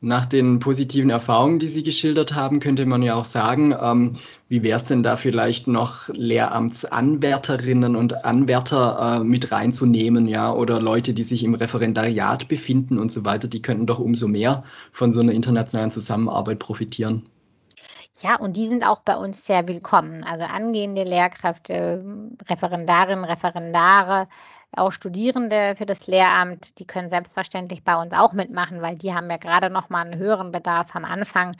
nach 0.00 0.26
den 0.26 0.60
positiven 0.60 1.10
Erfahrungen, 1.10 1.58
die 1.58 1.66
Sie 1.66 1.82
geschildert 1.82 2.34
haben, 2.34 2.60
könnte 2.60 2.86
man 2.86 3.02
ja 3.02 3.14
auch 3.14 3.24
sagen, 3.24 3.74
ähm, 3.80 4.12
wie 4.48 4.62
wäre 4.62 4.76
es 4.76 4.84
denn 4.84 5.02
da 5.02 5.16
vielleicht 5.16 5.66
noch 5.66 6.08
Lehramtsanwärterinnen 6.10 7.96
und 7.96 8.24
Anwärter 8.24 9.20
äh, 9.20 9.24
mit 9.24 9.50
reinzunehmen, 9.50 10.28
ja, 10.28 10.52
oder 10.52 10.80
Leute, 10.80 11.14
die 11.14 11.24
sich 11.24 11.42
im 11.42 11.54
Referendariat 11.54 12.48
befinden 12.48 12.98
und 12.98 13.10
so 13.10 13.24
weiter, 13.24 13.48
die 13.48 13.62
könnten 13.62 13.86
doch 13.86 13.98
umso 13.98 14.28
mehr 14.28 14.62
von 14.92 15.10
so 15.10 15.20
einer 15.20 15.32
internationalen 15.32 15.90
Zusammenarbeit 15.90 16.60
profitieren. 16.60 17.24
Ja, 18.20 18.36
und 18.36 18.56
die 18.56 18.66
sind 18.66 18.84
auch 18.84 19.00
bei 19.00 19.16
uns 19.16 19.46
sehr 19.46 19.68
willkommen. 19.68 20.24
Also 20.24 20.44
angehende 20.44 21.04
Lehrkräfte, 21.04 22.04
Referendarinnen, 22.48 23.24
Referendare, 23.24 24.28
auch 24.72 24.90
Studierende 24.90 25.76
für 25.76 25.86
das 25.86 26.08
Lehramt, 26.08 26.78
die 26.80 26.86
können 26.86 27.10
selbstverständlich 27.10 27.84
bei 27.84 27.94
uns 27.94 28.12
auch 28.14 28.32
mitmachen, 28.32 28.82
weil 28.82 28.96
die 28.96 29.14
haben 29.14 29.30
ja 29.30 29.36
gerade 29.36 29.70
noch 29.70 29.88
mal 29.88 30.04
einen 30.04 30.18
höheren 30.18 30.50
Bedarf 30.50 30.96
am 30.96 31.04
Anfang, 31.04 31.56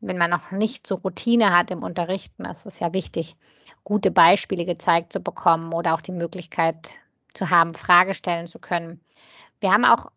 wenn 0.00 0.18
man 0.18 0.30
noch 0.30 0.50
nicht 0.50 0.86
so 0.86 0.96
Routine 0.96 1.56
hat 1.56 1.70
im 1.70 1.82
Unterrichten. 1.82 2.44
Ist 2.44 2.80
ja 2.80 2.92
wichtig, 2.92 3.34
gute 3.82 4.10
Beispiele 4.10 4.66
gezeigt 4.66 5.14
zu 5.14 5.20
bekommen 5.20 5.72
oder 5.72 5.94
auch 5.94 6.02
die 6.02 6.12
Möglichkeit 6.12 6.90
zu 7.32 7.48
haben, 7.48 7.72
Frage 7.72 8.12
stellen 8.12 8.46
zu 8.46 8.58
können. 8.58 9.00
Wir 9.60 9.72
haben 9.72 9.86
auch 9.86 10.10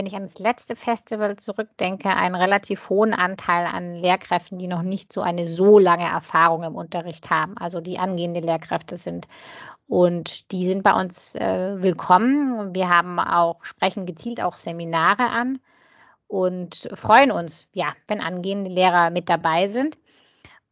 wenn 0.00 0.06
ich 0.06 0.16
an 0.16 0.22
das 0.22 0.38
letzte 0.38 0.76
Festival 0.76 1.36
zurückdenke, 1.36 2.08
einen 2.08 2.34
relativ 2.34 2.88
hohen 2.88 3.12
Anteil 3.12 3.66
an 3.66 3.94
Lehrkräften, 3.94 4.56
die 4.56 4.66
noch 4.66 4.80
nicht 4.80 5.12
so 5.12 5.20
eine 5.20 5.44
so 5.44 5.78
lange 5.78 6.08
Erfahrung 6.08 6.62
im 6.62 6.74
Unterricht 6.74 7.28
haben, 7.28 7.58
also 7.58 7.82
die 7.82 7.98
angehende 7.98 8.40
Lehrkräfte 8.40 8.96
sind. 8.96 9.28
Und 9.86 10.52
die 10.52 10.66
sind 10.66 10.84
bei 10.84 10.94
uns 10.94 11.34
äh, 11.34 11.82
willkommen. 11.82 12.74
Wir 12.74 12.88
haben 12.88 13.20
auch, 13.20 13.62
sprechen 13.62 14.06
gezielt 14.06 14.40
auch 14.40 14.54
Seminare 14.54 15.28
an 15.28 15.58
und 16.28 16.88
freuen 16.94 17.30
uns, 17.30 17.68
ja, 17.74 17.92
wenn 18.08 18.22
angehende 18.22 18.70
Lehrer 18.70 19.10
mit 19.10 19.28
dabei 19.28 19.68
sind. 19.68 19.98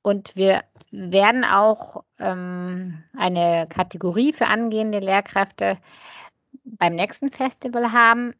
Und 0.00 0.36
wir 0.36 0.64
werden 0.90 1.44
auch 1.44 2.02
ähm, 2.18 3.04
eine 3.14 3.66
Kategorie 3.68 4.32
für 4.32 4.46
angehende 4.46 5.00
Lehrkräfte 5.00 5.76
beim 6.64 6.94
nächsten 6.94 7.30
Festival 7.30 7.92
haben, 7.92 8.32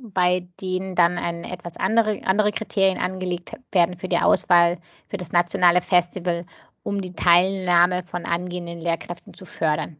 bei 0.00 0.46
denen 0.60 0.94
dann 0.94 1.18
ein, 1.18 1.44
etwas 1.44 1.76
andere, 1.76 2.20
andere 2.24 2.52
Kriterien 2.52 2.98
angelegt 2.98 3.52
werden 3.72 3.98
für 3.98 4.08
die 4.08 4.18
Auswahl 4.18 4.78
für 5.08 5.16
das 5.16 5.32
nationale 5.32 5.80
Festival, 5.80 6.44
um 6.82 7.00
die 7.00 7.14
Teilnahme 7.14 8.04
von 8.04 8.24
angehenden 8.24 8.80
Lehrkräften 8.80 9.34
zu 9.34 9.44
fördern. 9.44 9.96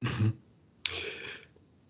Mhm. 0.00 0.34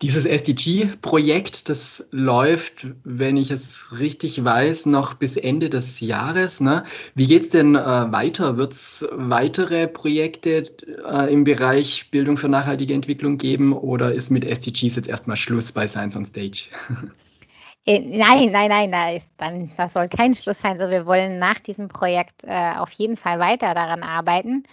Dieses 0.01 0.25
SDG-Projekt, 0.25 1.69
das 1.69 2.07
läuft, 2.09 2.87
wenn 3.03 3.37
ich 3.37 3.51
es 3.51 3.99
richtig 3.99 4.43
weiß, 4.43 4.87
noch 4.87 5.13
bis 5.13 5.37
Ende 5.37 5.69
des 5.69 5.99
Jahres. 5.99 6.59
Ne? 6.59 6.85
Wie 7.13 7.27
geht 7.27 7.43
es 7.43 7.49
denn 7.49 7.75
äh, 7.75 8.11
weiter? 8.11 8.57
Wird 8.57 8.73
es 8.73 9.07
weitere 9.11 9.87
Projekte 9.87 10.63
äh, 11.05 11.31
im 11.31 11.43
Bereich 11.43 12.09
Bildung 12.09 12.37
für 12.37 12.49
nachhaltige 12.49 12.95
Entwicklung 12.95 13.37
geben 13.37 13.73
oder 13.73 14.11
ist 14.11 14.31
mit 14.31 14.43
SDGs 14.43 14.95
jetzt 14.95 15.07
erstmal 15.07 15.37
Schluss 15.37 15.71
bei 15.71 15.85
Science 15.85 16.15
on 16.15 16.25
Stage? 16.25 16.69
Äh, 17.85 17.99
nein, 17.99 18.51
nein, 18.51 18.69
nein, 18.69 18.91
da 18.91 19.09
ist 19.11 19.33
dann, 19.37 19.71
das 19.75 19.93
soll 19.93 20.07
kein 20.07 20.33
Schluss 20.33 20.59
sein. 20.59 20.79
Also 20.79 20.91
wir 20.91 21.05
wollen 21.05 21.39
nach 21.39 21.59
diesem 21.59 21.87
Projekt 21.87 22.43
äh, 22.43 22.73
auf 22.77 22.91
jeden 22.91 23.17
Fall 23.17 23.39
weiter 23.39 23.73
daran 23.73 24.03
arbeiten. 24.03 24.63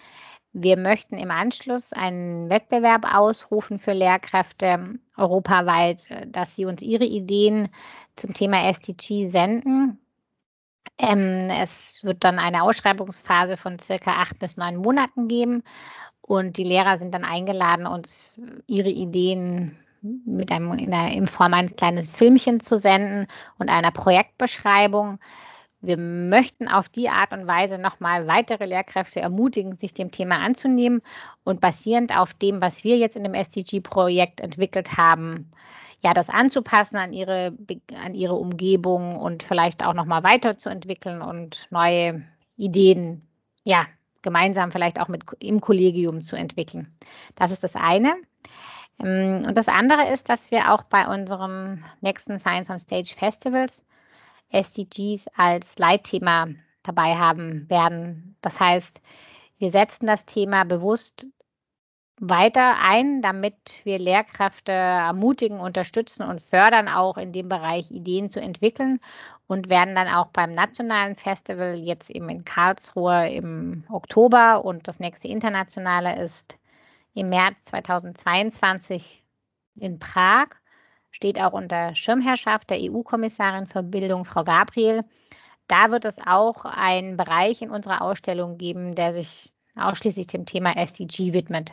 Wir 0.52 0.76
möchten 0.76 1.16
im 1.16 1.30
Anschluss 1.30 1.92
einen 1.92 2.50
Wettbewerb 2.50 3.14
ausrufen 3.14 3.78
für 3.78 3.92
Lehrkräfte 3.92 4.98
europaweit, 5.16 6.10
äh, 6.10 6.26
dass 6.26 6.56
sie 6.56 6.66
uns 6.66 6.82
ihre 6.82 7.04
Ideen 7.04 7.68
zum 8.16 8.34
Thema 8.34 8.68
SDG 8.68 9.28
senden. 9.28 9.98
Ähm, 10.98 11.48
es 11.62 12.04
wird 12.04 12.24
dann 12.24 12.38
eine 12.38 12.62
Ausschreibungsphase 12.62 13.56
von 13.56 13.78
circa 13.78 14.20
acht 14.20 14.38
bis 14.38 14.56
neun 14.56 14.76
Monaten 14.76 15.28
geben 15.28 15.62
und 16.22 16.56
die 16.58 16.64
Lehrer 16.64 16.98
sind 16.98 17.14
dann 17.14 17.24
eingeladen, 17.24 17.86
uns 17.86 18.40
ihre 18.66 18.90
Ideen 18.90 19.78
mit 20.02 20.52
einem, 20.52 20.72
in, 20.72 20.90
der, 20.90 21.12
in 21.12 21.26
Form 21.26 21.54
eines 21.54 21.76
kleinen 21.76 22.02
Filmchen 22.02 22.60
zu 22.60 22.76
senden 22.76 23.26
und 23.58 23.68
einer 23.68 23.90
Projektbeschreibung. 23.90 25.18
Wir 25.80 25.96
möchten 25.96 26.66
auf 26.66 26.88
die 26.88 27.08
Art 27.08 27.32
und 27.32 27.46
Weise 27.46 27.78
nochmal 27.78 28.26
weitere 28.26 28.66
Lehrkräfte 28.66 29.20
ermutigen, 29.20 29.76
sich 29.76 29.94
dem 29.94 30.10
Thema 30.10 30.40
anzunehmen 30.40 31.02
und 31.44 31.60
basierend 31.60 32.16
auf 32.16 32.34
dem, 32.34 32.60
was 32.60 32.82
wir 32.82 32.96
jetzt 32.98 33.16
in 33.16 33.22
dem 33.22 33.34
SDG-Projekt 33.34 34.40
entwickelt 34.40 34.96
haben, 34.96 35.52
ja, 36.00 36.14
das 36.14 36.30
anzupassen 36.30 36.96
an 36.96 37.12
ihre, 37.12 37.56
an 38.04 38.14
ihre 38.14 38.34
Umgebung 38.34 39.16
und 39.16 39.42
vielleicht 39.42 39.84
auch 39.84 39.94
nochmal 39.94 40.22
weiterzuentwickeln 40.22 41.22
und 41.22 41.66
neue 41.70 42.22
Ideen, 42.56 43.24
ja, 43.64 43.86
gemeinsam 44.22 44.72
vielleicht 44.72 45.00
auch 45.00 45.08
mit 45.08 45.24
im 45.40 45.60
Kollegium 45.60 46.22
zu 46.22 46.36
entwickeln. 46.36 46.92
Das 47.34 47.50
ist 47.50 47.62
das 47.62 47.74
eine. 47.76 48.14
Ähm, 49.02 49.44
und 49.46 49.56
das 49.56 49.68
andere 49.68 50.08
ist, 50.12 50.28
dass 50.28 50.50
wir 50.50 50.72
auch 50.72 50.82
bei 50.82 51.06
unseren 51.06 51.84
nächsten 52.00 52.38
Science 52.38 52.70
on 52.70 52.78
Stage 52.78 53.14
Festivals 53.16 53.84
SDGs 54.50 55.26
als 55.36 55.78
Leitthema 55.78 56.48
dabei 56.82 57.16
haben 57.16 57.68
werden. 57.68 58.36
Das 58.40 58.60
heißt, 58.60 59.00
wir 59.58 59.70
setzen 59.70 60.06
das 60.06 60.24
Thema 60.24 60.64
bewusst 60.64 61.26
weiter 62.20 62.76
ein, 62.82 63.22
damit 63.22 63.56
wir 63.84 63.98
Lehrkräfte 63.98 64.72
ermutigen, 64.72 65.60
unterstützen 65.60 66.24
und 66.24 66.42
fördern, 66.42 66.88
auch 66.88 67.16
in 67.16 67.32
dem 67.32 67.48
Bereich 67.48 67.90
Ideen 67.90 68.30
zu 68.30 68.40
entwickeln 68.40 69.00
und 69.46 69.68
werden 69.68 69.94
dann 69.94 70.08
auch 70.08 70.26
beim 70.28 70.52
nationalen 70.52 71.16
Festival 71.16 71.74
jetzt 71.76 72.10
eben 72.10 72.28
in 72.28 72.44
Karlsruhe 72.44 73.30
im 73.30 73.84
Oktober 73.88 74.64
und 74.64 74.88
das 74.88 74.98
nächste 74.98 75.28
internationale 75.28 76.20
ist 76.20 76.57
im 77.14 77.30
März 77.30 77.56
2022 77.64 79.22
in 79.76 79.98
Prag 79.98 80.48
steht 81.10 81.40
auch 81.40 81.52
unter 81.52 81.94
Schirmherrschaft 81.94 82.70
der 82.70 82.78
EU-Kommissarin 82.80 83.66
für 83.66 83.82
Bildung, 83.82 84.24
Frau 84.24 84.44
Gabriel. 84.44 85.04
Da 85.66 85.90
wird 85.90 86.04
es 86.04 86.18
auch 86.24 86.64
einen 86.64 87.16
Bereich 87.16 87.62
in 87.62 87.70
unserer 87.70 88.02
Ausstellung 88.02 88.58
geben, 88.58 88.94
der 88.94 89.12
sich 89.12 89.52
ausschließlich 89.76 90.26
dem 90.26 90.46
Thema 90.46 90.76
SDG 90.76 91.32
widmet. 91.32 91.72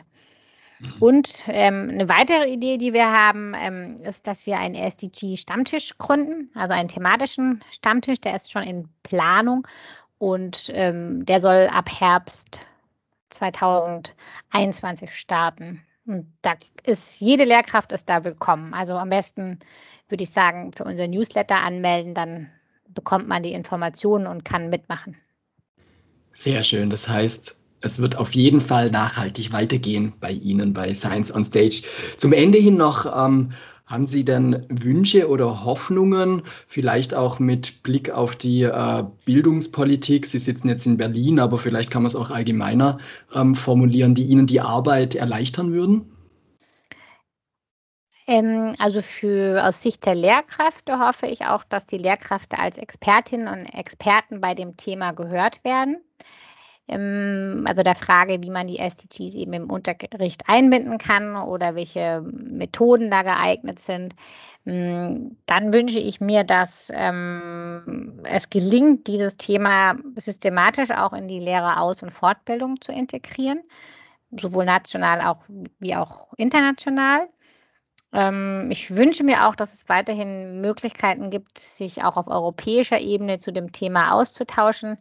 Mhm. 0.78 0.92
Und 1.00 1.42
ähm, 1.46 1.88
eine 1.90 2.08
weitere 2.08 2.50
Idee, 2.50 2.76
die 2.76 2.92
wir 2.92 3.10
haben, 3.10 3.54
ähm, 3.56 4.00
ist, 4.02 4.26
dass 4.26 4.46
wir 4.46 4.58
einen 4.58 4.74
SDG-Stammtisch 4.74 5.96
gründen, 5.98 6.50
also 6.54 6.74
einen 6.74 6.88
thematischen 6.88 7.64
Stammtisch, 7.70 8.20
der 8.20 8.36
ist 8.36 8.52
schon 8.52 8.62
in 8.62 8.88
Planung 9.02 9.66
und 10.18 10.70
ähm, 10.74 11.24
der 11.24 11.40
soll 11.40 11.68
ab 11.70 11.88
Herbst 12.00 12.60
2021 13.36 15.14
starten. 15.14 15.82
Und 16.06 16.32
da 16.42 16.54
ist 16.84 17.20
jede 17.20 17.44
Lehrkraft 17.44 17.92
ist 17.92 18.08
da 18.08 18.24
willkommen. 18.24 18.74
Also 18.74 18.94
am 18.94 19.10
besten 19.10 19.60
würde 20.08 20.22
ich 20.22 20.30
sagen, 20.30 20.72
für 20.72 20.84
unser 20.84 21.08
Newsletter 21.08 21.56
anmelden, 21.56 22.14
dann 22.14 22.50
bekommt 22.88 23.28
man 23.28 23.42
die 23.42 23.52
Informationen 23.52 24.26
und 24.26 24.44
kann 24.44 24.70
mitmachen. 24.70 25.16
Sehr 26.30 26.62
schön. 26.62 26.90
Das 26.90 27.08
heißt, 27.08 27.62
es 27.80 28.00
wird 28.00 28.16
auf 28.16 28.34
jeden 28.34 28.60
Fall 28.60 28.90
nachhaltig 28.90 29.52
weitergehen 29.52 30.14
bei 30.20 30.30
Ihnen 30.30 30.72
bei 30.72 30.94
Science 30.94 31.34
on 31.34 31.44
Stage. 31.44 31.82
Zum 32.16 32.32
Ende 32.32 32.58
hin 32.58 32.76
noch 32.76 33.06
ähm, 33.06 33.52
haben 33.86 34.06
Sie 34.08 34.24
denn 34.24 34.66
Wünsche 34.68 35.28
oder 35.28 35.64
Hoffnungen, 35.64 36.42
vielleicht 36.66 37.14
auch 37.14 37.38
mit 37.38 37.84
Blick 37.84 38.10
auf 38.10 38.34
die 38.34 38.62
äh, 38.62 39.04
Bildungspolitik? 39.24 40.26
Sie 40.26 40.40
sitzen 40.40 40.68
jetzt 40.68 40.86
in 40.86 40.96
Berlin, 40.96 41.38
aber 41.38 41.58
vielleicht 41.58 41.90
kann 41.90 42.02
man 42.02 42.08
es 42.08 42.16
auch 42.16 42.30
allgemeiner 42.30 42.98
ähm, 43.32 43.54
formulieren, 43.54 44.16
die 44.16 44.24
Ihnen 44.24 44.46
die 44.46 44.60
Arbeit 44.60 45.14
erleichtern 45.14 45.72
würden? 45.72 46.12
Ähm, 48.26 48.74
also 48.80 49.02
für 49.02 49.64
aus 49.64 49.82
Sicht 49.82 50.04
der 50.04 50.16
Lehrkräfte 50.16 50.98
hoffe 50.98 51.26
ich 51.26 51.46
auch, 51.46 51.62
dass 51.62 51.86
die 51.86 51.98
Lehrkräfte 51.98 52.58
als 52.58 52.78
Expertinnen 52.78 53.46
und 53.46 53.66
Experten 53.66 54.40
bei 54.40 54.54
dem 54.54 54.76
Thema 54.76 55.12
gehört 55.12 55.62
werden 55.62 55.98
also 56.88 57.82
der 57.82 57.96
Frage, 57.96 58.42
wie 58.42 58.50
man 58.50 58.68
die 58.68 58.78
SDGs 58.78 59.34
eben 59.34 59.52
im 59.54 59.70
Unterricht 59.70 60.44
einbinden 60.46 60.98
kann 60.98 61.36
oder 61.36 61.74
welche 61.74 62.22
Methoden 62.22 63.10
da 63.10 63.22
geeignet 63.22 63.80
sind. 63.80 64.14
Mm, 64.64 65.30
dann 65.46 65.72
wünsche 65.72 65.98
ich 65.98 66.20
mir, 66.20 66.44
dass 66.44 66.92
ähm, 66.94 68.20
es 68.24 68.50
gelingt, 68.50 69.08
dieses 69.08 69.36
Thema 69.36 69.96
systematisch 70.14 70.92
auch 70.92 71.12
in 71.12 71.26
die 71.26 71.40
Lehreraus- 71.40 72.02
und 72.04 72.12
Fortbildung 72.12 72.80
zu 72.80 72.92
integrieren, 72.92 73.62
sowohl 74.30 74.64
national 74.64 75.22
auch, 75.22 75.38
wie 75.80 75.96
auch 75.96 76.34
international. 76.36 77.28
Ähm, 78.12 78.68
ich 78.70 78.94
wünsche 78.94 79.24
mir 79.24 79.48
auch, 79.48 79.56
dass 79.56 79.74
es 79.74 79.88
weiterhin 79.88 80.60
Möglichkeiten 80.60 81.30
gibt, 81.30 81.58
sich 81.58 82.04
auch 82.04 82.16
auf 82.16 82.28
europäischer 82.28 83.00
Ebene 83.00 83.38
zu 83.38 83.52
dem 83.52 83.72
Thema 83.72 84.12
auszutauschen 84.12 84.98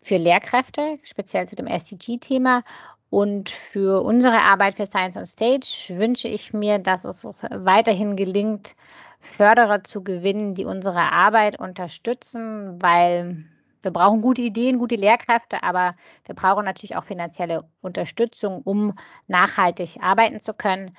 für 0.00 0.16
Lehrkräfte, 0.16 0.98
speziell 1.02 1.48
zu 1.48 1.56
dem 1.56 1.66
SDG-Thema. 1.66 2.62
Und 3.10 3.48
für 3.48 4.02
unsere 4.02 4.40
Arbeit 4.40 4.74
für 4.74 4.86
Science 4.86 5.16
on 5.16 5.26
Stage 5.26 5.86
wünsche 5.90 6.28
ich 6.28 6.52
mir, 6.52 6.78
dass 6.78 7.04
es 7.04 7.24
weiterhin 7.50 8.16
gelingt, 8.16 8.74
Förderer 9.20 9.82
zu 9.84 10.04
gewinnen, 10.04 10.54
die 10.54 10.64
unsere 10.64 11.12
Arbeit 11.12 11.58
unterstützen, 11.58 12.80
weil 12.82 13.44
wir 13.82 13.90
brauchen 13.90 14.20
gute 14.20 14.42
Ideen, 14.42 14.78
gute 14.78 14.96
Lehrkräfte, 14.96 15.62
aber 15.62 15.94
wir 16.24 16.34
brauchen 16.34 16.64
natürlich 16.64 16.96
auch 16.96 17.04
finanzielle 17.04 17.64
Unterstützung, 17.80 18.62
um 18.62 18.94
nachhaltig 19.26 19.98
arbeiten 20.00 20.40
zu 20.40 20.54
können. 20.54 20.96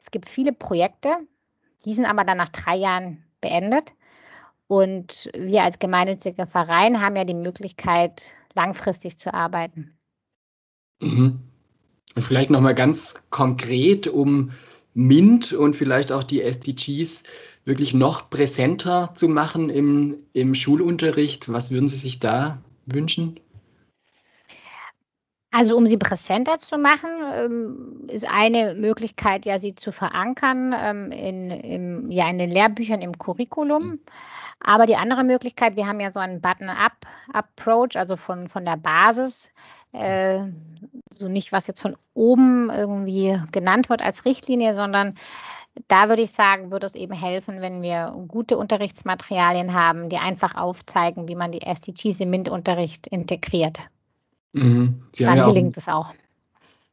Es 0.00 0.10
gibt 0.10 0.28
viele 0.28 0.52
Projekte, 0.52 1.16
die 1.84 1.94
sind 1.94 2.06
aber 2.06 2.24
dann 2.24 2.38
nach 2.38 2.50
drei 2.50 2.76
Jahren 2.76 3.24
beendet. 3.40 3.92
Und 4.66 5.30
wir 5.34 5.62
als 5.62 5.78
gemeinnütziger 5.78 6.46
Verein 6.46 7.00
haben 7.00 7.16
ja 7.16 7.24
die 7.24 7.34
Möglichkeit, 7.34 8.32
langfristig 8.54 9.18
zu 9.18 9.34
arbeiten. 9.34 9.96
Mhm. 11.00 11.40
Vielleicht 12.16 12.50
nochmal 12.50 12.74
ganz 12.74 13.26
konkret, 13.30 14.06
um 14.06 14.52
MINT 14.94 15.52
und 15.52 15.74
vielleicht 15.74 16.12
auch 16.12 16.22
die 16.22 16.42
SDGs 16.42 17.24
wirklich 17.64 17.94
noch 17.94 18.30
präsenter 18.30 19.12
zu 19.14 19.28
machen 19.28 19.70
im, 19.70 20.18
im 20.32 20.54
Schulunterricht. 20.54 21.52
Was 21.52 21.70
würden 21.70 21.88
Sie 21.88 21.96
sich 21.96 22.20
da 22.20 22.62
wünschen? 22.86 23.40
Also 25.56 25.76
um 25.76 25.86
sie 25.86 25.98
präsenter 25.98 26.58
zu 26.58 26.78
machen, 26.78 27.10
ähm, 27.32 28.08
ist 28.08 28.28
eine 28.28 28.74
Möglichkeit 28.74 29.46
ja, 29.46 29.60
sie 29.60 29.76
zu 29.76 29.92
verankern 29.92 30.74
ähm, 30.76 31.12
in, 31.12 31.50
im, 31.52 32.10
ja, 32.10 32.28
in 32.28 32.38
den 32.38 32.50
Lehrbüchern 32.50 33.00
im 33.00 33.16
Curriculum. 33.16 34.00
Aber 34.60 34.86
die 34.86 34.96
andere 34.96 35.24
Möglichkeit, 35.24 35.76
wir 35.76 35.86
haben 35.86 36.00
ja 36.00 36.10
so 36.10 36.20
einen 36.20 36.40
Button-up-Approach, 36.40 37.96
also 37.96 38.16
von, 38.16 38.48
von 38.48 38.64
der 38.64 38.76
Basis, 38.76 39.50
äh, 39.92 40.44
so 41.12 41.28
nicht, 41.28 41.52
was 41.52 41.66
jetzt 41.66 41.80
von 41.80 41.96
oben 42.14 42.70
irgendwie 42.70 43.40
genannt 43.52 43.88
wird 43.88 44.02
als 44.02 44.24
Richtlinie, 44.24 44.74
sondern 44.74 45.14
da 45.88 46.08
würde 46.08 46.22
ich 46.22 46.30
sagen, 46.30 46.70
würde 46.70 46.86
es 46.86 46.94
eben 46.94 47.12
helfen, 47.12 47.60
wenn 47.60 47.82
wir 47.82 48.14
gute 48.28 48.56
Unterrichtsmaterialien 48.56 49.74
haben, 49.74 50.08
die 50.08 50.18
einfach 50.18 50.54
aufzeigen, 50.54 51.28
wie 51.28 51.34
man 51.34 51.52
die 51.52 51.62
SDGs 51.62 52.20
im 52.20 52.30
MINT-Unterricht 52.30 53.06
integriert. 53.08 53.78
Mhm. 54.52 55.02
Dann 55.18 55.44
gelingt 55.46 55.76
es 55.76 55.88
auch. 55.88 56.12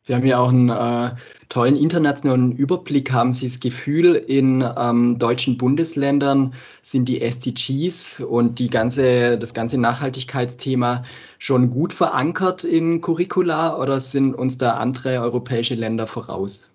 Sie 0.03 0.15
haben 0.15 0.25
ja 0.25 0.39
auch 0.39 0.49
einen 0.49 0.69
äh, 0.69 1.15
tollen 1.47 1.75
internationalen 1.75 2.51
Überblick. 2.51 3.11
Haben 3.11 3.33
Sie 3.33 3.47
das 3.47 3.59
Gefühl, 3.59 4.15
in 4.15 4.65
ähm, 4.77 5.19
deutschen 5.19 5.59
Bundesländern 5.59 6.55
sind 6.81 7.07
die 7.07 7.21
SDGs 7.21 8.19
und 8.21 8.57
die 8.57 8.69
ganze, 8.71 9.37
das 9.37 9.53
ganze 9.53 9.77
Nachhaltigkeitsthema 9.79 11.03
schon 11.37 11.69
gut 11.69 11.93
verankert 11.93 12.63
in 12.63 13.01
Curricula 13.01 13.77
oder 13.77 13.99
sind 13.99 14.33
uns 14.33 14.57
da 14.57 14.77
andere 14.77 15.21
europäische 15.21 15.75
Länder 15.75 16.07
voraus? 16.07 16.70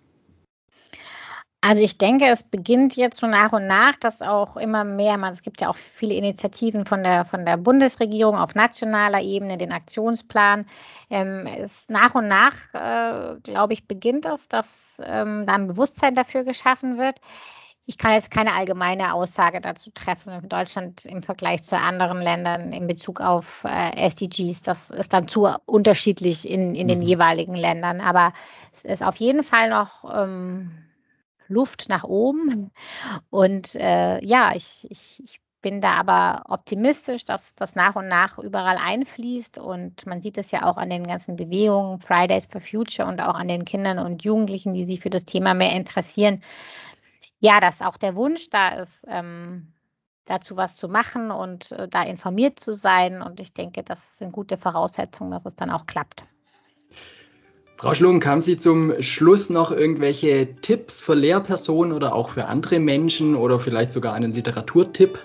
Also 1.69 1.83
ich 1.83 1.99
denke, 1.99 2.27
es 2.29 2.45
beginnt 2.45 2.95
jetzt 2.95 3.19
so 3.19 3.27
nach 3.27 3.53
und 3.53 3.67
nach, 3.67 3.97
dass 3.97 4.23
auch 4.23 4.57
immer 4.57 4.85
mehr, 4.85 5.19
es 5.33 5.43
gibt 5.43 5.61
ja 5.61 5.69
auch 5.69 5.77
viele 5.77 6.15
Initiativen 6.15 6.87
von 6.87 7.03
der, 7.03 7.25
von 7.25 7.45
der 7.45 7.57
Bundesregierung 7.57 8.37
auf 8.37 8.55
nationaler 8.55 9.21
Ebene, 9.21 9.59
den 9.59 9.73
Aktionsplan. 9.73 10.67
Ähm, 11.11 11.49
es, 11.59 11.89
nach 11.89 12.15
und 12.15 12.29
nach, 12.29 12.55
äh, 12.73 13.41
glaube 13.41 13.73
ich, 13.73 13.89
beginnt 13.89 14.27
es, 14.27 14.47
dass 14.47 15.03
ähm, 15.05 15.43
da 15.45 15.55
ein 15.55 15.67
Bewusstsein 15.67 16.15
dafür 16.15 16.45
geschaffen 16.45 16.99
wird. 16.99 17.21
Ich 17.85 17.99
kann 17.99 18.13
jetzt 18.13 18.31
keine 18.31 18.55
allgemeine 18.55 19.13
Aussage 19.13 19.61
dazu 19.61 19.91
treffen 19.91 20.35
in 20.35 20.49
Deutschland 20.49 21.05
im 21.05 21.25
Vergleich 21.25 21.65
zu 21.65 21.77
anderen 21.77 22.23
Ländern 22.23 22.73
in 22.73 22.87
Bezug 22.87 23.21
auf 23.21 23.65
äh, 23.65 24.07
SDGs. 24.07 24.63
Das 24.63 24.91
ist 24.91 25.13
dann 25.13 25.27
zu 25.27 25.49
unterschiedlich 25.67 26.49
in, 26.49 26.77
in 26.77 26.85
mhm. 26.85 26.91
den 26.91 27.03
jeweiligen 27.03 27.57
Ländern. 27.57 28.01
Aber 28.01 28.33
es 28.73 28.85
ist 28.85 29.03
auf 29.03 29.17
jeden 29.17 29.43
Fall 29.43 29.69
noch 29.69 30.05
ähm, 30.17 30.86
Luft 31.49 31.89
nach 31.89 32.05
oben. 32.05 32.71
Und 33.31 33.75
äh, 33.75 34.25
ja, 34.25 34.53
ich, 34.55 34.87
ich, 34.91 35.23
ich 35.25 35.41
bin 35.63 35.81
da 35.81 35.95
aber 35.95 36.45
optimistisch, 36.49 37.25
dass 37.25 37.55
das 37.55 37.75
nach 37.75 37.97
und 37.97 38.09
nach 38.09 38.39
überall 38.39 38.79
einfließt. 38.79 39.59
Und 39.59 40.07
man 40.07 40.23
sieht 40.23 40.39
es 40.39 40.51
ja 40.53 40.65
auch 40.65 40.77
an 40.77 40.91
den 40.91 41.05
ganzen 41.05 41.37
Bewegungen, 41.37 41.99
Fridays 41.99 42.47
for 42.47 42.61
Future 42.61 43.09
und 43.09 43.21
auch 43.21 43.35
an 43.35 43.49
den 43.49 43.65
Kindern 43.65 43.99
und 43.99 44.23
Jugendlichen, 44.23 44.75
die 44.75 44.87
sich 44.87 45.01
für 45.01 45.11
das 45.11 45.25
Thema 45.25 45.55
mehr 45.55 45.73
interessieren. 45.73 46.43
Ja, 47.41 47.61
dass 47.61 47.83
auch 47.83 47.97
der 47.97 48.15
Wunsch 48.15 48.49
da 48.51 48.69
ist, 48.69 49.05
ähm, 49.09 49.73
dazu 50.25 50.57
was 50.57 50.77
zu 50.77 50.89
machen 50.89 51.31
und 51.31 51.73
äh, 51.73 51.89
da 51.89 52.03
informiert 52.03 52.61
zu 52.61 52.73
sein. 52.73 53.23
Und 53.23 53.41
ich 53.41 53.53
denke, 53.53 53.83
das 53.83 54.19
sind 54.19 54.33
gute 54.33 54.59
Voraussetzungen, 54.59 55.31
dass 55.31 55.47
es 55.47 55.57
dann 55.57 55.71
auch 55.71 55.87
klappt. 55.87 56.27
Frau 57.79 57.93
Schlung, 57.93 58.25
haben 58.25 58.41
Sie 58.41 58.57
zum 58.57 58.95
Schluss 59.03 59.51
noch 59.51 59.71
irgendwelche 59.71 60.49
Tipps 60.63 61.03
für 61.03 61.15
Lehrpersonen 61.15 61.93
oder 61.93 62.15
auch 62.15 62.31
für 62.31 62.47
andere 62.47 62.81
Menschen 62.81 63.37
oder 63.37 63.61
vielleicht 63.61 63.93
sogar 63.93 64.15
einen 64.15 64.33
Literaturtipp? 64.33 65.19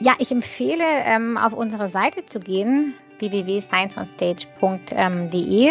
Ja, 0.00 0.12
ich 0.18 0.30
empfehle, 0.30 0.84
ähm, 0.84 1.38
auf 1.38 1.54
unsere 1.54 1.88
Seite 1.88 2.26
zu 2.26 2.40
gehen, 2.40 2.92
www.scienceonstage.de. 3.20 5.70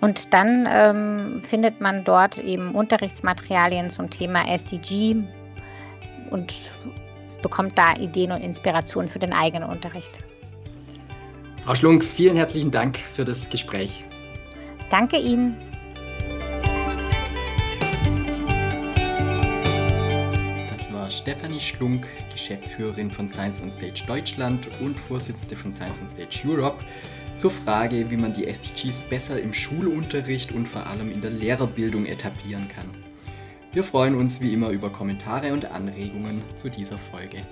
Und 0.00 0.34
dann 0.34 0.66
ähm, 0.68 1.42
findet 1.42 1.80
man 1.80 2.02
dort 2.02 2.38
eben 2.38 2.74
Unterrichtsmaterialien 2.74 3.88
zum 3.88 4.10
Thema 4.10 4.52
SDG 4.52 5.14
und 6.30 6.52
bekommt 7.40 7.78
da 7.78 7.94
Ideen 7.94 8.32
und 8.32 8.40
Inspirationen 8.42 9.08
für 9.08 9.20
den 9.20 9.32
eigenen 9.32 9.70
Unterricht. 9.70 10.18
Frau 11.64 11.76
Schlunk, 11.76 12.04
vielen 12.04 12.36
herzlichen 12.36 12.72
Dank 12.72 12.98
für 12.98 13.24
das 13.24 13.48
Gespräch. 13.48 14.04
Danke 14.90 15.18
Ihnen. 15.18 15.56
Das 20.70 20.92
war 20.92 21.10
Stefanie 21.10 21.58
Schlunk, 21.58 22.06
Geschäftsführerin 22.30 23.10
von 23.10 23.28
Science 23.28 23.62
on 23.62 23.70
Stage 23.70 24.04
Deutschland 24.06 24.68
und 24.80 25.00
Vorsitzende 25.00 25.56
von 25.56 25.72
Science 25.72 26.00
on 26.00 26.08
Stage 26.14 26.48
Europe, 26.48 26.84
zur 27.36 27.50
Frage, 27.50 28.10
wie 28.10 28.16
man 28.16 28.32
die 28.32 28.46
SDGs 28.46 29.02
besser 29.02 29.40
im 29.40 29.52
Schulunterricht 29.52 30.52
und 30.52 30.66
vor 30.66 30.86
allem 30.86 31.10
in 31.10 31.20
der 31.20 31.32
Lehrerbildung 31.32 32.06
etablieren 32.06 32.68
kann. 32.68 32.90
Wir 33.72 33.84
freuen 33.84 34.14
uns 34.14 34.40
wie 34.40 34.54
immer 34.54 34.70
über 34.70 34.90
Kommentare 34.90 35.52
und 35.52 35.66
Anregungen 35.66 36.42
zu 36.54 36.70
dieser 36.70 36.96
Folge. 36.96 37.42